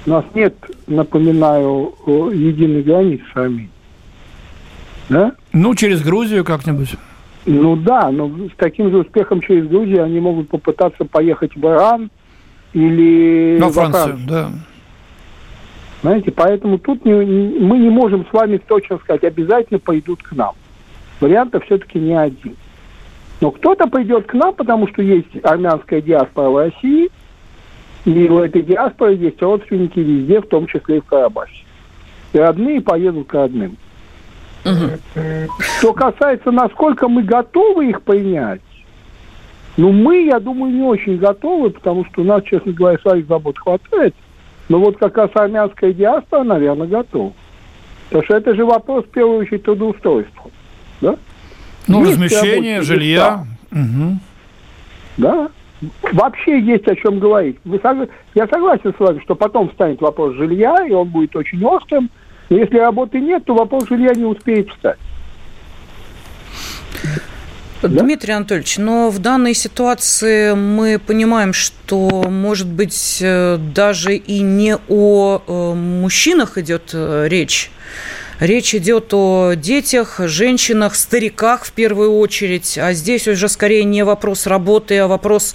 У 0.06 0.10
нас 0.10 0.24
нет, 0.34 0.54
напоминаю, 0.86 1.94
единой 2.06 2.82
границы 2.82 3.24
с 3.32 3.36
Арменией. 3.36 3.70
Да? 5.08 5.32
Ну, 5.52 5.74
через 5.74 6.02
Грузию 6.02 6.44
как-нибудь. 6.44 6.96
Ну 7.46 7.76
да, 7.76 8.10
но 8.10 8.28
с 8.48 8.56
таким 8.56 8.90
же 8.90 8.98
успехом 8.98 9.40
через 9.40 9.66
Грузию 9.66 10.04
они 10.04 10.20
могут 10.20 10.48
попытаться 10.48 11.04
поехать 11.04 11.56
в 11.56 11.64
Иран 11.64 12.10
или 12.72 13.58
во 13.60 13.70
Францию. 13.70 14.02
Францию. 14.02 14.28
Да. 14.28 14.50
Знаете, 16.02 16.30
поэтому 16.30 16.78
тут 16.78 17.04
не, 17.04 17.12
мы 17.12 17.78
не 17.78 17.90
можем 17.90 18.26
с 18.26 18.32
вами 18.32 18.58
точно 18.58 18.98
сказать, 18.98 19.24
обязательно 19.24 19.78
пойдут 19.78 20.22
к 20.22 20.32
нам. 20.32 20.54
Вариантов 21.20 21.64
все-таки 21.64 21.98
не 21.98 22.14
один. 22.14 22.56
Но 23.40 23.50
кто-то 23.50 23.86
пойдет 23.86 24.26
к 24.26 24.34
нам, 24.34 24.54
потому 24.54 24.88
что 24.88 25.02
есть 25.02 25.28
армянская 25.42 26.00
диаспора 26.00 26.48
в 26.50 26.56
России, 26.56 27.10
и 28.04 28.28
у 28.28 28.38
этой 28.38 28.62
диаспоры 28.62 29.14
есть 29.14 29.40
родственники 29.42 29.98
везде, 29.98 30.40
в 30.40 30.46
том 30.46 30.66
числе 30.66 30.98
и 30.98 31.00
в 31.00 31.04
Карабахе. 31.04 31.64
И 32.32 32.38
родные 32.38 32.80
поедут 32.80 33.28
к 33.28 33.34
родным. 33.34 33.76
Что 34.62 35.92
касается, 35.92 36.50
насколько 36.50 37.08
мы 37.08 37.22
готовы 37.22 37.90
их 37.90 38.02
принять, 38.02 38.60
ну, 39.76 39.92
мы, 39.92 40.24
я 40.24 40.40
думаю, 40.40 40.72
не 40.72 40.82
очень 40.82 41.16
готовы, 41.16 41.70
потому 41.70 42.04
что 42.06 42.20
у 42.22 42.24
нас, 42.24 42.42
честно 42.44 42.72
говоря, 42.72 42.98
своих 42.98 43.26
забот 43.26 43.58
хватает. 43.58 44.14
Но 44.68 44.78
вот 44.78 44.98
как 44.98 45.16
раз 45.16 45.30
армянская 45.34 45.92
диаспора, 45.92 46.44
наверное, 46.44 46.86
готова. 46.86 47.32
Потому 48.08 48.24
что 48.24 48.36
это 48.36 48.54
же 48.54 48.64
вопрос, 48.64 49.04
в 49.04 49.10
первую 49.10 49.38
очередь, 49.38 49.62
трудоустройства. 49.62 50.50
Да? 51.00 51.16
Ну, 51.86 52.00
есть 52.00 52.12
размещение, 52.12 52.82
жилья. 52.82 53.46
Угу. 53.72 54.18
Да. 55.16 55.48
Вообще 56.12 56.60
есть 56.60 56.86
о 56.86 56.94
чем 56.94 57.18
говорить. 57.18 57.56
Вы. 57.64 57.80
Я 58.34 58.46
согласен 58.48 58.92
с 58.94 59.00
вами, 59.00 59.20
что 59.20 59.34
потом 59.34 59.70
встанет 59.70 60.00
вопрос 60.00 60.34
жилья, 60.34 60.86
и 60.86 60.92
он 60.92 61.08
будет 61.08 61.34
очень 61.36 61.64
острым. 61.64 62.10
Но 62.50 62.58
если 62.58 62.78
работы 62.78 63.20
нет, 63.20 63.44
то 63.44 63.54
вопрос 63.54 63.88
жилья 63.88 64.12
не 64.12 64.24
успеет 64.24 64.68
встать. 64.70 64.98
Дмитрий 67.82 68.34
Анатольевич, 68.34 68.76
но 68.76 69.08
в 69.08 69.20
данной 69.20 69.54
ситуации 69.54 70.52
мы 70.52 70.98
понимаем, 70.98 71.54
что, 71.54 72.24
может 72.28 72.66
быть, 72.66 73.20
э, 73.22 73.56
даже 73.56 74.16
и 74.16 74.40
не 74.40 74.76
о 74.88 75.40
э, 75.46 75.74
мужчинах 75.74 76.58
идет 76.58 76.90
э, 76.92 77.26
речь. 77.28 77.70
Речь 78.38 78.74
идет 78.74 79.14
о 79.14 79.52
детях, 79.54 80.20
женщинах, 80.24 80.94
стариках 80.94 81.64
в 81.64 81.72
первую 81.72 82.18
очередь. 82.18 82.76
А 82.76 82.92
здесь 82.92 83.28
уже 83.28 83.48
скорее 83.48 83.84
не 83.84 84.02
вопрос 84.02 84.46
работы, 84.46 84.98
а 84.98 85.08
вопрос 85.08 85.54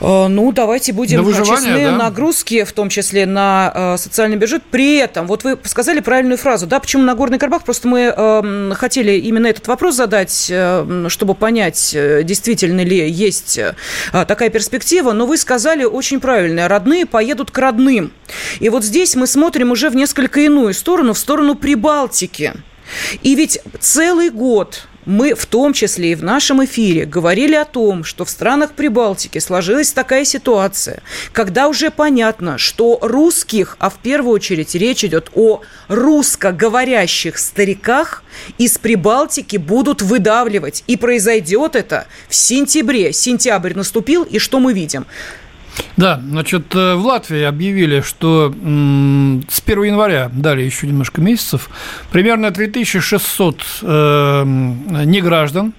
ну, 0.00 0.52
давайте 0.52 0.92
будем 0.92 1.24
честны, 1.32 1.84
да? 1.84 1.96
нагрузки, 1.96 2.64
в 2.64 2.72
том 2.72 2.88
числе 2.88 3.26
на 3.26 3.72
э, 3.74 3.96
социальный 3.98 4.36
бюджет. 4.36 4.62
При 4.70 4.96
этом, 4.96 5.26
вот 5.26 5.44
вы 5.44 5.58
сказали 5.64 6.00
правильную 6.00 6.38
фразу, 6.38 6.66
да, 6.66 6.80
почему 6.80 7.02
Нагорный 7.02 7.38
Карабах? 7.38 7.64
Просто 7.64 7.88
мы 7.88 8.12
э, 8.14 8.72
хотели 8.74 9.12
именно 9.12 9.46
этот 9.46 9.66
вопрос 9.68 9.96
задать, 9.96 10.48
э, 10.50 11.06
чтобы 11.08 11.34
понять, 11.34 11.92
э, 11.94 12.22
действительно 12.24 12.82
ли 12.82 13.08
есть 13.08 13.58
э, 13.58 13.74
такая 14.12 14.50
перспектива, 14.50 15.12
но 15.12 15.26
вы 15.26 15.38
сказали 15.38 15.84
очень 15.84 16.20
правильно, 16.20 16.68
родные 16.68 17.06
поедут 17.06 17.50
к 17.50 17.58
родным. 17.58 18.12
И 18.60 18.68
вот 18.68 18.84
здесь 18.84 19.14
мы 19.16 19.26
смотрим 19.26 19.70
уже 19.70 19.90
в 19.90 19.96
несколько 19.96 20.40
иную 20.40 20.74
сторону, 20.74 21.14
в 21.14 21.18
сторону 21.18 21.54
Прибалтики. 21.54 22.52
И 23.22 23.34
ведь 23.34 23.60
целый 23.80 24.30
год 24.30 24.86
мы 25.06 25.34
в 25.34 25.46
том 25.46 25.72
числе 25.72 26.12
и 26.12 26.14
в 26.14 26.22
нашем 26.22 26.64
эфире 26.64 27.06
говорили 27.06 27.54
о 27.54 27.64
том, 27.64 28.04
что 28.04 28.24
в 28.24 28.30
странах 28.30 28.72
Прибалтики 28.72 29.38
сложилась 29.38 29.92
такая 29.92 30.24
ситуация, 30.24 31.00
когда 31.32 31.68
уже 31.68 31.90
понятно, 31.90 32.58
что 32.58 32.98
русских, 33.00 33.76
а 33.78 33.88
в 33.88 33.98
первую 33.98 34.34
очередь 34.34 34.74
речь 34.74 35.04
идет 35.04 35.30
о 35.34 35.62
русскоговорящих 35.88 37.38
стариках, 37.38 38.24
из 38.58 38.76
Прибалтики 38.78 39.56
будут 39.56 40.02
выдавливать. 40.02 40.84
И 40.86 40.96
произойдет 40.96 41.76
это 41.76 42.06
в 42.28 42.34
сентябре. 42.34 43.12
Сентябрь 43.12 43.74
наступил, 43.74 44.24
и 44.24 44.38
что 44.38 44.58
мы 44.58 44.72
видим? 44.72 45.06
Да, 45.96 46.20
значит, 46.22 46.74
э, 46.74 46.94
в 46.94 47.06
Латвии 47.06 47.42
объявили, 47.42 48.00
что 48.02 48.52
с 48.52 49.60
1 49.60 49.82
января, 49.84 50.30
дали 50.32 50.62
еще 50.62 50.86
немножко 50.86 51.20
месяцев, 51.20 51.70
примерно 52.12 52.50
3600 52.50 53.62
э, 53.82 54.44
неграждан, 55.04 55.72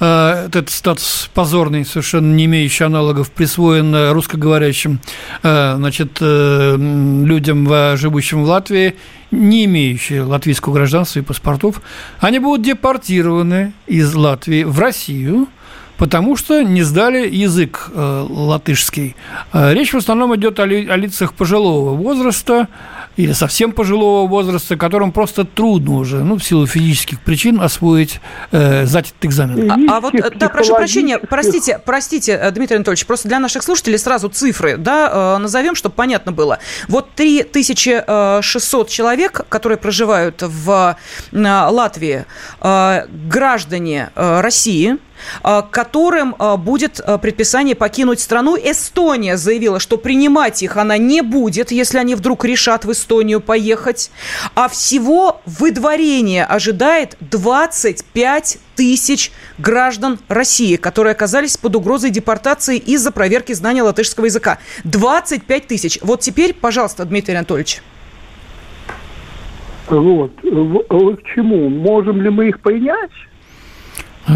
э, 0.00 0.46
этот 0.46 0.68
статус 0.68 1.30
позорный, 1.32 1.86
совершенно 1.86 2.34
не 2.34 2.44
имеющий 2.44 2.84
аналогов, 2.84 3.30
присвоен 3.30 4.12
русскоговорящим 4.12 5.00
значит, 5.42 6.20
людям, 6.20 7.96
живущим 7.96 8.44
в 8.44 8.48
Латвии, 8.48 8.96
не 9.30 9.64
имеющие 9.64 10.22
латвийского 10.22 10.74
гражданства 10.74 11.20
и 11.20 11.22
паспортов, 11.22 11.80
они 12.20 12.38
будут 12.38 12.64
депортированы 12.64 13.72
из 13.86 14.14
Латвии 14.14 14.64
в 14.64 14.78
Россию– 14.78 15.48
потому 15.98 16.36
что 16.36 16.62
не 16.62 16.82
сдали 16.82 17.28
язык 17.28 17.90
э, 17.92 18.26
латышский. 18.28 19.16
Э, 19.52 19.74
речь 19.74 19.92
в 19.92 19.96
основном 19.96 20.34
идет 20.36 20.60
о, 20.60 20.64
ли, 20.64 20.88
о 20.88 20.96
лицах 20.96 21.34
пожилого 21.34 21.94
возраста, 21.94 22.68
или 23.18 23.32
совсем 23.32 23.72
пожилого 23.72 24.28
возраста, 24.28 24.76
которым 24.76 25.10
просто 25.10 25.44
трудно 25.44 25.96
уже, 25.96 26.22
ну, 26.22 26.38
в 26.38 26.44
силу 26.44 26.68
физических 26.68 27.20
причин 27.20 27.60
освоить, 27.60 28.20
э, 28.52 28.86
сдать 28.86 29.08
этот 29.08 29.24
экзамен. 29.24 29.70
А, 29.90 29.96
а 29.96 30.00
вот, 30.00 30.14
да, 30.36 30.48
прошу 30.48 30.76
прощения, 30.76 31.18
простите, 31.18 31.80
простите, 31.84 32.32
э, 32.40 32.50
Дмитрий 32.52 32.76
Анатольевич, 32.76 33.06
просто 33.06 33.26
для 33.26 33.40
наших 33.40 33.64
слушателей 33.64 33.98
сразу 33.98 34.28
цифры, 34.28 34.76
да, 34.76 35.34
э, 35.36 35.38
назовем, 35.38 35.74
чтобы 35.74 35.96
понятно 35.96 36.30
было. 36.30 36.60
Вот 36.86 37.10
3600 37.16 38.88
человек, 38.88 39.46
которые 39.48 39.78
проживают 39.78 40.42
в 40.42 40.96
Латвии, 41.32 42.24
граждане 42.60 44.10
России, 44.14 44.92
Э, 44.92 45.07
которым 45.70 46.34
э, 46.38 46.56
будет 46.56 47.00
э, 47.00 47.18
предписание 47.18 47.74
покинуть 47.74 48.20
страну. 48.20 48.56
Эстония 48.56 49.36
заявила, 49.36 49.80
что 49.80 49.96
принимать 49.96 50.62
их 50.62 50.76
она 50.76 50.98
не 50.98 51.22
будет, 51.22 51.70
если 51.70 51.98
они 51.98 52.14
вдруг 52.14 52.44
решат 52.44 52.84
в 52.84 52.92
Эстонию 52.92 53.40
поехать. 53.40 54.10
А 54.54 54.68
всего 54.68 55.40
выдворение 55.46 56.44
ожидает 56.44 57.16
25 57.20 58.58
тысяч 58.76 59.32
граждан 59.58 60.18
России, 60.28 60.76
которые 60.76 61.12
оказались 61.12 61.56
под 61.56 61.74
угрозой 61.76 62.10
депортации 62.10 62.76
из-за 62.78 63.10
проверки 63.10 63.52
знания 63.52 63.82
латышского 63.82 64.26
языка. 64.26 64.58
25 64.84 65.66
тысяч. 65.66 65.98
Вот 66.02 66.20
теперь, 66.20 66.54
пожалуйста, 66.54 67.04
Дмитрий 67.04 67.34
Анатольевич. 67.34 67.82
Вот. 69.88 70.32
Вы 70.42 71.16
к 71.16 71.22
чему? 71.34 71.68
Можем 71.68 72.20
ли 72.22 72.30
мы 72.30 72.48
их 72.48 72.60
принять? 72.60 73.10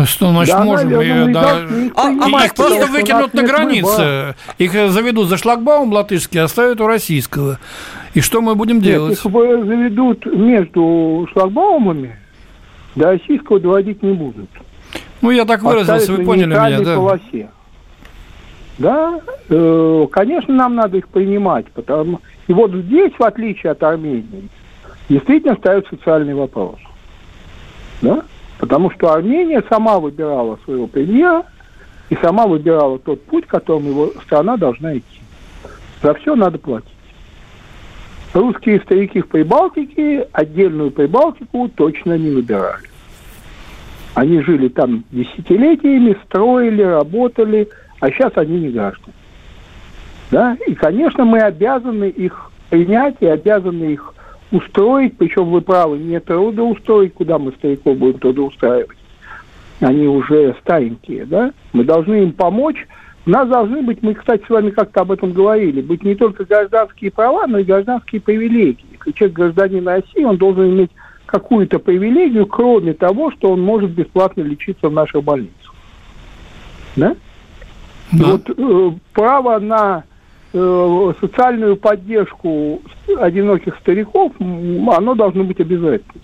Что 0.07 0.31
значит 0.31 0.55
да, 0.55 0.65
можем? 0.65 0.91
Наверное, 0.91 1.29
и, 1.29 1.33
да. 1.33 1.93
А, 1.97 2.09
а 2.09 2.45
их 2.45 2.55
просто 2.55 2.87
выкинут 2.87 3.35
на 3.35 3.43
границе. 3.43 4.35
Их 4.59 4.73
заведут 4.73 5.29
за 5.29 5.37
шлагбаум 5.37 5.93
латышский, 5.93 6.41
оставят 6.41 6.81
у 6.81 6.87
российского. 6.87 7.59
И 8.15 8.21
что 8.21 8.41
мы 8.41 8.55
будем 8.55 8.77
Нет, 8.77 8.85
делать? 8.85 9.13
Их 9.13 9.23
заведут 9.23 10.27
между 10.27 11.29
шлагбаумами, 11.33 12.17
до 12.95 13.13
российского 13.13 13.59
доводить 13.59 14.03
не 14.03 14.13
будут. 14.13 14.51
Ну, 15.23 15.31
я 15.31 15.45
так 15.45 15.63
выразился, 15.63 16.13
вы 16.13 16.25
поняли 16.25 16.47
меня, 16.47 16.81
да? 16.81 16.97
Полосе. 16.97 17.49
Да, 18.79 19.21
э, 19.49 20.07
конечно, 20.11 20.55
нам 20.55 20.75
надо 20.75 20.97
их 20.97 21.09
принимать, 21.09 21.67
потому 21.73 22.21
и 22.49 22.53
вот 22.53 22.73
здесь, 22.73 23.13
в 23.19 23.23
отличие 23.23 23.73
от 23.73 23.83
Армении, 23.83 24.49
действительно 25.09 25.55
ставят 25.57 25.87
социальный 25.89 26.35
вопрос. 26.35 26.77
Да? 28.01 28.23
Потому 28.63 28.93
что 28.93 29.13
Армения 29.13 29.61
сама 29.69 29.99
выбирала 29.99 30.57
своего 30.65 30.87
премьера 30.87 31.45
и 32.11 32.17
сама 32.23 32.47
выбирала 32.47 32.97
тот 33.01 33.21
путь, 33.25 33.45
которым 33.49 33.89
его 33.89 34.13
страна 34.25 34.57
должна 34.57 34.97
идти. 34.97 35.21
За 36.01 36.15
все 36.15 36.37
надо 36.37 36.59
платить. 36.59 36.89
Русские 38.33 38.79
старики 38.83 39.21
в 39.21 39.27
Прибалтике 39.27 40.29
отдельную 40.31 40.93
Прибалтику 40.93 41.71
точно 41.75 42.17
не 42.17 42.31
выбирали. 42.31 42.89
Они 44.15 44.41
жили 44.43 44.69
там 44.69 45.03
десятилетиями, 45.11 46.17
строили, 46.27 46.83
работали, 46.83 47.69
а 47.99 48.13
сейчас 48.13 48.31
они 48.37 48.61
не 48.61 48.69
граждане. 48.69 49.13
Да? 50.31 50.57
И, 50.69 50.75
конечно, 50.75 51.25
мы 51.25 51.41
обязаны 51.41 52.11
их 52.11 52.53
принять 52.71 53.17
и 53.19 53.27
обязаны 53.27 53.95
их 53.95 54.15
устроить, 54.53 55.17
причем 55.17 55.51
вы 55.51 55.61
правы, 55.61 55.99
не 55.99 56.21
трудоустроить, 56.21 57.15
куда 57.15 57.39
мы 57.39 57.53
стариков 57.53 57.97
будем 57.97 58.19
трудоустраивать. 58.19 58.99
Они 59.81 60.07
уже 60.07 60.55
старенькие, 60.61 61.25
да? 61.25 61.53
Мы 61.73 61.85
должны 61.85 62.23
им 62.23 62.33
помочь. 62.33 62.87
У 63.27 63.31
нас 63.31 63.49
должны 63.49 63.83
быть, 63.83 64.03
мы, 64.03 64.15
кстати, 64.15 64.45
с 64.47 64.51
вами 64.51 64.71
как-то 64.71 65.01
об 65.01 65.13
этом 65.13 65.33
говорили, 65.33 65.81
быть 65.81 66.05
не 66.05 66.15
только 66.15 66.45
гражданские 66.45 67.11
права, 67.11 67.47
но 67.47 67.59
и 67.59 67.65
гражданские 67.65 68.21
привилегии. 68.21 68.85
Если 68.93 69.13
человек 69.13 69.37
гражданин 69.37 69.87
России, 69.87 70.25
он 70.25 70.37
должен 70.37 70.71
иметь 70.71 70.91
какую-то 71.27 71.79
привилегию, 71.79 72.47
кроме 72.47 72.93
того, 72.93 73.31
что 73.33 73.53
он 73.53 73.61
может 73.63 73.91
бесплатно 73.91 74.43
лечиться 74.43 74.89
в 74.89 74.93
наших 74.93 75.25
больницах. 75.25 75.75
Да? 76.95 77.17
да. 78.13 78.25
Вот 78.33 78.51
э, 78.51 78.91
право 79.15 79.59
на 79.59 80.05
социальную 80.53 81.77
поддержку 81.77 82.83
одиноких 83.19 83.77
стариков, 83.77 84.33
оно 84.39 85.15
должно 85.15 85.45
быть 85.45 85.61
обязательным. 85.61 86.23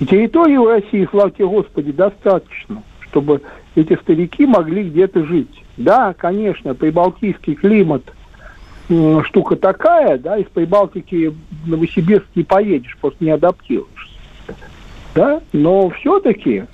Территории 0.00 0.56
у 0.56 0.68
России, 0.68 1.08
славьте 1.10 1.46
Господи, 1.46 1.92
достаточно, 1.92 2.82
чтобы 3.00 3.42
эти 3.74 3.96
старики 3.96 4.46
могли 4.46 4.84
где-то 4.84 5.24
жить. 5.24 5.62
Да, 5.76 6.12
конечно, 6.12 6.74
прибалтийский 6.74 7.54
климат 7.54 8.02
штука 9.24 9.56
такая, 9.56 10.18
да, 10.18 10.38
из 10.38 10.46
Прибалтики 10.46 11.28
в 11.28 11.68
Новосибирск 11.68 12.26
не 12.34 12.42
поедешь, 12.42 12.96
просто 13.00 13.22
не 13.24 13.30
адаптируешься. 13.30 14.16
Да, 15.14 15.40
но 15.52 15.90
все-таки 15.90 16.64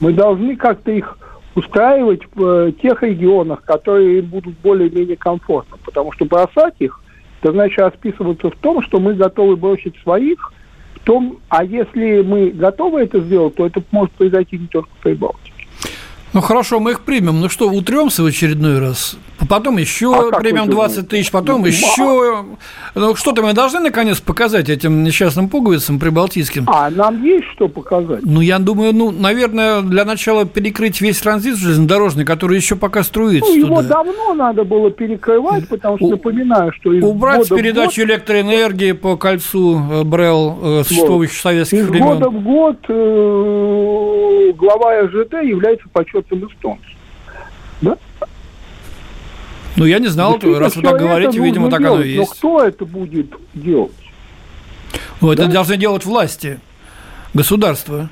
мы 0.00 0.12
должны 0.12 0.56
как-то 0.56 0.90
их 0.90 1.18
устраивать 1.54 2.22
в 2.34 2.44
э, 2.44 2.72
тех 2.72 3.02
регионах, 3.02 3.62
которые 3.64 4.18
им 4.18 4.26
будут 4.26 4.54
более-менее 4.58 5.16
комфортно. 5.16 5.78
Потому 5.84 6.12
что 6.12 6.24
бросать 6.24 6.74
их, 6.78 7.00
это 7.42 7.52
значит 7.52 7.78
расписываться 7.78 8.50
в 8.50 8.56
том, 8.56 8.82
что 8.82 9.00
мы 9.00 9.14
готовы 9.14 9.56
бросить 9.56 9.96
своих, 10.02 10.52
в 10.94 11.00
том, 11.00 11.38
а 11.48 11.64
если 11.64 12.22
мы 12.22 12.50
готовы 12.50 13.00
это 13.00 13.20
сделать, 13.20 13.56
то 13.56 13.66
это 13.66 13.82
может 13.90 14.12
произойти 14.12 14.58
не 14.58 14.66
только 14.66 14.90
в 14.90 15.02
Прибалтике. 15.02 15.52
Ну 16.32 16.40
хорошо, 16.40 16.78
мы 16.78 16.92
их 16.92 17.00
примем. 17.00 17.40
Ну 17.40 17.48
что, 17.48 17.68
утремся 17.68 18.22
в 18.22 18.26
очередной 18.26 18.78
раз? 18.78 19.16
Потом 19.48 19.78
еще 19.78 20.14
а 20.14 20.38
примем 20.38 20.68
20 20.68 21.08
тысяч, 21.08 21.30
потом 21.30 21.64
еще. 21.64 22.44
Ну 22.94 23.16
что-то 23.16 23.42
мы 23.42 23.52
должны 23.52 23.80
наконец 23.80 24.20
показать 24.20 24.68
этим 24.68 25.02
несчастным 25.02 25.48
пуговицам 25.48 25.98
прибалтийским. 25.98 26.66
А 26.68 26.90
нам 26.90 27.24
есть 27.24 27.46
что 27.54 27.68
показать? 27.68 28.20
Ну, 28.22 28.40
я 28.40 28.58
думаю, 28.58 28.94
ну, 28.94 29.10
наверное, 29.10 29.80
для 29.80 30.04
начала 30.04 30.44
перекрыть 30.44 31.00
весь 31.00 31.18
транзит 31.18 31.56
железнодорожный, 31.56 32.24
который 32.24 32.56
еще 32.56 32.76
пока 32.76 33.02
струится. 33.02 33.50
Ну, 33.50 33.56
его 33.56 33.82
туда. 33.82 34.04
давно 34.04 34.34
надо 34.34 34.64
было 34.64 34.90
перекрывать, 34.90 35.68
потому 35.68 35.96
что 35.96 36.08
напоминаю, 36.08 36.72
что 36.72 36.90
Убрать 36.90 37.48
передачу 37.48 38.02
год... 38.02 38.10
электроэнергии 38.10 38.92
по 38.92 39.16
кольцу 39.16 39.80
э, 39.90 40.04
БРЭЛ 40.04 40.58
э, 40.62 40.82
существующих 40.84 41.36
вот. 41.36 41.42
советских 41.42 41.78
из 41.78 41.88
времен. 41.88 42.06
Из 42.06 42.18
года 42.18 42.30
в 42.30 42.42
год 42.42 42.76
э, 42.88 44.52
глава 44.56 45.02
РЖД 45.02 45.32
является 45.42 45.88
почетным 45.92 46.19
эстонцем. 46.26 46.92
Да? 47.80 47.96
Ну, 49.76 49.84
я 49.84 49.98
не 49.98 50.08
знал, 50.08 50.38
раз 50.42 50.76
вы 50.76 50.82
так 50.82 50.98
говорите, 50.98 51.38
видимо, 51.40 51.70
так 51.70 51.80
делать, 51.80 52.00
оно 52.00 52.04
и 52.04 52.10
есть. 52.10 52.18
Но 52.18 52.26
кто 52.26 52.64
это 52.64 52.84
будет 52.84 53.34
делать? 53.54 53.92
Ну, 55.20 55.32
это 55.32 55.46
да? 55.46 55.52
должны 55.52 55.76
делать 55.76 56.04
власти, 56.04 56.60
государство. 57.34 58.08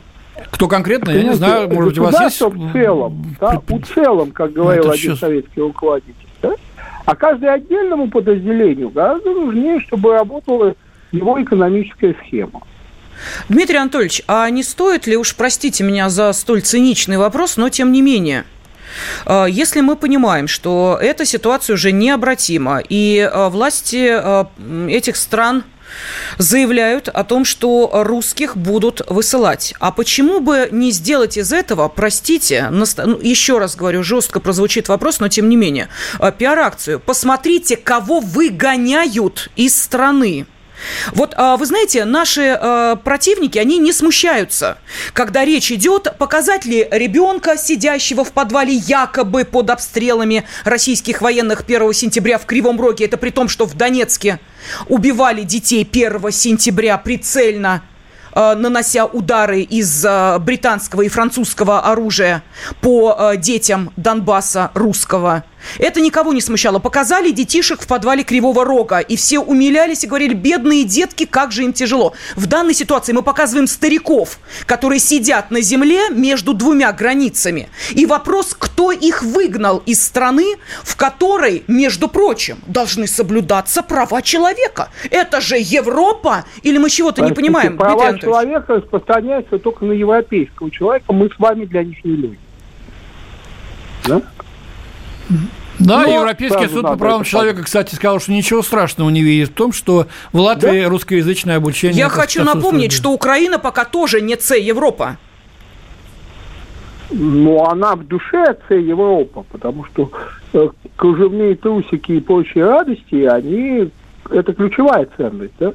Кто 0.50 0.68
конкретно, 0.68 1.10
я 1.10 1.22
не 1.24 1.34
знаю, 1.34 1.68
может 1.68 1.90
быть, 1.90 1.98
у 1.98 2.04
вас 2.04 2.20
есть... 2.20 2.40
в 2.40 2.72
целом, 2.72 3.36
да, 3.40 3.60
у 3.68 3.78
целом, 3.80 4.30
как 4.30 4.52
говорил 4.52 4.84
ну, 4.84 4.90
один 4.90 5.02
сейчас... 5.02 5.18
советский 5.18 5.60
руководитель, 5.60 6.28
да? 6.40 6.54
А 7.04 7.16
каждому 7.16 7.52
отдельному 7.52 8.08
подразделению 8.08 8.90
гораздо 8.90 9.30
нужнее, 9.32 9.80
чтобы 9.80 10.12
работала 10.12 10.74
его 11.10 11.42
экономическая 11.42 12.14
схема. 12.22 12.62
Дмитрий 13.48 13.78
Анатольевич, 13.78 14.22
а 14.26 14.48
не 14.50 14.62
стоит 14.62 15.06
ли, 15.06 15.16
уж 15.16 15.34
простите 15.34 15.84
меня 15.84 16.08
за 16.08 16.32
столь 16.32 16.62
циничный 16.62 17.18
вопрос, 17.18 17.56
но 17.56 17.68
тем 17.68 17.92
не 17.92 18.02
менее, 18.02 18.44
а, 19.24 19.46
если 19.46 19.80
мы 19.80 19.96
понимаем, 19.96 20.48
что 20.48 20.98
эта 21.00 21.24
ситуация 21.24 21.74
уже 21.74 21.92
необратима, 21.92 22.82
и 22.86 23.18
а, 23.20 23.48
власти 23.48 24.08
а, 24.10 24.50
этих 24.88 25.16
стран 25.16 25.64
заявляют 26.36 27.08
о 27.08 27.24
том, 27.24 27.46
что 27.46 27.90
русских 28.04 28.56
будут 28.56 29.00
высылать. 29.08 29.74
А 29.80 29.90
почему 29.90 30.40
бы 30.40 30.68
не 30.70 30.90
сделать 30.90 31.38
из 31.38 31.50
этого, 31.50 31.88
простите, 31.88 32.68
наста... 32.68 33.06
ну, 33.06 33.18
еще 33.20 33.58
раз 33.58 33.74
говорю, 33.74 34.02
жестко 34.02 34.38
прозвучит 34.38 34.88
вопрос, 34.88 35.18
но 35.18 35.28
тем 35.28 35.48
не 35.48 35.56
менее, 35.56 35.88
пиар-акцию. 36.38 37.00
Посмотрите, 37.00 37.76
кого 37.76 38.20
выгоняют 38.20 39.50
из 39.56 39.82
страны. 39.82 40.46
Вот 41.12 41.34
а, 41.36 41.56
вы 41.56 41.66
знаете, 41.66 42.04
наши 42.04 42.56
а, 42.60 42.96
противники, 42.96 43.58
они 43.58 43.78
не 43.78 43.92
смущаются, 43.92 44.78
когда 45.12 45.44
речь 45.44 45.72
идет 45.72 46.16
показать 46.18 46.64
ли 46.64 46.86
ребенка, 46.90 47.56
сидящего 47.56 48.24
в 48.24 48.32
подвале 48.32 48.74
якобы 48.74 49.44
под 49.44 49.70
обстрелами 49.70 50.44
российских 50.64 51.20
военных 51.20 51.62
1 51.66 51.92
сентября 51.92 52.38
в 52.38 52.46
Кривом 52.46 52.80
Роге. 52.80 53.06
Это 53.06 53.16
при 53.16 53.30
том, 53.30 53.48
что 53.48 53.66
в 53.66 53.74
Донецке 53.74 54.40
убивали 54.86 55.42
детей 55.42 55.88
1 55.90 56.30
сентября 56.32 56.98
прицельно 56.98 57.82
а, 58.32 58.54
нанося 58.54 59.06
удары 59.06 59.62
из 59.62 60.06
британского 60.40 61.02
и 61.02 61.08
французского 61.08 61.80
оружия 61.80 62.42
по 62.80 63.32
детям 63.36 63.92
Донбасса 63.96 64.70
русского– 64.74 65.44
Это 65.78 66.00
никого 66.00 66.32
не 66.32 66.40
смущало. 66.40 66.78
Показали 66.78 67.30
детишек 67.30 67.82
в 67.82 67.86
подвале 67.86 68.24
Кривого 68.24 68.64
Рога, 68.64 69.00
и 69.00 69.16
все 69.16 69.38
умилялись 69.38 70.04
и 70.04 70.06
говорили, 70.06 70.34
бедные 70.34 70.84
детки, 70.84 71.24
как 71.24 71.52
же 71.52 71.64
им 71.64 71.72
тяжело. 71.72 72.14
В 72.36 72.46
данной 72.46 72.74
ситуации 72.74 73.12
мы 73.12 73.22
показываем 73.22 73.66
стариков, 73.66 74.38
которые 74.66 75.00
сидят 75.00 75.50
на 75.50 75.60
земле 75.60 76.10
между 76.10 76.54
двумя 76.54 76.92
границами. 76.92 77.68
И 77.90 78.06
вопрос, 78.06 78.54
кто 78.58 78.92
их 78.92 79.22
выгнал 79.22 79.82
из 79.86 80.02
страны, 80.04 80.56
в 80.82 80.96
которой, 80.96 81.64
между 81.68 82.08
прочим, 82.08 82.58
должны 82.66 83.06
соблюдаться 83.06 83.82
права 83.82 84.22
человека. 84.22 84.90
Это 85.10 85.40
же 85.40 85.56
Европа? 85.58 86.44
Или 86.62 86.78
мы 86.78 86.90
чего-то 86.90 87.22
не 87.22 87.32
понимаем? 87.32 87.76
Права 87.76 88.18
человека 88.18 88.74
распространяются 88.74 89.58
только 89.58 89.84
на 89.84 89.92
европейского 89.92 90.70
человека. 90.70 91.12
Мы 91.12 91.28
с 91.28 91.38
вами 91.38 91.64
для 91.64 91.84
них 91.84 92.04
не 92.04 92.12
люди. 92.12 92.38
Да? 94.06 94.22
Да, 95.78 96.02
Но 96.02 96.12
Европейский 96.12 96.66
суд 96.66 96.82
по 96.82 96.96
правам 96.96 97.22
человека, 97.22 97.62
кстати, 97.62 97.94
сказал, 97.94 98.20
что 98.20 98.32
ничего 98.32 98.62
страшного 98.62 99.10
не 99.10 99.22
видит 99.22 99.50
в 99.50 99.54
том, 99.54 99.72
что 99.72 100.06
в 100.32 100.40
Латвии 100.40 100.82
да? 100.82 100.88
русскоязычное 100.88 101.56
обучение... 101.56 101.98
Я 101.98 102.08
хочу 102.08 102.44
напомнить, 102.44 102.92
что 102.92 103.12
Украина 103.12 103.58
пока 103.58 103.84
тоже 103.84 104.20
не 104.20 104.36
С 104.36 104.56
Европа. 104.56 105.18
Ну, 107.10 107.64
она 107.64 107.94
в 107.94 108.06
душе 108.06 108.56
С 108.68 108.74
Европа, 108.74 109.44
потому 109.50 109.84
что 109.84 110.10
э, 110.52 110.68
кружевные 110.96 111.54
трусики 111.54 112.12
и 112.12 112.20
прочие 112.20 112.64
радости, 112.64 113.24
они... 113.24 113.90
Это 114.30 114.52
ключевая 114.52 115.08
ценность, 115.16 115.54
да? 115.58 115.72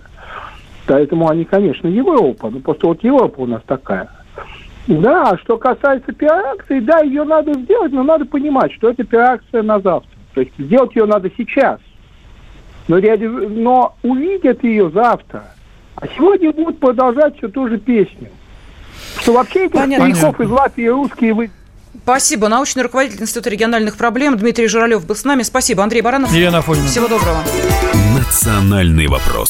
Поэтому 0.85 1.29
они, 1.29 1.45
конечно, 1.45 1.87
Европа. 1.87 2.49
Но 2.49 2.59
просто 2.59 2.87
вот 2.87 3.03
Европа 3.03 3.39
у 3.39 3.47
нас 3.47 3.61
такая– 3.65 4.09
да, 4.87 5.37
что 5.41 5.57
касается 5.57 6.11
пиар-акции, 6.11 6.79
да, 6.79 6.99
ее 6.99 7.23
надо 7.23 7.53
сделать, 7.53 7.91
но 7.91 8.03
надо 8.03 8.25
понимать, 8.25 8.73
что 8.73 8.89
это 8.89 9.03
пиар-акция 9.03 9.63
на 9.63 9.79
завтра. 9.79 10.09
То 10.33 10.41
есть 10.41 10.53
сделать 10.57 10.95
ее 10.95 11.05
надо 11.05 11.29
сейчас. 11.37 11.79
Но, 12.87 12.97
но 12.97 13.95
увидят 14.03 14.63
ее 14.63 14.89
завтра. 14.89 15.45
А 15.95 16.07
сегодня 16.07 16.51
будут 16.51 16.79
продолжать 16.79 17.37
все 17.37 17.47
ту 17.47 17.69
же 17.69 17.77
песню. 17.77 18.29
Что 19.19 19.33
вообще 19.33 19.65
этих 19.65 19.73
Понятно. 19.73 20.13
стариков 20.13 20.41
из 20.41 20.49
Латвии 20.49 20.87
русские 20.87 21.33
вы 21.33 21.51
Спасибо. 22.03 22.49
Научный 22.49 22.83
руководитель 22.83 23.21
Института 23.21 23.49
региональных 23.49 23.95
проблем 23.95 24.35
Дмитрий 24.35 24.67
Журалев 24.67 25.05
был 25.05 25.15
с 25.15 25.23
нами. 25.23 25.43
Спасибо. 25.43 25.83
Андрей 25.83 26.01
Баранов. 26.01 26.33
Елена 26.33 26.57
Афонина. 26.57 26.87
Всего 26.87 27.07
доброго. 27.07 27.37
Национальный 28.17 29.07
вопрос. 29.07 29.49